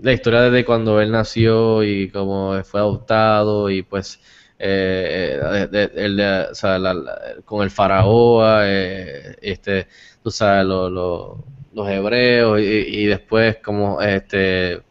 La 0.00 0.12
historia 0.12 0.42
desde 0.42 0.64
cuando 0.64 1.00
él 1.00 1.10
nació 1.10 1.82
y 1.82 2.08
cómo 2.10 2.62
fue 2.64 2.80
adoptado 2.80 3.70
y 3.70 3.82
pues 3.82 4.20
eh, 4.58 5.38
eh, 5.42 5.66
de- 5.70 5.88
de- 5.88 6.08
de- 6.10 7.42
con 7.44 7.62
el 7.62 7.70
faraón, 7.70 8.62
eh, 8.64 9.36
este, 9.42 9.88
tú 10.22 10.30
sabes, 10.30 10.64
lo- 10.66 10.88
lo- 10.90 11.44
los 11.74 11.88
hebreos 11.90 12.60
y, 12.60 12.64
y 12.64 13.06
después 13.06 13.58
como 13.62 14.00
este 14.00 14.82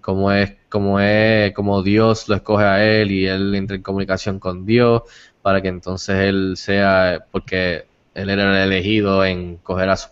como 0.00 0.32
es 0.32 0.54
como 0.68 1.00
es 1.00 1.52
como 1.54 1.82
Dios 1.82 2.28
lo 2.28 2.36
escoge 2.36 2.64
a 2.64 2.84
él 2.84 3.10
y 3.12 3.26
él 3.26 3.54
entra 3.54 3.76
en 3.76 3.82
comunicación 3.82 4.38
con 4.38 4.66
Dios 4.66 5.02
para 5.42 5.60
que 5.62 5.68
entonces 5.68 6.16
él 6.20 6.54
sea 6.56 7.26
porque 7.30 7.86
él 8.14 8.30
era 8.30 8.64
el 8.64 8.72
elegido 8.72 9.24
en 9.24 9.56
coger 9.58 9.88
a 9.90 9.96
su, 9.96 10.08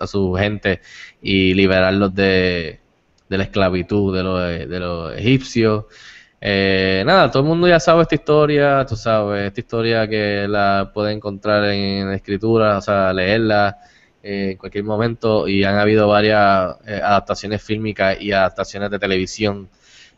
a 0.00 0.06
su 0.06 0.34
gente 0.34 0.80
y 1.22 1.54
liberarlos 1.54 2.14
de, 2.14 2.80
de 3.28 3.38
la 3.38 3.44
esclavitud 3.44 4.16
de 4.16 4.22
los, 4.22 4.40
de 4.68 4.80
los 4.80 5.16
egipcios. 5.16 5.84
Eh, 6.42 7.02
nada, 7.04 7.30
todo 7.30 7.42
el 7.42 7.48
mundo 7.48 7.68
ya 7.68 7.78
sabe 7.78 8.02
esta 8.02 8.14
historia, 8.14 8.86
tú 8.86 8.96
sabes, 8.96 9.48
esta 9.48 9.60
historia 9.60 10.08
que 10.08 10.46
la 10.48 10.90
puede 10.94 11.12
encontrar 11.12 11.64
en, 11.66 12.10
escritura, 12.12 12.78
o 12.78 12.80
sea, 12.80 13.12
leerla 13.12 13.76
eh, 14.22 14.52
en 14.52 14.56
cualquier 14.56 14.84
momento 14.84 15.46
y 15.46 15.64
han 15.64 15.76
habido 15.76 16.08
varias 16.08 16.76
eh, 16.86 17.00
adaptaciones 17.02 17.62
fílmicas 17.62 18.18
y 18.20 18.32
adaptaciones 18.32 18.90
de 18.90 18.98
televisión, 18.98 19.68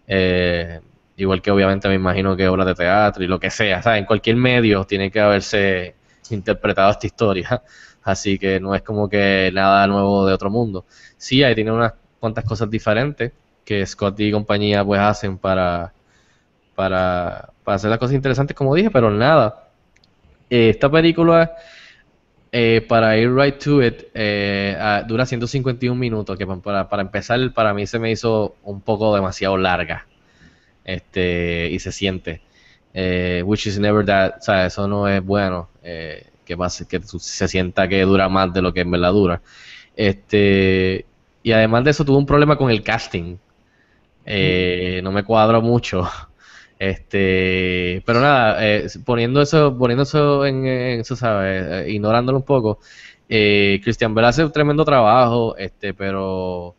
eh, 0.07 0.81
igual 1.17 1.43
que 1.43 1.51
obviamente 1.51 1.89
me 1.89 1.95
imagino 1.97 2.37
que 2.37 2.47
obras 2.49 2.67
de 2.69 2.75
teatro 2.77 3.25
y 3.25 3.27
lo 3.27 3.41
que 3.41 3.51
sea, 3.51 3.83
¿sabes? 3.83 4.01
En 4.01 4.07
cualquier 4.07 4.37
medio 4.37 4.85
tiene 4.85 5.11
que 5.11 5.21
haberse 5.21 5.97
interpretado 6.31 6.93
esta 6.93 7.07
historia, 7.07 7.63
así 8.05 8.39
que 8.39 8.61
no 8.61 8.75
es 8.77 8.83
como 8.83 9.09
que 9.09 9.51
nada 9.53 9.87
nuevo 9.89 10.27
de 10.27 10.35
otro 10.35 10.51
mundo. 10.51 10.87
Sí, 11.17 11.43
ahí 11.43 11.55
tiene 11.57 11.73
unas 11.73 11.95
cuantas 12.21 12.45
cosas 12.45 12.71
diferentes 12.71 13.33
que 13.65 13.85
Scott 13.87 14.21
y 14.21 14.31
compañía 14.33 14.85
pues 14.85 15.01
hacen 15.01 15.39
para, 15.39 15.93
para, 16.75 17.51
para 17.65 17.77
hacer 17.77 17.91
las 17.91 17.99
cosas 17.99 18.15
interesantes 18.15 18.57
como 18.57 18.75
dije, 18.75 18.91
pero 18.91 19.11
nada. 19.11 19.69
Eh, 20.51 20.71
esta 20.71 20.91
película, 20.91 21.53
eh, 22.53 22.85
para 22.89 23.17
ir 23.19 23.33
right 23.35 23.59
to 23.59 23.83
it, 23.83 24.05
eh, 24.15 24.77
ah, 24.79 25.03
dura 25.07 25.25
151 25.27 25.99
minutos, 25.99 26.37
que 26.37 26.47
pa- 26.47 26.61
para, 26.61 26.89
para 26.89 27.03
empezar 27.03 27.39
para 27.55 27.73
mí 27.75 27.87
se 27.87 27.99
me 27.99 28.11
hizo 28.11 28.57
un 28.63 28.83
poco 28.83 29.15
demasiado 29.15 29.57
larga. 29.57 30.07
Este, 30.85 31.69
y 31.71 31.79
se 31.81 31.93
siente. 31.93 32.43
Eh, 32.95 33.43
which 33.47 33.67
is 33.67 33.79
never 33.79 34.05
that, 34.07 34.37
o 34.39 34.43
sea, 34.43 34.67
eso 34.67 34.89
no 34.89 35.09
es 35.09 35.25
bueno. 35.25 35.71
eh, 35.83 36.27
que 36.45 36.57
pase, 36.57 36.87
que 36.89 37.01
se 37.03 37.49
sienta 37.49 37.89
que 37.89 38.03
dura 38.03 38.29
más 38.29 38.53
de 38.53 38.63
lo 38.63 38.73
que 38.75 38.81
en 38.83 38.91
verdad 38.91 39.13
dura. 39.13 39.43
Este, 39.97 41.07
y 41.43 41.53
además 41.53 41.85
de 41.85 41.91
eso 41.93 42.05
tuve 42.05 42.19
un 42.19 42.27
problema 42.27 42.57
con 42.59 42.71
el 42.71 42.83
casting. 42.85 43.37
Eh, 44.25 45.01
no 45.05 45.13
me 45.13 45.25
cuadro 45.25 45.63
mucho. 45.63 46.09
Este, 46.83 48.03
pero 48.07 48.21
nada, 48.21 48.57
eh, 48.67 48.87
poniendo 49.05 49.41
eso, 49.41 49.77
poniendo 49.79 50.03
eso 50.03 50.45
en, 50.47 50.67
eso, 50.67 51.15
¿sabes? 51.17 51.87
Eh, 51.87 51.91
ignorándolo 51.93 52.39
un 52.39 52.45
poco. 52.45 52.81
eh, 53.29 53.81
Christian 53.85 54.15
Bale 54.15 54.29
hace 54.29 54.45
un 54.45 54.51
tremendo 54.53 54.85
trabajo, 54.85 55.57
este, 55.57 55.95
pero 55.95 56.75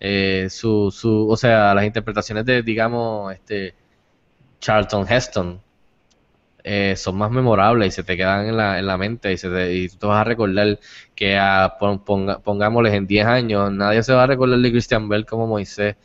eh, 0.00 0.46
su, 0.50 0.90
su, 0.92 1.28
o 1.28 1.36
sea, 1.36 1.74
las 1.74 1.84
interpretaciones 1.84 2.44
de, 2.46 2.62
digamos, 2.62 3.32
este 3.34 3.74
Charlton 4.60 5.06
Heston 5.08 5.62
son 6.96 7.16
más 7.16 7.30
memorables 7.30 7.88
y 7.88 7.90
se 7.96 8.04
te 8.04 8.16
quedan 8.16 8.46
en 8.46 8.56
la, 8.56 8.78
en 8.78 8.86
la 8.86 8.96
mente 8.96 9.32
y, 9.32 9.36
se 9.38 9.48
te, 9.48 9.74
y 9.74 9.88
tú 9.88 9.96
te 9.98 10.06
vas 10.06 10.20
a 10.20 10.24
recordar 10.24 10.78
que 11.14 11.36
a, 11.38 11.76
pon- 11.78 12.04
ponga- 12.04 12.40
pongámosles 12.42 12.94
en 12.94 13.06
10 13.06 13.26
años, 13.26 13.72
nadie 13.72 14.02
se 14.02 14.12
va 14.12 14.24
a 14.24 14.26
recordar 14.26 14.58
de 14.58 14.70
Christian 14.70 15.08
Bell 15.08 15.24
como 15.26 15.46
Moisés, 15.46 15.96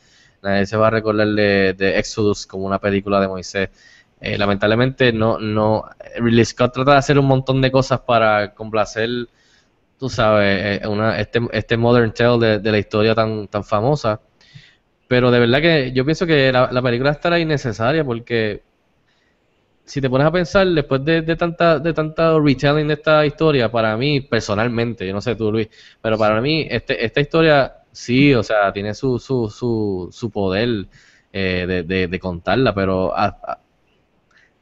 nadie 0.44 0.66
se 0.66 0.78
va 0.78 0.88
a 0.88 0.90
recordar 0.92 1.28
de, 1.28 1.74
de 1.74 1.98
Exodus 2.00 2.46
como 2.46 2.66
una 2.66 2.80
película 2.80 3.20
de 3.20 3.28
Moisés. 3.28 3.70
Eh, 4.22 4.38
lamentablemente 4.38 5.12
no, 5.12 5.40
no, 5.40 5.86
Ridley 6.18 6.46
Scott 6.46 6.74
trata 6.74 6.92
de 6.94 6.98
hacer 6.98 7.20
un 7.20 7.26
montón 7.26 7.62
de 7.62 7.72
cosas 7.72 8.02
para 8.02 8.54
complacer, 8.54 9.10
tú 10.00 10.10
sabes, 10.10 10.82
eh, 10.82 10.88
una, 10.88 11.20
este, 11.20 11.42
este 11.52 11.78
modern 11.78 12.14
tale 12.14 12.46
de, 12.46 12.60
de 12.60 12.72
la 12.72 12.78
historia 12.80 13.16
tan, 13.16 13.48
tan 13.48 13.64
famosa. 13.64 14.22
Pero 15.08 15.32
de 15.32 15.40
verdad 15.40 15.62
que 15.62 15.92
yo 15.94 16.06
pienso 16.06 16.26
que 16.26 16.52
la, 16.52 16.72
la 16.72 16.82
película 16.82 17.12
estará 17.12 17.40
innecesaria 17.40 18.04
porque 18.04 18.64
si 19.86 20.02
te 20.02 20.10
pones 20.10 20.28
a 20.28 20.32
pensar, 20.32 20.68
después 20.68 21.04
de, 21.04 21.22
de 21.22 21.36
tanta, 21.36 21.80
de 21.80 21.94
tanta 21.94 22.40
retelling 22.40 22.88
de 22.88 22.94
esta 22.94 23.26
historia, 23.26 23.70
para 23.70 23.96
mí, 23.98 24.22
personalmente, 24.22 25.06
yo 25.06 25.14
no 25.14 25.22
sé 25.22 25.36
tú, 25.36 25.52
Luis, 25.52 25.68
pero 26.02 26.18
para 26.18 26.40
mí, 26.42 26.66
este, 26.70 27.04
esta 27.04 27.20
historia 27.20 27.83
sí, 27.94 28.34
o 28.34 28.44
sea, 28.44 28.74
tiene 28.74 28.94
su, 28.94 29.20
su, 29.20 29.50
su, 29.50 30.10
su 30.12 30.32
poder 30.32 30.88
eh, 31.32 31.84
de, 31.88 32.08
de, 32.08 32.20
contarla, 32.20 32.76
pero 32.76 33.16
a, 33.18 33.28
a, 33.28 33.62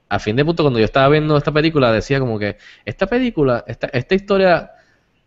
a 0.10 0.20
fin 0.20 0.36
de 0.36 0.46
punto, 0.46 0.64
cuando 0.64 0.80
yo 0.80 0.86
estaba 0.86 1.10
viendo 1.10 1.38
esta 1.38 1.52
película, 1.54 1.92
decía 1.92 2.20
como 2.20 2.38
que 2.38 2.58
esta 2.86 3.08
película, 3.08 3.64
esta, 3.68 3.88
esta 3.88 4.16
historia, 4.16 4.72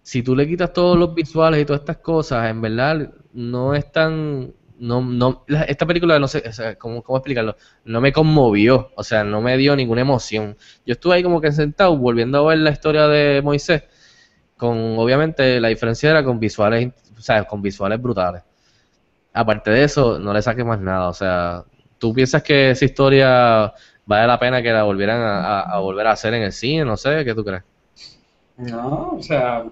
si 0.03 0.23
tú 0.23 0.37
le 0.37 0.47
quitas 0.47 0.73
todos 0.73 0.99
los 0.99 1.15
visuales 1.15 1.63
y 1.63 1.65
todas 1.65 1.81
estas 1.83 1.99
cosas, 1.99 2.51
en 2.51 2.61
verdad 2.61 3.13
no 3.33 3.75
es 3.75 3.91
tan... 3.93 4.55
No, 4.79 5.01
no, 5.01 5.45
esta 5.69 5.87
película, 5.87 6.19
no 6.19 6.29
sé, 6.29 6.43
o 6.47 6.53
sea, 6.53 6.77
¿cómo, 6.77 7.03
cómo 7.03 7.17
explicarlo? 7.19 7.57
No 7.85 8.01
me 8.01 8.13
conmovió, 8.13 8.91
o 8.97 9.05
sea, 9.05 9.25
no 9.25 9.41
me 9.41 9.57
dio 9.57 9.77
ninguna 9.77 10.03
emoción. 10.03 10.57
Yo 10.85 10.93
estuve 10.95 11.15
ahí 11.17 11.23
como 11.23 11.41
que 11.41 11.53
sentado, 11.53 11.97
volviendo 11.97 12.39
a 12.39 12.51
ver 12.51 12.59
la 12.59 12.71
historia 12.71 13.07
de 13.09 13.41
Moisés, 13.43 13.85
con, 14.57 14.99
obviamente, 14.99 15.61
la 15.61 15.69
diferencia 15.69 16.11
era 16.11 16.25
con 16.25 16.41
visuales, 16.41 16.93
sea, 17.25 17.45
con 17.45 17.63
visuales 17.63 18.01
brutales. 18.01 18.43
Aparte 19.33 19.71
de 19.71 19.85
eso, 19.85 20.19
no 20.21 20.33
le 20.33 20.43
saques 20.43 20.65
más 20.65 20.81
nada, 20.81 21.09
o 21.09 21.15
sea, 21.15 21.65
¿tú 21.99 22.15
piensas 22.15 22.43
que 22.43 22.71
esa 22.73 22.85
historia 22.85 23.73
vale 24.07 24.27
la 24.29 24.39
pena 24.39 24.63
que 24.63 24.73
la 24.73 24.85
volvieran 24.85 25.21
a, 25.23 25.61
a- 25.61 25.77
a 25.77 25.81
volver 25.81 26.07
a 26.07 26.13
hacer 26.13 26.35
en 26.35 26.43
el 26.45 26.53
cine? 26.53 26.85
No 26.85 26.97
sé, 26.97 27.25
¿qué 27.25 27.35
tú 27.35 27.45
crees? 27.45 27.65
No, 28.57 29.13
o 29.19 29.23
sea, 29.23 29.65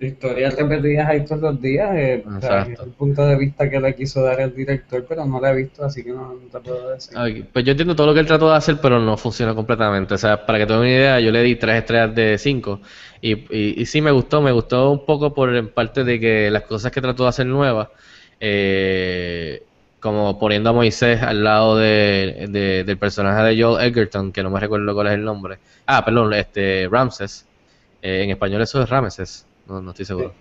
historias 0.00 0.56
repetidas 0.56 1.08
ahí 1.08 1.24
todos 1.24 1.40
los 1.42 1.60
días. 1.60 1.90
eh, 1.96 2.24
o 2.26 2.40
sea, 2.40 2.60
es 2.62 2.80
el 2.80 2.90
punto 2.92 3.24
de 3.26 3.36
vista 3.36 3.68
que 3.68 3.80
le 3.80 3.94
quiso 3.94 4.22
dar 4.22 4.40
el 4.40 4.54
director, 4.54 5.04
pero 5.08 5.24
no 5.26 5.40
la 5.40 5.50
he 5.52 5.56
visto, 5.56 5.84
así 5.84 6.04
que 6.04 6.10
no, 6.12 6.34
no 6.34 6.48
te 6.48 6.60
puedo 6.60 6.90
decir. 6.90 7.18
Pues 7.52 7.64
yo 7.64 7.72
entiendo 7.72 7.94
todo 7.94 8.06
lo 8.06 8.14
que 8.14 8.20
él 8.20 8.26
trató 8.26 8.48
de 8.50 8.56
hacer, 8.56 8.78
pero 8.80 8.98
no 8.98 9.16
funcionó 9.18 9.54
completamente. 9.54 10.14
O 10.14 10.18
sea, 10.18 10.46
para 10.46 10.58
que 10.58 10.66
te 10.66 10.72
den 10.72 10.80
una 10.80 10.88
idea, 10.90 11.20
yo 11.20 11.30
le 11.30 11.42
di 11.42 11.56
tres 11.56 11.76
estrellas 11.76 12.14
de 12.14 12.38
cinco. 12.38 12.80
Y, 13.20 13.32
y, 13.54 13.82
y 13.82 13.86
sí 13.86 14.00
me 14.00 14.10
gustó, 14.10 14.40
me 14.40 14.50
gustó 14.52 14.90
un 14.90 15.04
poco 15.04 15.34
por 15.34 15.54
en 15.54 15.72
parte 15.72 16.04
de 16.04 16.18
que 16.18 16.50
las 16.50 16.62
cosas 16.64 16.90
que 16.90 17.00
trató 17.02 17.24
de 17.24 17.28
hacer 17.28 17.46
nuevas, 17.46 17.88
eh, 18.40 19.66
como 20.00 20.38
poniendo 20.38 20.70
a 20.70 20.72
Moisés 20.72 21.22
al 21.22 21.44
lado 21.44 21.76
de, 21.76 22.46
de- 22.48 22.84
del 22.84 22.98
personaje 22.98 23.42
de 23.54 23.62
Joel 23.62 23.86
Edgerton, 23.86 24.32
que 24.32 24.42
no 24.42 24.50
me 24.50 24.58
recuerdo 24.60 24.94
cuál 24.94 25.08
es 25.08 25.12
el 25.14 25.24
nombre. 25.24 25.58
Ah, 25.86 26.04
perdón, 26.04 26.32
este 26.34 26.88
Ramses. 26.90 27.46
Eh, 28.02 28.24
en 28.24 28.30
español 28.30 28.62
eso 28.62 28.82
es 28.82 28.88
Rameses, 28.90 29.46
no, 29.66 29.80
no 29.80 29.90
estoy 29.92 30.04
seguro. 30.06 30.34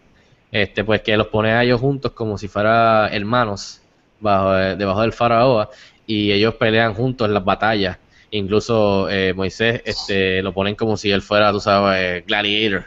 Este, 0.51 0.84
pues 0.84 1.01
que 1.01 1.16
los 1.18 1.28
pone 1.28 1.51
a 1.53 1.64
ellos 1.64 1.80
juntos 1.80 2.12
como 2.14 2.38
si 2.38 2.47
fueran 2.49 3.14
hermanos 3.14 3.82
bajo, 4.20 4.57
eh, 4.57 4.76
debajo 4.76 5.01
del 5.01 5.14
faraón 5.14 5.68
y 6.05 6.32
ellos 6.32 6.55
pelean 6.55 6.93
juntos 6.93 7.28
en 7.28 7.34
las 7.34 7.45
batallas. 7.45 7.99
Incluso 8.32 9.09
eh, 9.09 9.34
Moisés 9.34 9.82
este, 9.86 10.41
lo 10.41 10.53
ponen 10.53 10.76
como 10.76 10.97
si 10.97 11.12
él 11.12 11.22
fuera, 11.22 11.51
tú 11.51 11.59
sabes, 11.62 12.26
gladiator. 12.26 12.86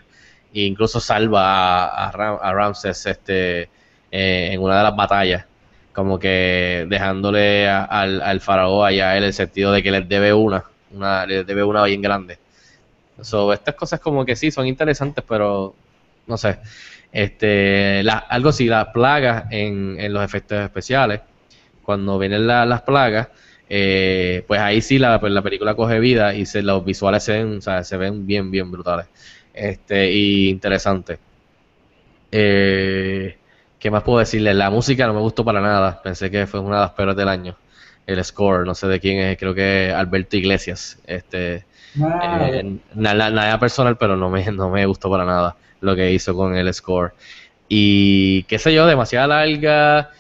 E 0.52 0.62
incluso 0.62 1.00
salva 1.00 1.84
a, 1.86 2.08
a, 2.08 2.12
Ram- 2.12 2.38
a 2.42 2.52
Ramses 2.52 3.06
este, 3.06 3.62
eh, 4.10 4.50
en 4.52 4.60
una 4.62 4.78
de 4.78 4.82
las 4.84 4.96
batallas. 4.96 5.46
Como 5.92 6.18
que 6.18 6.86
dejándole 6.88 7.68
a- 7.68 7.84
al, 7.84 8.20
al 8.22 8.40
faraón 8.40 8.92
y 8.92 9.00
a 9.00 9.16
él 9.16 9.24
el 9.24 9.32
sentido 9.34 9.72
de 9.72 9.82
que 9.82 9.90
les 9.90 10.08
debe 10.08 10.32
una, 10.34 10.64
una 10.90 11.26
les 11.26 11.46
debe 11.46 11.64
una 11.64 11.84
bien 11.84 12.02
grande. 12.02 12.38
So, 13.22 13.52
estas 13.52 13.74
cosas 13.76 14.00
como 14.00 14.24
que 14.24 14.36
sí 14.36 14.50
son 14.50 14.66
interesantes, 14.66 15.24
pero 15.26 15.78
no 16.26 16.36
sé. 16.36 16.58
Este, 17.12 18.02
la- 18.02 18.18
algo 18.18 18.48
así, 18.50 18.66
las 18.66 18.88
plagas 18.88 19.44
en, 19.50 19.96
en 20.00 20.12
los 20.12 20.24
efectos 20.24 20.58
especiales, 20.60 21.20
cuando 21.82 22.18
vienen 22.18 22.46
la- 22.46 22.66
las 22.66 22.82
plagas, 22.82 23.28
eh, 23.68 24.44
pues 24.48 24.60
ahí 24.60 24.80
sí 24.82 24.98
la, 24.98 25.20
pues 25.20 25.32
la 25.32 25.42
película 25.42 25.74
coge 25.76 26.00
vida 26.00 26.34
y 26.34 26.46
se, 26.46 26.62
los 26.62 26.84
visuales 26.84 27.22
se 27.24 27.32
ven, 27.32 27.58
o 27.58 27.60
sea, 27.60 27.84
se 27.84 27.96
ven 27.96 28.26
bien, 28.26 28.50
bien 28.50 28.70
brutales. 28.70 29.06
Este, 29.52 30.10
y 30.12 30.48
interesantes. 30.50 31.20
Eh, 32.30 33.38
¿qué 33.78 33.90
más 33.90 34.02
puedo 34.02 34.18
decirle? 34.18 34.54
La 34.54 34.70
música 34.70 35.06
no 35.06 35.14
me 35.14 35.20
gustó 35.20 35.44
para 35.44 35.60
nada. 35.60 36.02
Pensé 36.02 36.30
que 36.30 36.46
fue 36.46 36.60
una 36.60 36.76
de 36.76 36.82
las 36.82 36.92
peores 36.92 37.16
del 37.16 37.28
año. 37.28 37.58
El 38.06 38.22
score, 38.24 38.66
no 38.66 38.74
sé 38.74 38.86
de 38.88 39.00
quién 39.00 39.18
es, 39.20 39.38
creo 39.38 39.54
que 39.54 39.92
Alberto 39.94 40.36
Iglesias. 40.36 41.00
Este, 41.06 41.66
Eh, 41.96 42.78
nada, 42.94 43.58
personal, 43.58 43.96
pero 43.96 44.16
no 44.16 44.30
me, 44.30 44.44
no 44.52 44.70
me 44.70 44.86
gustó 44.86 45.10
para 45.10 45.24
nada 45.24 45.56
lo 45.80 45.94
que 45.94 46.12
hizo 46.12 46.34
con 46.34 46.56
el 46.56 46.72
score. 46.72 47.12
Y 47.68 48.44
qué 48.44 48.58
sé 48.58 48.74
yo, 48.74 48.86
demasiada 48.86 49.26
larga. 49.26 50.10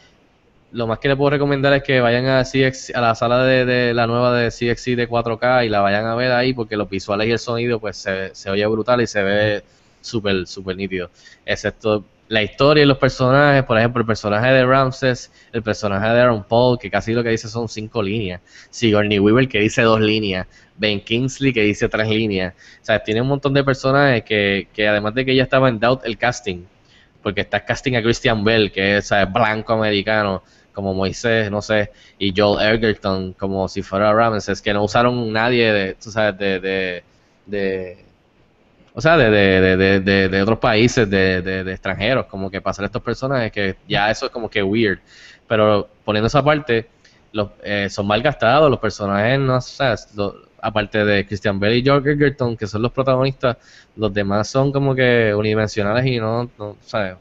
Lo 0.72 0.86
más 0.86 0.98
que 0.98 1.08
le 1.08 1.16
puedo 1.16 1.30
recomendar 1.30 1.72
es 1.72 1.82
que 1.82 2.00
vayan 2.00 2.26
a, 2.26 2.42
CX, 2.44 2.94
a 2.94 3.00
la 3.00 3.14
sala 3.14 3.44
de, 3.44 3.64
de 3.64 3.94
la 3.94 4.06
nueva 4.06 4.36
de 4.36 4.50
CXC 4.50 4.96
de 4.96 5.08
4K 5.08 5.64
y 5.64 5.68
la 5.68 5.80
vayan 5.80 6.06
a 6.06 6.16
ver 6.16 6.32
ahí 6.32 6.52
porque 6.52 6.76
los 6.76 6.88
visuales 6.90 7.28
y 7.28 7.30
el 7.30 7.38
sonido 7.38 7.78
pues 7.78 7.96
se, 7.96 8.34
se 8.34 8.50
oye 8.50 8.66
brutal 8.66 9.00
y 9.00 9.06
se 9.06 9.22
ve 9.22 9.64
súper, 10.00 10.46
súper 10.46 10.76
nítido. 10.76 11.10
Excepto 11.46 12.04
la 12.28 12.42
historia 12.42 12.82
y 12.82 12.86
los 12.86 12.98
personajes, 12.98 13.64
por 13.64 13.78
ejemplo, 13.78 14.00
el 14.00 14.06
personaje 14.06 14.48
de 14.48 14.64
Ramses, 14.64 15.30
el 15.52 15.62
personaje 15.62 16.06
de 16.06 16.20
Aaron 16.20 16.44
Paul, 16.44 16.78
que 16.78 16.90
casi 16.90 17.12
lo 17.12 17.22
que 17.22 17.30
dice 17.30 17.48
son 17.48 17.68
cinco 17.68 18.02
líneas. 18.02 18.40
Sigourney 18.70 19.18
Weaver, 19.18 19.48
que 19.48 19.60
dice 19.60 19.82
dos 19.82 20.00
líneas. 20.00 20.46
Ben 20.76 21.00
Kingsley, 21.00 21.52
que 21.52 21.62
dice 21.62 21.88
tres 21.88 22.08
líneas. 22.08 22.54
O 22.82 22.84
sea, 22.84 23.02
tiene 23.02 23.20
un 23.20 23.28
montón 23.28 23.52
de 23.54 23.62
personajes 23.62 24.24
que, 24.24 24.68
que 24.72 24.88
además 24.88 25.14
de 25.14 25.24
que 25.24 25.32
ella 25.32 25.44
estaba 25.44 25.68
en 25.68 25.78
doubt 25.78 26.04
el 26.04 26.16
casting, 26.16 26.64
porque 27.22 27.42
está 27.42 27.64
casting 27.64 27.94
a 27.96 28.02
Christian 28.02 28.42
Bell, 28.42 28.72
que 28.72 28.98
es 28.98 29.08
¿sabes? 29.08 29.32
blanco 29.32 29.74
americano, 29.74 30.42
como 30.72 30.92
Moisés, 30.94 31.50
no 31.50 31.62
sé, 31.62 31.92
y 32.18 32.32
Joel 32.36 32.74
Edgerton, 32.74 33.34
como 33.34 33.68
si 33.68 33.82
fuera 33.82 34.12
Ramses, 34.12 34.60
que 34.60 34.72
no 34.72 34.82
usaron 34.82 35.32
nadie 35.32 35.72
de, 35.72 35.94
tú 35.94 36.10
sabes, 36.10 36.36
de, 36.36 36.58
de, 36.58 37.04
de 37.46 38.04
o 38.94 39.00
sea, 39.00 39.16
de, 39.16 39.30
de, 39.30 40.00
de, 40.00 40.28
de, 40.28 40.42
otros 40.42 40.58
países, 40.58 41.08
de, 41.10 41.42
de, 41.42 41.64
de 41.64 41.72
extranjeros, 41.72 42.26
como 42.26 42.50
que 42.50 42.60
pasar 42.60 42.84
estos 42.84 43.02
personajes, 43.02 43.50
que 43.52 43.76
ya 43.88 44.10
eso 44.10 44.26
es 44.26 44.32
como 44.32 44.48
que 44.48 44.62
weird. 44.62 45.00
Pero 45.48 45.88
poniendo 46.04 46.28
esa 46.28 46.42
parte, 46.44 46.86
los, 47.32 47.50
eh, 47.62 47.88
son 47.90 48.06
mal 48.06 48.22
gastados, 48.22 48.70
los 48.70 48.78
personajes, 48.78 49.38
no 49.40 49.60
sé, 49.60 49.94
lo- 50.16 50.36
aparte 50.62 51.04
de 51.04 51.26
Christian 51.26 51.58
Bale 51.60 51.76
y 51.78 51.82
George 51.82 52.12
Egerton, 52.12 52.56
que 52.56 52.66
son 52.66 52.82
los 52.82 52.92
protagonistas, 52.92 53.56
los 53.96 54.14
demás 54.14 54.48
son 54.48 54.72
como 54.72 54.94
que 54.94 55.34
unidimensionales 55.34 56.06
y 56.06 56.18
no, 56.18 56.48
no 56.58 56.76
¿sabes? 56.82 57.16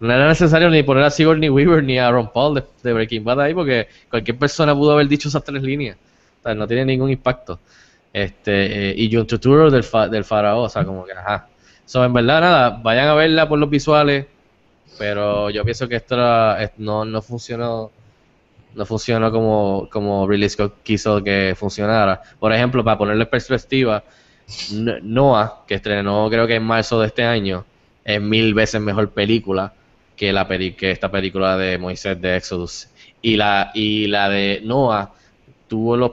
No 0.00 0.12
era 0.12 0.26
necesario 0.28 0.68
ni 0.68 0.82
poner 0.82 1.04
a 1.04 1.10
Sigourney 1.10 1.48
Weaver 1.48 1.84
ni 1.84 1.98
a 1.98 2.10
Ron 2.10 2.32
Paul 2.32 2.64
de 2.82 2.92
Breaking 2.92 3.22
Bad 3.24 3.40
ahí, 3.40 3.54
porque 3.54 3.86
cualquier 4.10 4.36
persona 4.36 4.74
pudo 4.74 4.92
haber 4.92 5.06
dicho 5.08 5.28
esas 5.28 5.44
tres 5.44 5.62
líneas. 5.62 5.96
O 6.40 6.42
sea, 6.42 6.54
no 6.54 6.66
tiene 6.66 6.84
ningún 6.84 7.10
impacto. 7.10 7.60
Este, 8.12 8.90
eh, 8.90 8.94
y 8.96 9.10
John 9.14 9.26
Turturro 9.26 9.70
del, 9.70 9.84
fa- 9.84 10.08
del 10.08 10.24
faraón, 10.24 10.66
o 10.66 10.68
sea, 10.68 10.84
como 10.84 11.04
que, 11.04 11.12
ajá. 11.12 11.48
So, 11.84 12.04
en 12.04 12.12
verdad, 12.12 12.40
nada, 12.40 12.70
vayan 12.82 13.08
a 13.08 13.14
verla 13.14 13.48
por 13.48 13.58
los 13.58 13.70
visuales, 13.70 14.26
pero 14.98 15.50
yo 15.50 15.64
pienso 15.64 15.88
que 15.88 15.96
esto 15.96 16.16
no, 16.78 17.04
no 17.04 17.22
funcionó 17.22 17.90
no 18.74 18.86
funcionó 18.86 19.30
como, 19.30 19.88
como 19.90 20.26
Ridley 20.26 20.48
Scott 20.48 20.82
quiso 20.82 21.22
que 21.22 21.54
funcionara. 21.56 22.22
Por 22.38 22.52
ejemplo, 22.52 22.82
para 22.84 22.98
ponerle 22.98 23.26
perspectiva, 23.26 24.02
Noah, 24.70 25.64
que 25.66 25.74
estrenó 25.74 26.28
creo 26.30 26.46
que 26.46 26.56
en 26.56 26.62
marzo 26.64 27.00
de 27.00 27.08
este 27.08 27.24
año, 27.24 27.64
es 28.04 28.20
mil 28.20 28.54
veces 28.54 28.80
mejor 28.80 29.10
película 29.10 29.72
que 30.16 30.32
la 30.32 30.46
que 30.48 30.90
esta 30.90 31.10
película 31.10 31.56
de 31.56 31.78
Moisés 31.78 32.20
de 32.20 32.36
Exodus. 32.36 32.88
Y 33.20 33.36
la, 33.36 33.70
y 33.74 34.06
la 34.08 34.28
de 34.28 34.60
Noah 34.64 35.12
tuvo 35.68 35.96
los 35.96 36.12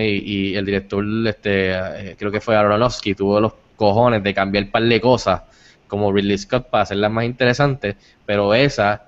y, 0.00 0.54
el 0.54 0.64
director, 0.64 1.04
este, 1.26 1.72
eh, 1.72 2.16
creo 2.18 2.30
que 2.30 2.40
fue 2.40 2.56
Aronofsky, 2.56 3.14
tuvo 3.14 3.40
los 3.40 3.52
cojones 3.76 4.22
de 4.22 4.34
cambiar 4.34 4.64
un 4.64 4.70
par 4.70 4.82
de 4.82 5.00
cosas 5.00 5.42
como 5.86 6.12
Ridley 6.12 6.38
Scott 6.38 6.68
para 6.68 6.82
hacerlas 6.82 7.10
más 7.10 7.24
interesantes, 7.24 7.96
pero 8.24 8.54
esa 8.54 9.04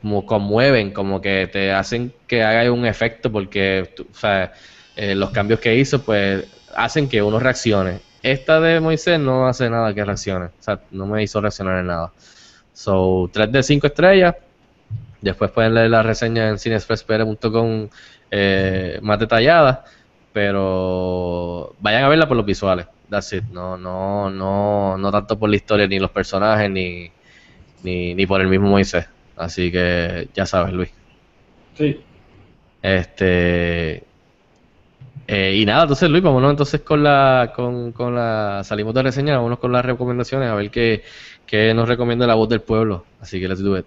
como 0.00 0.26
conmueven, 0.26 0.90
como 0.90 1.20
que 1.20 1.48
te 1.52 1.72
hacen 1.72 2.12
que 2.26 2.42
haga 2.42 2.70
un 2.72 2.86
efecto 2.86 3.30
porque 3.30 3.88
eh, 4.96 5.14
los 5.14 5.30
cambios 5.30 5.60
que 5.60 5.76
hizo 5.76 6.02
pues 6.02 6.44
hacen 6.74 7.08
que 7.08 7.22
uno 7.22 7.38
reaccione. 7.38 8.00
Esta 8.22 8.60
de 8.60 8.80
Moisés 8.80 9.20
no 9.20 9.46
hace 9.46 9.70
nada 9.70 9.94
que 9.94 10.04
reaccione, 10.04 10.48
no 10.90 11.06
me 11.06 11.22
hizo 11.22 11.40
reaccionar 11.40 11.78
en 11.78 11.86
nada. 11.86 12.12
So, 12.72 13.30
3 13.32 13.52
de 13.52 13.62
5 13.62 13.86
estrellas, 13.86 14.34
Después 15.20 15.50
pueden 15.50 15.74
leer 15.74 15.90
la 15.90 16.02
reseña 16.02 16.48
en 16.48 16.58
cineexpresspr.com 16.58 17.88
eh, 18.30 18.98
más 19.02 19.18
detallada, 19.18 19.84
pero 20.32 21.74
vayan 21.80 22.04
a 22.04 22.08
verla 22.08 22.28
por 22.28 22.36
los 22.36 22.46
visuales. 22.46 22.86
That's 23.08 23.32
it. 23.34 23.44
No, 23.50 23.76
no, 23.78 24.30
no, 24.30 24.98
no 24.98 25.12
tanto 25.12 25.38
por 25.38 25.50
la 25.50 25.56
historia, 25.56 25.86
ni 25.86 25.98
los 25.98 26.10
personajes, 26.10 26.70
ni, 26.70 27.12
ni, 27.82 28.14
ni 28.14 28.26
por 28.26 28.40
el 28.40 28.48
mismo 28.48 28.68
Moisés. 28.68 29.06
Así 29.36 29.70
que 29.72 30.28
ya 30.34 30.46
sabes, 30.46 30.72
Luis. 30.74 30.90
Sí. 31.74 32.04
Este. 32.82 34.06
eh, 35.26 35.56
y 35.56 35.64
nada, 35.66 35.82
entonces 35.82 36.08
Luis, 36.10 36.22
vámonos 36.22 36.50
entonces 36.52 36.80
con 36.82 37.02
la, 37.02 37.52
con, 37.54 37.92
con 37.92 38.14
la, 38.14 38.62
salimos 38.64 38.94
de 38.94 39.02
reseña, 39.02 39.36
vámonos 39.36 39.58
con 39.58 39.72
las 39.72 39.84
recomendaciones, 39.84 40.48
a 40.50 40.54
ver 40.54 40.70
qué, 40.70 41.02
qué 41.46 41.74
nos 41.74 41.88
recomienda 41.88 42.26
la 42.26 42.34
voz 42.34 42.48
del 42.48 42.62
pueblo. 42.62 43.06
Así 43.20 43.40
que 43.40 43.48
let's 43.48 43.62
do 43.62 43.76
it. 43.78 43.86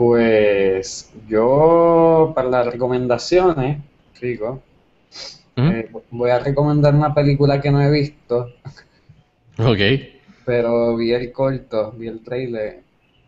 Pues 0.00 1.12
yo, 1.28 2.32
para 2.34 2.48
las 2.48 2.66
recomendaciones, 2.72 3.82
Rico, 4.18 4.62
Ujú. 5.58 5.66
eh, 5.68 5.90
voy 6.10 6.30
a 6.30 6.38
recomendar 6.38 6.94
una 6.94 7.14
película 7.14 7.60
que 7.60 7.70
no 7.70 7.82
he 7.82 7.90
visto, 7.90 8.48
Ok. 9.58 9.80
pero 10.46 10.96
vi 10.96 11.12
el 11.12 11.32
corto, 11.32 11.92
vi 11.92 12.08
el 12.08 12.20
trailer, 12.24 12.80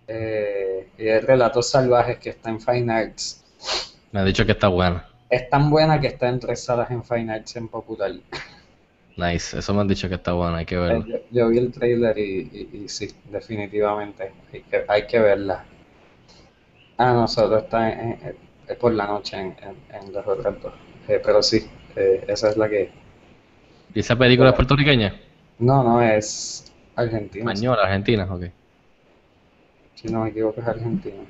eh, 0.09 0.89
y 0.97 1.07
es 1.09 1.23
Relatos 1.25 1.69
Salvajes 1.69 2.17
que 2.19 2.31
está 2.31 2.49
en 2.49 2.59
Fine 2.61 2.91
Arts. 2.91 3.45
Me 4.13 4.21
ha 4.21 4.25
dicho 4.25 4.47
que 4.47 4.53
está 4.53 4.69
buena. 4.69 5.07
Es 5.29 5.51
tan 5.51 5.69
buena 5.69 6.01
que 6.01 6.07
está 6.07 6.31
en 6.31 6.41
tres 6.41 6.65
salas 6.65 6.91
en 6.91 7.05
Fine 7.05 7.35
Arts 7.35 7.55
en 7.57 7.69
Popular. 7.69 8.13
Nice, 9.19 9.59
eso 9.59 9.75
me 9.75 9.83
han 9.83 9.89
dicho 9.89 10.09
que 10.09 10.15
está 10.15 10.33
buena, 10.33 10.57
hay 10.59 10.65
que 10.65 10.75
Eh, 10.77 10.79
verlo. 10.79 11.07
Yo, 11.07 11.19
yo 11.31 11.49
vi 11.51 11.59
el 11.59 11.71
trailer 11.71 12.17
y, 12.17 12.49
y- 12.73 12.85
y 12.85 12.89
sí, 12.89 13.09
definitivamente, 13.31 14.33
hay 14.53 14.63
que, 14.63 14.85
hay 14.89 15.07
que 15.07 15.19
verla. 15.19 15.67
Ah, 16.97 17.13
no, 17.13 17.29
solo 17.29 17.59
está 17.59 17.91
en- 17.93 18.13
en- 18.23 18.37
es 18.69 18.77
por 18.77 18.93
la 18.95 19.07
noche 19.07 19.37
en, 19.39 19.55
en, 19.91 20.13
los 20.13 20.27
otros 20.27 20.61
dos. 20.63 20.73
Eh, 21.09 21.21
pero 21.25 21.43
sí, 21.43 21.69
eh, 21.97 22.25
esa 22.29 22.51
es 22.51 22.57
la 22.57 22.69
que... 22.69 22.91
¿Y 23.95 24.01
esa 24.01 24.17
película 24.17 24.51
es 24.51 24.57
puertorriqueña? 24.57 25.15
No, 25.59 25.83
no, 25.83 26.03
es 26.03 26.73
argentina. 26.97 27.53
Española, 27.53 27.83
argentina, 27.85 28.27
ok. 28.31 28.45
Si 29.95 30.09
no 30.09 30.21
me 30.25 30.29
equivoco, 30.31 30.61
es 30.61 30.67
argentina. 30.67 31.23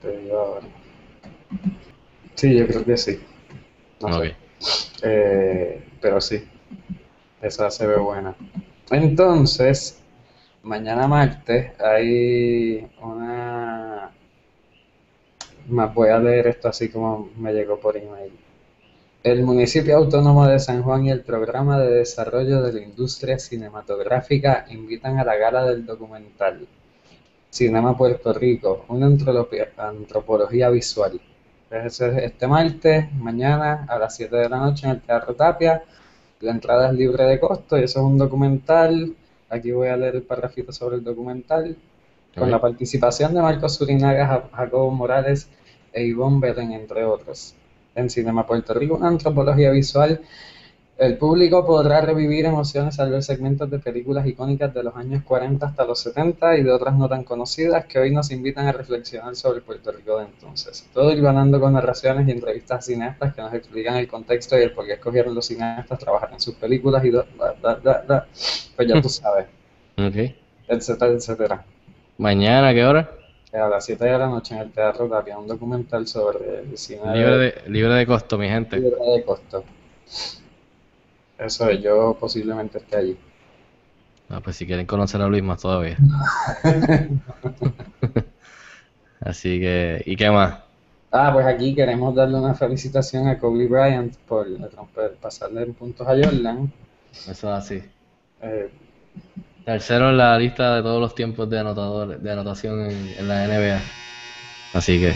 Te 0.00 0.16
digo 0.18 0.38
ahora. 0.38 0.66
Sí, 2.34 2.56
yo 2.56 2.66
creo 2.66 2.84
que 2.84 2.96
sí. 2.96 3.18
No 4.00 4.20
sé. 4.20 4.36
Eh, 5.02 5.82
pero 6.00 6.20
sí, 6.20 6.44
esa 7.42 7.70
se 7.70 7.86
ve 7.86 7.96
buena. 7.98 8.34
Entonces, 8.90 9.97
mañana 10.68 11.08
martes 11.08 11.72
hay 11.80 12.86
una... 13.00 14.10
Más 15.68 15.94
voy 15.94 16.10
a 16.10 16.18
leer 16.18 16.46
esto 16.48 16.68
así 16.68 16.90
como 16.90 17.30
me 17.36 17.52
llegó 17.52 17.78
por 17.80 17.96
email. 17.96 18.32
El 19.22 19.42
municipio 19.44 19.96
autónomo 19.96 20.46
de 20.46 20.58
San 20.58 20.82
Juan 20.82 21.06
y 21.06 21.10
el 21.10 21.22
programa 21.22 21.78
de 21.78 21.90
desarrollo 21.90 22.62
de 22.62 22.72
la 22.72 22.82
industria 22.82 23.38
cinematográfica 23.38 24.66
invitan 24.68 25.18
a 25.18 25.24
la 25.24 25.36
gala 25.36 25.64
del 25.64 25.86
documental 25.86 26.66
Cinema 27.50 27.96
Puerto 27.96 28.32
Rico, 28.34 28.84
una 28.88 29.06
antropología 29.06 30.68
visual. 30.68 31.18
Ese 31.70 32.08
es 32.08 32.16
este 32.24 32.46
martes, 32.46 33.10
mañana 33.14 33.86
a 33.88 33.98
las 33.98 34.14
7 34.16 34.36
de 34.36 34.48
la 34.48 34.58
noche 34.58 34.86
en 34.86 34.92
el 34.92 35.00
Teatro 35.00 35.34
Tapia. 35.34 35.82
La 36.40 36.50
entrada 36.52 36.88
es 36.88 36.94
libre 36.94 37.24
de 37.24 37.40
costo 37.40 37.78
y 37.78 37.84
eso 37.84 38.00
es 38.00 38.04
un 38.04 38.18
documental. 38.18 39.14
Aquí 39.50 39.70
voy 39.72 39.88
a 39.88 39.96
leer 39.96 40.16
el 40.16 40.22
parrafito 40.22 40.72
sobre 40.72 40.96
el 40.96 41.04
documental. 41.04 41.76
Con 42.36 42.50
la 42.50 42.60
participación 42.60 43.34
de 43.34 43.42
Marcos 43.42 43.74
Surinaga, 43.76 44.26
Ja- 44.26 44.48
Jacobo 44.52 44.90
Morales 44.92 45.48
e 45.92 46.04
Ivonne 46.04 46.40
Belén, 46.40 46.72
entre 46.72 47.04
otros. 47.04 47.54
En 47.94 48.08
Cinema 48.10 48.46
Puerto 48.46 48.74
Rico, 48.74 48.94
una 48.94 49.08
antropología 49.08 49.70
visual. 49.70 50.20
El 50.98 51.16
público 51.16 51.64
podrá 51.64 52.00
revivir 52.00 52.44
emociones 52.44 52.98
al 52.98 53.10
ver 53.12 53.22
segmentos 53.22 53.70
de 53.70 53.78
películas 53.78 54.26
icónicas 54.26 54.74
de 54.74 54.82
los 54.82 54.96
años 54.96 55.22
40 55.22 55.64
hasta 55.64 55.84
los 55.84 56.00
70 56.00 56.56
y 56.58 56.64
de 56.64 56.72
otras 56.72 56.94
no 56.96 57.08
tan 57.08 57.22
conocidas 57.22 57.86
que 57.86 58.00
hoy 58.00 58.10
nos 58.10 58.32
invitan 58.32 58.66
a 58.66 58.72
reflexionar 58.72 59.36
sobre 59.36 59.58
el 59.58 59.62
Puerto 59.64 59.92
Rico 59.92 60.18
de 60.18 60.24
entonces. 60.24 60.88
Todo 60.92 61.12
ir 61.12 61.22
ganando 61.22 61.60
con 61.60 61.72
narraciones 61.74 62.26
y 62.26 62.32
entrevistas 62.32 62.78
a 62.80 62.82
cineastas 62.82 63.32
que 63.32 63.40
nos 63.42 63.54
explican 63.54 63.94
el 63.96 64.08
contexto 64.08 64.58
y 64.58 64.62
el 64.62 64.72
por 64.72 64.86
qué 64.86 64.94
escogieron 64.94 65.36
los 65.36 65.46
cineastas 65.46 66.00
trabajar 66.00 66.30
en 66.32 66.40
sus 66.40 66.56
películas 66.56 67.04
y 67.04 67.12
da, 67.12 67.24
da, 67.62 68.02
da, 68.04 68.26
pues 68.74 68.88
ya 68.88 69.00
tú 69.00 69.08
sabes, 69.08 69.46
Ok. 69.98 70.34
etcétera, 70.66 71.12
etcétera. 71.12 71.64
Mañana, 72.18 72.68
¿a 72.70 72.74
qué 72.74 72.84
hora? 72.84 73.08
A 73.52 73.68
las 73.68 73.84
7 73.84 74.04
de 74.04 74.18
la 74.18 74.26
noche 74.26 74.54
en 74.56 74.62
el 74.62 74.72
Teatro 74.72 75.08
Tapia, 75.08 75.38
un 75.38 75.46
documental 75.46 76.08
sobre 76.08 76.58
el 76.60 76.76
cine 76.76 77.00
Libre 77.16 77.38
de, 77.38 77.54
libre 77.68 77.94
de 77.94 78.04
costo, 78.04 78.36
mi 78.36 78.48
gente. 78.48 78.76
libre 78.78 78.96
de 79.16 79.24
costo. 79.24 79.64
Eso 81.38 81.68
es, 81.70 81.80
yo 81.82 82.16
posiblemente 82.18 82.78
esté 82.78 82.96
allí. 82.96 83.16
Ah, 84.28 84.40
pues 84.42 84.56
si 84.56 84.66
quieren 84.66 84.86
conocer 84.86 85.22
a 85.22 85.28
Luis 85.28 85.42
más 85.42 85.60
todavía. 85.62 85.96
Así 89.20 89.60
que, 89.60 90.02
¿y 90.04 90.16
qué 90.16 90.30
más? 90.30 90.58
Ah, 91.10 91.30
pues 91.32 91.46
aquí 91.46 91.74
queremos 91.74 92.14
darle 92.14 92.38
una 92.38 92.54
felicitación 92.54 93.28
a 93.28 93.38
Kobe 93.38 93.66
Bryant 93.66 94.14
por 94.28 94.46
romper, 94.74 95.14
pasarle 95.14 95.62
en 95.62 95.74
puntos 95.74 96.06
a 96.06 96.10
Jordan. 96.10 96.70
Eso 97.12 97.30
es 97.30 97.44
así. 97.44 97.82
Eh, 98.42 98.70
Tercero 99.64 100.10
en 100.10 100.18
la 100.18 100.38
lista 100.38 100.76
de 100.76 100.82
todos 100.82 101.00
los 101.00 101.14
tiempos 101.14 101.48
de 101.48 101.58
anotadores, 101.58 102.22
de 102.22 102.32
anotación 102.32 102.90
en, 102.90 103.14
en 103.18 103.28
la 103.28 103.44
NBA. 103.44 103.80
Así 104.74 105.00
que. 105.00 105.14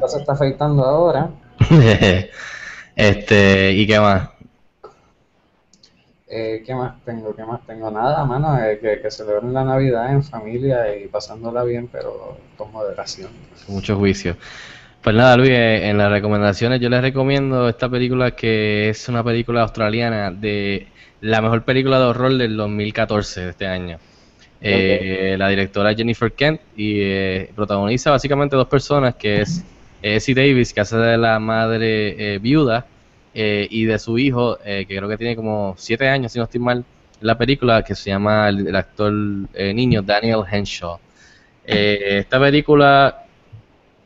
ya 0.00 0.08
se 0.08 0.18
está 0.18 0.32
afeitando 0.32 0.84
ahora. 0.84 1.30
este, 2.98 3.72
¿y 3.72 3.86
qué 3.86 4.00
más? 4.00 4.30
Eh, 6.30 6.62
¿qué 6.66 6.74
más 6.74 7.02
tengo? 7.04 7.34
¿Qué 7.34 7.44
más 7.44 7.66
tengo? 7.66 7.90
Nada, 7.90 8.24
mano, 8.24 8.62
eh, 8.62 8.78
que, 8.78 9.00
que 9.00 9.10
celebren 9.10 9.54
la 9.54 9.64
Navidad 9.64 10.12
en 10.12 10.22
familia 10.22 10.94
y 10.94 11.08
pasándola 11.08 11.64
bien, 11.64 11.88
pero 11.90 12.36
con 12.56 12.70
moderación. 12.70 13.30
Con 13.64 13.76
mucho 13.76 13.96
juicio. 13.96 14.36
Pues 15.02 15.14
nada, 15.14 15.36
Luis, 15.36 15.50
eh, 15.50 15.88
en 15.88 15.96
las 15.96 16.10
recomendaciones 16.10 16.80
yo 16.80 16.88
les 16.88 17.00
recomiendo 17.00 17.68
esta 17.68 17.88
película 17.88 18.32
que 18.32 18.88
es 18.88 19.08
una 19.08 19.22
película 19.22 19.62
australiana 19.62 20.30
de 20.30 20.88
la 21.20 21.40
mejor 21.40 21.64
película 21.64 21.98
de 21.98 22.04
horror 22.04 22.36
del 22.36 22.56
2014 22.56 23.40
de 23.42 23.50
este 23.50 23.66
año. 23.66 23.98
Eh, 24.60 25.36
la 25.38 25.48
directora 25.48 25.94
Jennifer 25.94 26.32
Kent 26.32 26.60
y 26.76 27.00
eh, 27.00 27.50
protagoniza 27.54 28.10
básicamente 28.10 28.56
dos 28.56 28.66
personas 28.66 29.14
que 29.14 29.42
es 29.42 29.64
Essie 30.02 30.34
Davis, 30.34 30.72
que 30.72 30.80
hace 30.80 30.96
de 30.96 31.18
la 31.18 31.38
madre 31.38 32.34
eh, 32.34 32.38
viuda 32.38 32.86
eh, 33.34 33.66
y 33.70 33.84
de 33.84 33.98
su 33.98 34.18
hijo, 34.18 34.58
eh, 34.64 34.86
que 34.86 34.96
creo 34.96 35.08
que 35.08 35.16
tiene 35.16 35.36
como 35.36 35.74
siete 35.76 36.08
años, 36.08 36.32
si 36.32 36.38
no 36.38 36.44
estoy 36.44 36.60
mal, 36.60 36.84
la 37.20 37.36
película, 37.36 37.82
que 37.82 37.94
se 37.94 38.10
llama 38.10 38.48
el, 38.48 38.74
actor 38.76 39.12
niño 39.12 40.02
Daniel 40.02 40.42
Henshaw. 40.50 40.98
Esta 41.64 42.40
película 42.40 43.24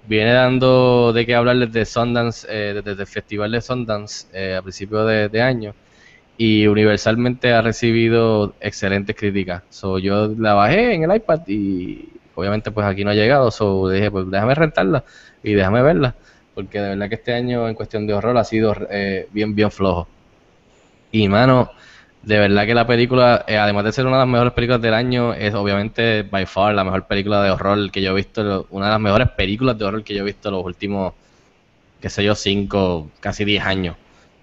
viene 0.09 0.33
dando 0.33 1.13
de 1.13 1.27
qué 1.27 1.35
hablar 1.35 1.59
desde 1.59 1.85
Sundance, 1.85 2.49
desde 2.49 3.03
el 3.03 3.07
Festival 3.07 3.53
de 3.53 3.61
Sundance 3.61 4.57
a 4.57 4.63
principios 4.63 5.07
de, 5.07 5.29
de 5.29 5.43
año 5.43 5.75
y 6.39 6.67
universalmente 6.67 7.53
ha 7.53 7.63
recibido 7.63 8.55
excelentes 8.61 9.15
críticas. 9.15 9.63
So, 9.71 9.99
yo 9.99 10.29
la 10.39 10.55
bajé 10.55 10.95
en 10.95 11.05
el 11.05 11.15
iPad 11.17 11.43
y 11.47 12.09
obviamente 12.35 12.71
pues 12.73 12.87
aquí 12.87 13.05
no 13.05 13.11
ha 13.11 13.15
llegado, 13.15 13.51
so 13.51 13.89
dije 13.89 14.11
pues 14.11 14.31
déjame 14.31 14.55
rentarla 14.55 15.05
y 15.43 15.55
déjame 15.55 15.83
verla, 15.83 16.17
porque 16.55 16.81
de 16.81 16.91
verdad 16.91 17.09
que 17.09 17.15
este 17.17 17.35
año 17.35 17.69
en 17.69 17.75
cuestión 17.75 18.07
de 18.07 18.15
horror 18.15 18.37
ha 18.39 18.45
sido 18.45 18.75
eh, 18.91 19.29
bien 19.33 19.55
bien 19.55 19.71
flojo. 19.71 20.11
Y 21.11 21.29
mano, 21.29 21.71
de 22.23 22.39
verdad 22.39 22.67
que 22.67 22.75
la 22.75 22.87
película, 22.87 23.45
eh, 23.47 23.57
además 23.59 23.85
de 23.85 23.93
ser 23.93 24.07
una 24.07 24.17
de 24.17 24.23
las 24.23 24.29
mejores 24.29 24.53
películas 24.55 24.81
del 24.83 24.95
año, 24.95 25.35
es 25.35 25.55
obviamente 25.55 26.23
by 26.23 26.47
far 26.47 26.75
la 26.75 26.85
mejor 26.85 27.07
película 27.07 27.43
de 27.43 27.51
horror 27.51 27.91
que 27.91 28.03
yo 28.03 28.13
he 28.13 28.15
visto, 28.15 28.67
una 28.71 28.87
de 28.87 28.93
las 28.93 29.01
mejores 29.01 29.29
películas 29.37 29.79
de 29.79 29.85
horror 29.85 30.05
que 30.05 30.15
yo 30.15 30.23
he 30.23 30.25
visto 30.25 30.51
los 30.51 30.65
últimos, 30.65 31.15
qué 32.01 32.11
sé 32.11 32.25
yo, 32.25 32.35
cinco, 32.37 33.13
casi 33.21 33.45
diez 33.45 33.65
años, 33.65 33.97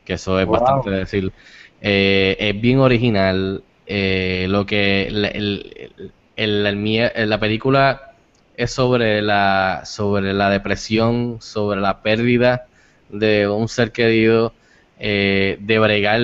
que 0.05 0.13
eso 0.13 0.39
es 0.39 0.47
Wow. 0.47 0.53
bastante 0.53 0.89
decir. 0.91 1.33
Eh, 1.81 2.37
es 2.39 2.61
bien 2.61 2.79
original, 2.79 3.65
eh, 3.85 4.47
lo 4.49 4.65
que 4.65 5.07
el- 5.07 5.25
el- 5.25 6.13
la 6.47 7.39
película 7.39 8.13
es 8.55 8.71
sobre 8.71 9.21
la, 9.21 9.83
sobre 9.85 10.33
la 10.33 10.49
depresión, 10.49 11.37
sobre 11.41 11.79
la 11.81 12.01
pérdida 12.01 12.65
de 13.09 13.47
un 13.47 13.67
ser 13.67 13.91
querido, 13.91 14.53
eh, 14.99 15.57
de 15.59 15.79
bregar 15.79 16.21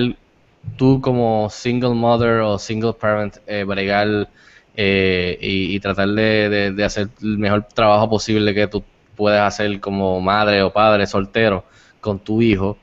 tú 0.76 1.00
como 1.00 1.48
single 1.50 1.90
mother 1.94 2.40
o 2.40 2.58
single 2.58 2.92
parent, 2.94 3.36
eh, 3.46 3.64
bregar 3.64 4.28
eh, 4.76 5.38
y, 5.40 5.80
tratar 5.80 6.08
de- 6.10 6.72
de 6.72 6.84
hacer 6.84 7.08
el 7.22 7.38
mejor 7.38 7.64
trabajo 7.64 8.10
posible 8.10 8.54
que 8.54 8.66
tú 8.66 8.84
puedes 9.16 9.40
hacer 9.40 9.80
como 9.80 10.20
madre 10.20 10.62
o 10.62 10.72
padre 10.72 11.06
soltero 11.06 11.64
con 12.00 12.18
tu 12.18 12.42
hijo. 12.42 12.76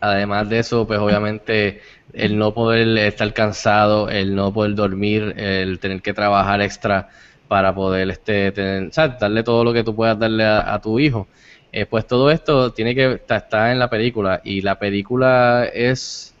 Además 0.00 0.48
de 0.48 0.58
eso, 0.60 0.86
pues 0.86 0.98
obviamente 0.98 1.80
el 2.12 2.38
no 2.38 2.54
poder 2.54 2.96
estar 2.98 3.32
cansado, 3.34 4.08
el 4.08 4.34
no 4.34 4.52
poder 4.52 4.74
dormir, 4.74 5.34
el 5.36 5.78
tener 5.78 6.00
que 6.02 6.14
trabajar 6.14 6.60
extra 6.62 7.08
para 7.48 7.74
poder 7.74 8.10
este, 8.10 8.52
tener, 8.52 8.88
o 8.88 8.92
sea, 8.92 9.08
darle 9.08 9.42
todo 9.42 9.64
lo 9.64 9.72
que 9.72 9.84
tú 9.84 9.94
puedas 9.94 10.18
darle 10.18 10.44
a, 10.44 10.72
a 10.74 10.80
tu 10.80 10.98
hijo. 10.98 11.28
Eh, 11.72 11.86
pues 11.86 12.06
todo 12.06 12.30
esto 12.30 12.72
tiene 12.72 12.94
que 12.94 13.12
está, 13.12 13.36
está 13.36 13.72
en 13.72 13.78
la 13.78 13.88
película 13.90 14.40
y 14.44 14.60
la 14.62 14.78
película 14.78 15.66
es 15.72 16.34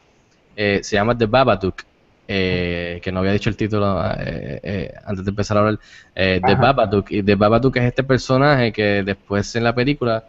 eh, 0.56 0.80
se 0.82 0.96
llama 0.96 1.16
The 1.16 1.26
Babadook, 1.26 1.82
eh, 2.28 3.00
que 3.02 3.12
no 3.12 3.20
había 3.20 3.32
dicho 3.32 3.50
el 3.50 3.56
título 3.56 4.02
eh, 4.18 4.60
eh, 4.62 4.94
antes 5.04 5.24
de 5.24 5.30
empezar 5.30 5.56
a 5.56 5.60
hablar. 5.60 5.78
Eh, 6.14 6.40
The. 6.44 6.54
Babadook 6.54 7.10
y 7.10 7.22
The 7.22 7.34
Babadook 7.34 7.76
es 7.76 7.84
este 7.84 8.04
personaje 8.04 8.72
que 8.72 9.02
después 9.02 9.54
en 9.56 9.64
la 9.64 9.74
película 9.74 10.24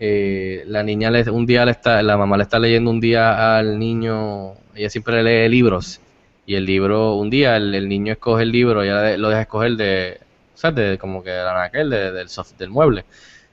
eh, 0.00 0.64
la 0.66 0.82
niña 0.82 1.10
le, 1.10 1.28
un 1.30 1.46
día 1.46 1.64
le 1.64 1.70
está, 1.72 2.02
la 2.02 2.16
mamá 2.16 2.36
le 2.36 2.42
está 2.44 2.58
leyendo 2.58 2.90
un 2.90 3.00
día 3.00 3.56
al 3.58 3.78
niño, 3.78 4.54
ella 4.74 4.90
siempre 4.90 5.22
lee 5.22 5.48
libros 5.48 6.00
y 6.46 6.54
el 6.56 6.64
libro, 6.66 7.14
un 7.14 7.30
día 7.30 7.56
el, 7.56 7.74
el 7.74 7.88
niño 7.88 8.12
escoge 8.12 8.42
el 8.42 8.52
libro, 8.52 8.82
ella 8.82 9.00
de- 9.00 9.18
lo 9.18 9.28
deja 9.28 9.42
escoger 9.42 9.76
de, 9.76 10.18
o 10.54 10.58
sea, 10.58 10.70
de 10.72 10.98
como 10.98 11.22
que 11.22 11.30
el 11.30 11.46
anaquel 11.46 11.90
de- 11.90 12.12
del, 12.12 12.28
soft- 12.28 12.56
del 12.58 12.70
mueble, 12.70 13.04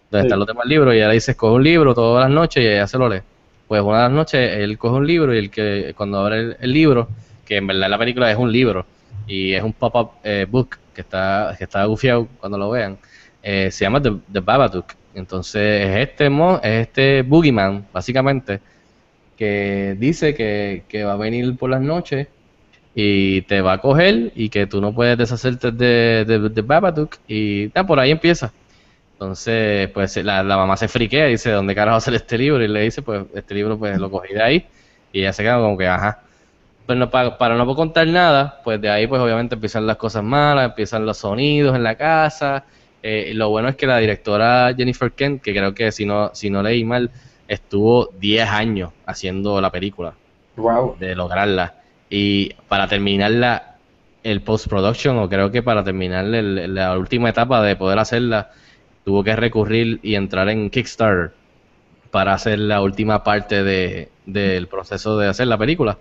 donde 0.09 0.23
Sí. 0.23 0.27
están 0.27 0.39
los 0.39 0.47
demás 0.47 0.65
libros 0.65 0.93
y 0.93 0.97
ella 0.97 1.07
le 1.07 1.13
dice 1.15 1.31
escoge 1.31 1.55
un 1.55 1.63
libro 1.63 1.93
todas 1.93 2.25
las 2.25 2.33
noches 2.33 2.63
y 2.63 2.67
ella 2.67 2.87
se 2.87 2.97
lo 2.97 3.07
lee. 3.07 3.21
Pues 3.67 3.81
una 3.81 3.97
de 3.99 4.03
las 4.03 4.11
noches 4.11 4.57
él 4.57 4.77
coge 4.77 4.95
un 4.97 5.07
libro 5.07 5.33
y 5.33 5.37
el 5.37 5.49
que 5.49 5.93
cuando 5.95 6.19
abre 6.19 6.39
el, 6.39 6.57
el 6.59 6.73
libro, 6.73 7.07
que 7.45 7.57
en 7.57 7.67
verdad 7.67 7.89
la 7.89 7.97
película 7.97 8.29
es 8.29 8.37
un 8.37 8.51
libro 8.51 8.85
y 9.27 9.53
es 9.53 9.63
un 9.63 9.71
pop-up 9.73 10.11
eh, 10.23 10.45
book 10.49 10.77
que 10.93 10.99
está, 11.01 11.55
que 11.57 11.63
está 11.63 11.85
gufiado 11.85 12.27
cuando 12.39 12.57
lo 12.57 12.69
vean, 12.71 12.97
eh, 13.41 13.71
se 13.71 13.85
llama 13.85 14.01
The, 14.01 14.11
The 14.33 14.39
Babadook. 14.41 14.87
Entonces 15.13 15.87
es 15.89 16.09
este, 16.09 16.29
mo- 16.29 16.57
es 16.63 16.87
este 16.87 17.21
Boogeyman, 17.23 17.87
básicamente, 17.91 18.61
que 19.37 19.95
dice 19.99 20.33
que, 20.35 20.85
que 20.89 21.03
va 21.03 21.13
a 21.13 21.17
venir 21.17 21.57
por 21.57 21.69
las 21.69 21.81
noches 21.81 22.29
y 22.95 23.43
te 23.43 23.61
va 23.61 23.73
a 23.73 23.81
coger 23.81 24.31
y 24.35 24.49
que 24.49 24.67
tú 24.67 24.81
no 24.81 24.93
puedes 24.95 25.17
deshacerte 25.17 25.71
de, 25.71 26.25
de, 26.25 26.49
de 26.49 26.61
Babadook 26.61 27.17
y 27.27 27.71
ah, 27.77 27.85
por 27.85 27.99
ahí 27.99 28.11
empieza. 28.11 28.53
Entonces, 29.13 29.89
pues 29.91 30.17
la, 30.17 30.43
la 30.43 30.57
mamá 30.57 30.77
se 30.77 30.87
friquea 30.87 31.27
y 31.29 31.33
dice, 31.33 31.51
¿dónde 31.51 31.75
carajo 31.75 31.97
hacer 31.97 32.15
este 32.15 32.37
libro? 32.37 32.63
Y 32.63 32.67
le 32.67 32.81
dice, 32.81 33.01
pues 33.03 33.25
este 33.35 33.53
libro 33.55 33.77
pues 33.79 33.97
lo 33.99 34.09
cogí 34.11 34.33
de 34.33 34.43
ahí 34.43 34.67
y 35.11 35.21
ella 35.21 35.33
se 35.33 35.43
queda 35.43 35.57
como 35.57 35.77
que, 35.77 35.87
ajá. 35.87 36.23
Pues 36.85 36.97
no, 36.97 37.09
para, 37.09 37.37
para 37.37 37.55
no 37.55 37.75
contar 37.75 38.07
nada, 38.07 38.61
pues 38.63 38.81
de 38.81 38.89
ahí 38.89 39.07
pues 39.07 39.21
obviamente 39.21 39.55
empiezan 39.55 39.87
las 39.87 39.97
cosas 39.97 40.23
malas, 40.23 40.65
empiezan 40.69 41.05
los 41.05 41.17
sonidos 41.19 41.75
en 41.75 41.83
la 41.83 41.95
casa. 41.95 42.65
Eh, 43.03 43.31
lo 43.35 43.49
bueno 43.49 43.69
es 43.69 43.75
que 43.75 43.87
la 43.87 43.97
directora 43.97 44.73
Jennifer 44.75 45.11
Kent, 45.11 45.41
que 45.41 45.51
creo 45.53 45.73
que 45.73 45.91
si 45.91 46.05
no, 46.05 46.31
si 46.33 46.49
no 46.49 46.61
leí 46.61 46.83
mal, 46.83 47.09
estuvo 47.47 48.09
10 48.19 48.47
años 48.47 48.91
haciendo 49.05 49.59
la 49.59 49.71
película 49.71 50.13
Wow. 50.55 50.97
de 50.99 51.15
lograrla. 51.15 51.75
Y 52.09 52.53
para 52.67 52.87
terminarla, 52.87 53.75
el 54.23 54.41
post-production, 54.41 55.17
o 55.17 55.27
creo 55.29 55.49
que 55.51 55.63
para 55.63 55.83
terminar 55.83 56.25
el- 56.25 56.75
la 56.75 56.97
última 56.97 57.29
etapa 57.29 57.61
de 57.63 57.75
poder 57.75 57.97
hacerla, 57.99 58.51
tuvo 59.03 59.23
que 59.23 59.35
recurrir 59.35 59.99
y 60.03 60.13
entrar 60.15 60.47
en 60.49 60.69
Kickstarter 60.69 61.31
para 62.11 62.33
hacer 62.33 62.59
la 62.59 62.81
última 62.81 63.23
parte 63.23 63.63
de, 63.63 64.09
del 64.25 64.67
proceso 64.67 65.17
de 65.17 65.27
hacer 65.29 65.47
la 65.47 65.57
película. 65.57 65.97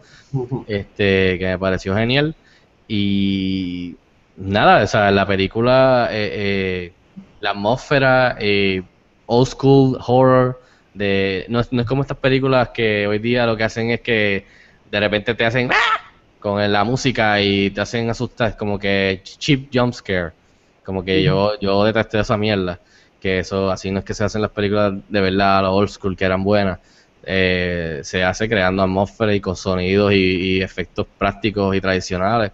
Este, 0.66 1.38
que 1.38 1.46
me 1.46 1.58
pareció 1.58 1.94
genial. 1.94 2.34
Y 2.88 3.94
nada, 4.40 4.82
o 4.84 4.86
sea, 4.86 5.10
la 5.10 5.26
película, 5.26 6.08
eh, 6.10 6.30
eh, 6.32 6.96
la 7.40 7.50
atmósfera, 7.50 8.36
eh, 8.40 8.82
old 9.26 9.46
school 9.48 9.98
horror, 10.06 10.60
de, 10.92 11.46
no, 11.48 11.60
es- 11.60 11.72
no 11.72 11.82
es 11.82 11.86
como 11.86 12.02
estas 12.02 12.18
películas 12.18 12.70
que 12.74 13.06
hoy 13.06 13.18
día 13.18 13.46
lo 13.46 13.56
que 13.56 13.64
hacen 13.64 13.90
es 13.90 14.00
que 14.02 14.46
de 14.84 15.00
repente 15.00 15.34
te 15.34 15.44
hacen 15.46 15.70
¡ah! 15.72 16.00
con 16.38 16.72
la 16.72 16.84
música 16.84 17.40
y 17.40 17.70
te 17.70 17.80
hacen 17.80 18.10
asustar, 18.10 18.56
como 18.56 18.78
que 18.78 19.22
cheap 19.24 19.68
jump 19.72 19.92
scare. 19.94 20.32
Como 20.82 21.04
que 21.04 21.22
yo, 21.22 21.58
yo 21.60 21.84
detesté 21.84 22.20
esa 22.20 22.36
mierda. 22.36 22.80
Que 23.20 23.40
eso, 23.40 23.70
así 23.70 23.90
no 23.90 23.98
es 24.00 24.04
que 24.04 24.14
se 24.14 24.24
hacen 24.24 24.40
las 24.42 24.50
películas 24.52 24.94
de 25.08 25.20
verdad, 25.20 25.62
las 25.62 25.70
old 25.72 25.90
school, 25.90 26.16
que 26.16 26.24
eran 26.24 26.42
buenas. 26.42 26.80
Eh, 27.22 28.00
se 28.02 28.24
hace 28.24 28.48
creando 28.48 28.82
atmósfera 28.82 29.34
y 29.34 29.40
con 29.42 29.54
sonidos 29.56 30.12
y, 30.12 30.16
y 30.58 30.62
efectos 30.62 31.06
prácticos 31.18 31.76
y 31.76 31.80
tradicionales. 31.80 32.52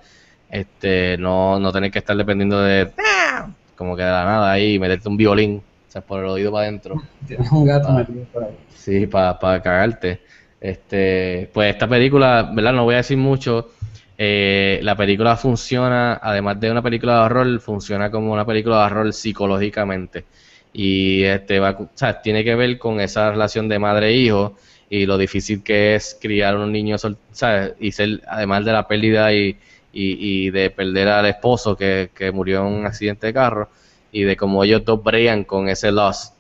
Este, 0.57 1.17
no, 1.19 1.61
no 1.61 1.71
tener 1.73 1.91
que 1.91 1.99
estar 1.99 2.17
dependiendo 2.17 2.61
de 2.63 2.91
¡ah! 2.99 3.51
como 3.77 3.95
que 3.95 4.03
de 4.03 4.09
la 4.11 4.25
nada 4.25 4.53
ahí 4.53 4.79
meterte 4.79 5.07
un 5.09 5.17
violín, 5.19 5.57
o 5.59 5.91
sea, 5.93 6.01
por 6.01 6.21
el 6.25 6.31
oído 6.31 6.51
para 6.51 6.67
adentro. 6.67 6.95
Tienes 7.27 7.51
un 7.53 7.67
gato 7.67 7.89
Ah. 7.91 7.93
metido 7.99 8.25
por 8.33 8.45
ahí. 8.45 8.57
Sí, 8.75 9.07
para 9.07 9.39
cagarte. 9.63 10.21
Este, 10.61 11.51
pues 11.53 11.75
esta 11.75 11.87
película, 11.87 12.51
¿verdad? 12.55 12.73
No 12.73 12.85
voy 12.85 12.95
a 12.95 12.99
decir 12.99 13.19
mucho. 13.19 13.71
Eh, 14.17 14.81
la 14.83 14.97
película 14.97 15.37
funciona, 15.37 16.15
además 16.23 16.59
de 16.59 16.71
una 16.71 16.81
película 16.81 17.17
de 17.19 17.21
horror, 17.27 17.61
funciona 17.61 18.11
como 18.11 18.33
una 18.33 18.47
película 18.47 18.79
de 18.79 18.85
horror 18.87 19.13
psicológicamente. 19.13 20.25
Y 20.73 21.23
este 21.25 21.59
va, 21.61 21.71
o 21.73 21.91
sea, 21.95 22.23
tiene 22.23 22.45
que 22.45 22.55
ver 22.55 22.79
con 22.79 22.99
esa 23.01 23.31
relación 23.31 23.69
de 23.69 23.79
madre 23.79 24.09
e 24.09 24.13
hijo 24.17 24.57
y 24.89 25.05
lo 25.05 25.19
difícil 25.19 25.63
que 25.63 25.97
es 25.97 26.17
criar 26.21 26.57
un 26.57 26.73
niño, 26.73 26.97
sol- 26.97 27.19
¿sabes? 27.33 27.75
Y 27.79 27.93
ser, 27.93 28.23
además 28.27 28.65
de 28.65 28.73
la 28.73 28.87
pérdida 28.89 29.33
y, 29.35 29.59
y, 29.99 30.51
de 30.51 30.71
perder 30.71 31.09
al 31.09 31.27
esposo 31.27 31.77
que, 31.77 32.11
que 32.15 32.31
murió 32.31 32.61
en 32.61 32.75
un 32.75 32.87
accidente 32.87 33.29
de 33.29 33.33
carro 33.33 33.69
y 34.13 34.23
de 34.23 34.37
cómo 34.37 34.63
ellos 34.65 34.85
dos 34.85 35.03
bregan 35.03 35.45
con 35.45 35.69
ese 35.69 35.91
loss 35.91 36.33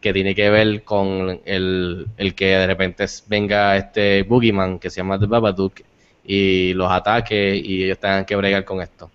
que 0.00 0.12
tiene 0.12 0.34
que 0.34 0.48
ver 0.50 0.82
con 0.82 1.40
el, 1.44 2.06
el 2.16 2.34
que 2.34 2.46
de 2.46 2.66
repente 2.66 3.04
venga 3.26 3.76
este 3.76 4.22
Boogeyman 4.22 4.78
que 4.78 4.90
se 4.90 4.98
llama 4.98 5.18
The 5.18 5.26
Babadook 5.26 5.82
y 6.24 6.72
los 6.74 6.90
ataque 6.90 7.56
y 7.56 7.84
ellos 7.84 7.98
tengan 7.98 8.24
que 8.24 8.36
bregar 8.36 8.64
con 8.64 8.80
esto. 8.80 9.10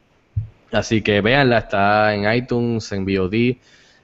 Así 0.71 1.01
que 1.01 1.21
véanla, 1.21 1.59
está 1.59 2.13
en 2.13 2.31
iTunes, 2.31 2.91
en 2.91 3.05
VOD, 3.05 3.57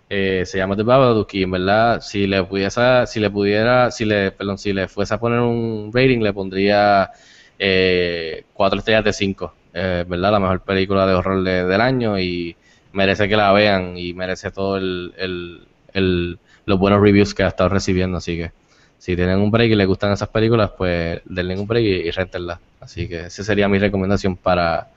eh, 0.10 0.44
se 0.46 0.58
llama 0.58 0.76
The 0.76 0.84
Babadook 0.84 1.34
y 1.34 1.44
en 1.44 1.52
verdad 1.52 2.02
si 2.02 2.28
le 2.28 2.44
pudiese, 2.44 3.06
si 3.08 3.20
le 3.20 3.30
pudiera, 3.30 3.92
si 3.92 4.06
le, 4.06 4.32
perdón, 4.32 4.58
si 4.58 4.74
le 4.74 4.88
fuese 4.88 5.14
a 5.14 5.20
poner 5.20 5.40
un 5.40 5.92
rating 5.94 6.20
le 6.20 6.34
pondría 6.34 7.12
eh, 7.60 8.44
cuatro 8.54 8.80
estrellas 8.80 9.04
de 9.04 9.14
cinco. 9.14 9.54
Eh, 9.74 10.06
¿verdad? 10.08 10.32
La 10.34 10.40
mejor 10.40 10.64
película 10.64 11.06
de 11.08 11.14
horror 11.14 11.44
de- 11.44 11.66
del 11.66 11.82
año 11.82 12.20
y 12.20 12.58
merece 12.92 13.28
que 13.30 13.38
la 13.38 13.52
vean 13.54 13.98
y 13.98 14.14
merece 14.14 14.52
todo 14.52 14.78
el, 14.78 15.14
el- 15.18 15.68
el- 15.94 16.40
los 16.66 16.80
buenos 16.80 17.02
reviews 17.02 17.34
que 17.34 17.44
ha 17.44 17.48
estado 17.48 17.70
recibiendo. 17.70 18.18
Así 18.18 18.38
que 18.38 18.52
si 18.98 19.16
tienen 19.16 19.40
un 19.40 19.52
break 19.52 19.72
y 19.72 19.76
les 19.76 19.88
gustan 19.88 20.12
esas 20.12 20.30
películas, 20.30 20.72
pues 20.78 21.22
denle 21.26 21.58
un 21.60 21.68
break 21.68 21.84
y, 21.86 22.10
y. 22.10 22.60
Así 22.80 23.08
que 23.08 23.26
esa 23.28 23.44
sería 23.44 23.68
mi 23.70 23.80
recomendación 23.80 24.38
para, 24.38 24.90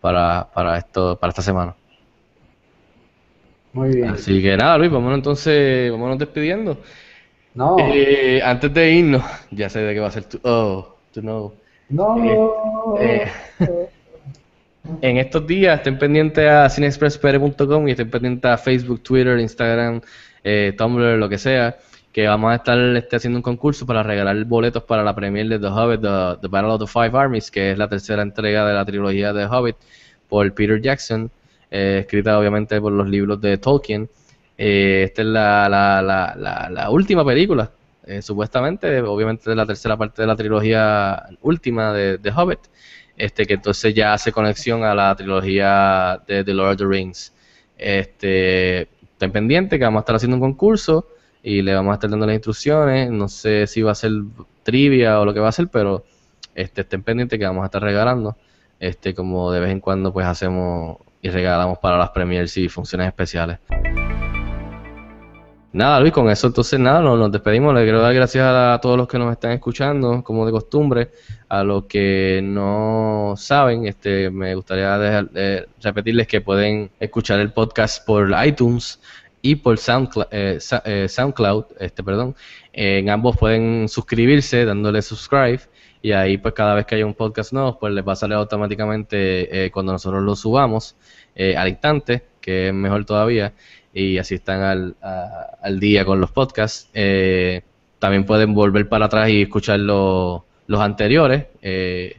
para, 0.00 0.50
para, 0.54 0.78
esto, 0.78 1.18
para 1.20 1.30
esta 1.30 1.42
semana. 1.42 1.76
Muy 3.72 3.90
bien. 3.92 4.14
Así 4.14 4.40
que 4.42 4.56
nada, 4.56 4.78
Luis, 4.78 4.90
vámonos 4.90 5.18
entonces, 5.18 5.90
vámonos 5.90 6.18
despidiendo. 6.18 6.82
No, 7.54 7.76
Eh, 7.76 8.40
antes 8.44 8.72
de 8.74 8.92
irnos, 8.92 9.24
ya 9.52 9.68
sé 9.70 9.80
de 9.80 9.94
qué 9.94 10.00
va 10.00 10.08
a 10.08 10.12
ser 10.12 10.26
tu... 10.26 10.40
Oh, 10.44 11.02
tu 11.12 11.22
no. 11.22 11.54
no. 11.88 12.98
eh, 12.98 13.30
En 15.02 15.18
estos 15.18 15.46
días 15.46 15.78
estén 15.78 15.98
pendientes 15.98 16.48
a 16.48 16.68
cineexpresspr.com 16.68 17.88
y 17.88 17.90
estén 17.90 18.10
pendientes 18.10 18.50
a 18.50 18.56
Facebook, 18.56 19.02
Twitter, 19.02 19.38
Instagram, 19.38 20.00
eh, 20.42 20.72
Tumblr, 20.76 21.18
lo 21.18 21.28
que 21.28 21.36
sea, 21.36 21.76
que 22.10 22.26
vamos 22.26 22.52
a 22.52 22.56
estar 22.56 22.78
este, 22.96 23.16
haciendo 23.16 23.38
un 23.38 23.42
concurso 23.42 23.84
para 23.84 24.02
regalar 24.02 24.42
boletos 24.46 24.82
para 24.84 25.04
la 25.04 25.14
premiere 25.14 25.50
de 25.50 25.58
The 25.58 25.66
Hobbit, 25.66 26.00
The, 26.40 26.48
Battle 26.48 26.70
of 26.70 26.80
the 26.80 26.86
Five 26.86 27.10
Armies, 27.12 27.50
que 27.50 27.72
es 27.72 27.78
la 27.78 27.86
tercera 27.86 28.22
entrega 28.22 28.66
de 28.66 28.74
la 28.74 28.84
trilogía 28.84 29.32
de 29.32 29.42
The 29.44 29.54
Hobbit 29.54 29.76
por 30.26 30.52
Peter 30.54 30.80
Jackson, 30.80 31.30
eh, 31.70 31.98
escrita 32.00 32.38
obviamente 32.38 32.80
por 32.80 32.92
los 32.92 33.08
libros 33.08 33.40
de 33.42 33.58
Tolkien. 33.58 34.08
Eh, 34.56 35.02
esta 35.04 35.22
es 35.22 35.28
la, 35.28 35.68
la, 35.68 36.90
última 36.90 37.24
película, 37.24 37.70
supuestamente, 38.22 39.02
obviamente 39.02 39.54
la 39.54 39.66
tercera 39.66 39.96
parte 39.98 40.22
de 40.22 40.26
la 40.26 40.34
trilogía 40.34 41.26
última 41.42 41.92
de 41.92 42.18
The 42.18 42.32
Hobbit 42.32 42.60
este 43.18 43.46
que 43.46 43.54
entonces 43.54 43.92
ya 43.94 44.14
hace 44.14 44.32
conexión 44.32 44.84
a 44.84 44.94
la 44.94 45.14
trilogía 45.16 46.22
de 46.26 46.44
The 46.44 46.54
Lord 46.54 46.70
of 46.70 46.76
the 46.78 46.86
Rings. 46.86 47.34
Este, 47.76 48.82
estén 48.82 49.32
pendientes 49.32 49.78
que 49.78 49.84
vamos 49.84 50.00
a 50.00 50.02
estar 50.02 50.16
haciendo 50.16 50.36
un 50.36 50.40
concurso 50.40 51.08
y 51.42 51.62
le 51.62 51.74
vamos 51.74 51.90
a 51.90 51.94
estar 51.94 52.08
dando 52.08 52.26
las 52.26 52.34
instrucciones. 52.34 53.10
No 53.10 53.28
sé 53.28 53.66
si 53.66 53.82
va 53.82 53.92
a 53.92 53.96
ser 53.96 54.12
trivia 54.62 55.20
o 55.20 55.24
lo 55.24 55.34
que 55.34 55.40
va 55.40 55.48
a 55.48 55.52
ser, 55.52 55.68
pero 55.68 56.04
este, 56.54 56.82
estén 56.82 57.02
pendientes 57.02 57.38
que 57.38 57.44
vamos 57.44 57.62
a 57.62 57.66
estar 57.66 57.82
regalando. 57.82 58.36
Este, 58.78 59.12
como 59.12 59.50
de 59.50 59.58
vez 59.58 59.70
en 59.72 59.80
cuando 59.80 60.12
pues 60.12 60.24
hacemos 60.24 60.98
y 61.20 61.30
regalamos 61.30 61.78
para 61.78 61.98
las 61.98 62.10
premiers 62.10 62.56
y 62.56 62.68
funciones 62.68 63.08
especiales. 63.08 63.58
Nada, 65.78 66.00
Luis, 66.00 66.12
con 66.12 66.28
eso 66.28 66.48
entonces 66.48 66.80
nada, 66.80 67.00
nos, 67.00 67.30
despedimos. 67.30 67.72
Le 67.72 67.84
quiero 67.84 68.00
dar 68.00 68.12
gracias 68.12 68.44
a, 68.44 68.80
todos 68.82 68.96
los 68.96 69.06
que 69.06 69.16
nos 69.16 69.30
están 69.30 69.52
escuchando, 69.52 70.24
como 70.24 70.44
de 70.44 70.50
costumbre. 70.50 71.10
A 71.48 71.62
los 71.62 71.84
que 71.84 72.40
no 72.42 73.34
saben, 73.36 73.86
este, 73.86 74.28
me 74.28 74.56
gustaría 74.56 74.98
dejar- 74.98 75.30
eh, 75.36 75.66
repetirles 75.80 76.26
que 76.26 76.40
pueden 76.40 76.90
escuchar 76.98 77.38
el 77.38 77.52
podcast 77.52 78.04
por 78.04 78.28
iTunes 78.44 79.00
y 79.40 79.54
por 79.54 79.78
SoundCloud, 79.78 80.26
eh, 80.32 80.58
eh, 80.84 81.06
SoundCloud 81.08 81.66
este, 81.78 82.02
perdón. 82.02 82.34
En 82.72 83.08
ambos 83.08 83.36
pueden 83.36 83.88
suscribirse 83.88 84.64
dándole 84.64 85.00
subscribe 85.00 85.60
y 86.02 86.10
ahí 86.10 86.38
pues 86.38 86.54
cada 86.54 86.74
vez 86.74 86.86
que 86.86 86.96
haya 86.96 87.06
un 87.06 87.14
podcast 87.14 87.52
nuevo 87.52 87.78
pues 87.78 87.92
les 87.92 88.06
va 88.06 88.14
a 88.14 88.16
salir 88.16 88.34
automáticamente 88.34 89.66
eh, 89.66 89.70
cuando 89.70 89.92
nosotros 89.92 90.22
lo 90.22 90.34
subamos 90.36 90.96
eh, 91.34 91.56
al 91.56 91.68
instante, 91.68 92.24
que 92.40 92.68
es 92.68 92.74
mejor 92.74 93.04
todavía, 93.04 93.52
y 93.94 94.18
así 94.18 94.34
están 94.36 94.60
al, 94.62 94.96
a- 95.02 95.56
al 95.62 95.80
día 95.80 96.04
con 96.04 96.20
los 96.20 96.30
podcasts. 96.30 96.88
Eh, 96.94 97.62
también 97.98 98.24
pueden 98.24 98.54
volver 98.54 98.88
para 98.88 99.06
atrás 99.06 99.28
y 99.30 99.42
escuchar 99.42 99.80
lo- 99.80 100.44
los 100.66 100.80
anteriores. 100.80 101.46
eh, 101.62 102.16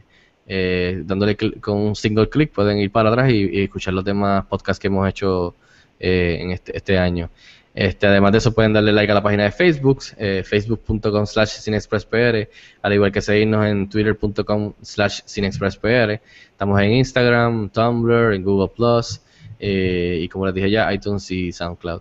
eh, 0.52 1.02
dándole 1.04 1.36
con 1.36 1.76
un 1.78 1.94
single 1.94 2.28
click 2.28 2.50
pueden 2.50 2.78
ir 2.78 2.90
para 2.90 3.08
atrás 3.10 3.30
y, 3.30 3.62
escuchar 3.62 3.94
los 3.94 4.04
demás 4.04 4.44
podcasts 4.46 4.80
que 4.80 4.88
hemos 4.88 5.08
hecho 5.08 5.54
eh, 6.00 6.38
en 6.40 6.50
este, 6.50 6.76
este 6.76 6.98
año. 6.98 7.30
Este, 7.72 8.08
además 8.08 8.32
de 8.32 8.38
eso 8.38 8.52
pueden 8.52 8.72
darle 8.72 8.90
like 8.92 9.12
a 9.12 9.14
la 9.14 9.22
página 9.22 9.44
de 9.44 9.52
Facebook, 9.52 10.02
facebook.com 10.44 11.24
slash 11.24 11.60
cinexpresspr, 11.60 12.48
al 12.82 12.92
igual 12.92 13.12
que 13.12 13.20
seguirnos 13.20 13.64
en 13.64 13.88
twitter.com 13.88 14.72
slash 14.82 15.20
cinexpresspr. 15.24 16.20
Estamos 16.50 16.80
en 16.80 16.92
Instagram, 16.94 17.70
Tumblr, 17.70 18.34
en 18.34 18.42
Google 18.42 18.72
Plus 18.74 19.20
eh, 19.60 20.18
y 20.22 20.28
como 20.28 20.46
les 20.46 20.54
dije 20.54 20.70
ya, 20.70 20.92
iTunes 20.92 21.30
y 21.30 21.52
SoundCloud. 21.52 22.00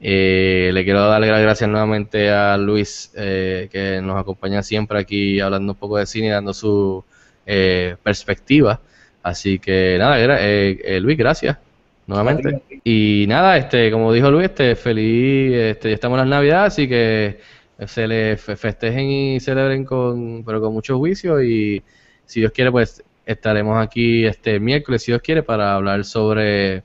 Eh, 0.00 0.70
le 0.72 0.84
quiero 0.84 1.00
darle 1.08 1.26
las 1.28 1.42
gracias 1.42 1.68
nuevamente 1.68 2.30
a 2.30 2.56
Luis 2.56 3.10
eh, 3.16 3.68
que 3.72 4.00
nos 4.00 4.16
acompaña 4.20 4.62
siempre 4.62 4.98
aquí 5.00 5.40
hablando 5.40 5.72
un 5.72 5.78
poco 5.78 5.98
de 5.98 6.06
cine 6.06 6.28
y 6.28 6.30
dando 6.30 6.54
su 6.54 7.04
eh, 7.46 7.96
perspectiva. 8.02 8.80
Así 9.22 9.58
que 9.58 9.96
nada, 9.98 10.16
gra- 10.20 10.38
eh, 10.40 10.78
eh, 10.84 11.00
Luis, 11.00 11.18
gracias 11.18 11.58
nuevamente. 12.06 12.62
Y 12.84 13.26
nada, 13.28 13.56
este, 13.58 13.90
como 13.90 14.12
dijo 14.12 14.30
Luis, 14.30 14.46
este, 14.46 14.76
feliz, 14.76 15.52
este, 15.52 15.88
ya 15.88 15.94
estamos 15.94 16.16
en 16.16 16.30
las 16.30 16.38
navidades, 16.38 16.72
así 16.74 16.88
que 16.88 17.40
se 17.86 18.06
le 18.06 18.36
fe- 18.36 18.56
festejen 18.56 19.10
y 19.10 19.40
celebren 19.40 19.84
con, 19.84 20.42
pero 20.44 20.60
con 20.60 20.72
mucho 20.72 20.96
juicio 20.98 21.42
y 21.42 21.82
si 22.24 22.40
Dios 22.40 22.52
quiere, 22.52 22.70
pues 22.70 23.02
estaremos 23.26 23.76
aquí 23.84 24.24
este 24.24 24.58
miércoles, 24.60 25.02
si 25.02 25.12
Dios 25.12 25.22
quiere, 25.22 25.42
para 25.42 25.74
hablar 25.74 26.04
sobre 26.04 26.82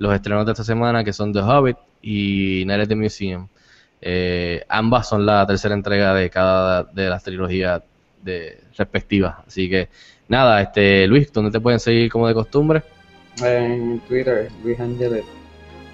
los 0.00 0.14
estrenos 0.14 0.46
de 0.46 0.52
esta 0.52 0.64
semana 0.64 1.04
que 1.04 1.12
son 1.12 1.32
The 1.32 1.40
Hobbit 1.40 1.76
y 2.02 2.64
Night 2.66 2.82
at 2.82 2.88
the 2.88 2.96
Museum. 2.96 3.46
Eh, 4.00 4.64
ambas 4.68 5.08
son 5.08 5.26
la 5.26 5.46
tercera 5.46 5.74
entrega 5.74 6.14
de 6.14 6.30
cada 6.30 6.84
de 6.84 7.08
las 7.08 7.22
trilogías 7.22 7.82
de 8.22 8.62
respectivas. 8.76 9.36
Así 9.46 9.68
que 9.68 9.90
nada, 10.26 10.62
este 10.62 11.06
Luis, 11.06 11.30
¿dónde 11.32 11.50
te 11.50 11.60
pueden 11.60 11.78
seguir 11.78 12.10
como 12.10 12.26
de 12.26 12.34
costumbre? 12.34 12.82
En 13.44 14.00
Twitter, 14.08 14.48
Luis 14.64 14.80
Angelet. 14.80 15.24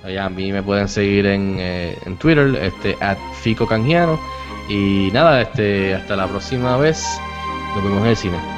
A 0.04 0.28
mí 0.28 0.52
me 0.52 0.62
pueden 0.62 0.86
seguir 0.86 1.26
en, 1.26 1.57
eh, 1.59 1.98
en 2.07 2.16
Twitter, 2.16 2.54
este, 2.62 2.96
at 3.00 3.18
Fico 3.42 3.66
Canjiano. 3.66 4.20
Y 4.68 5.11
nada, 5.12 5.42
este, 5.42 5.94
hasta 5.94 6.14
la 6.14 6.28
próxima 6.28 6.76
vez. 6.76 7.04
Nos 7.74 7.82
vemos 7.82 8.02
en 8.02 8.07
el 8.07 8.16
cine. 8.16 8.55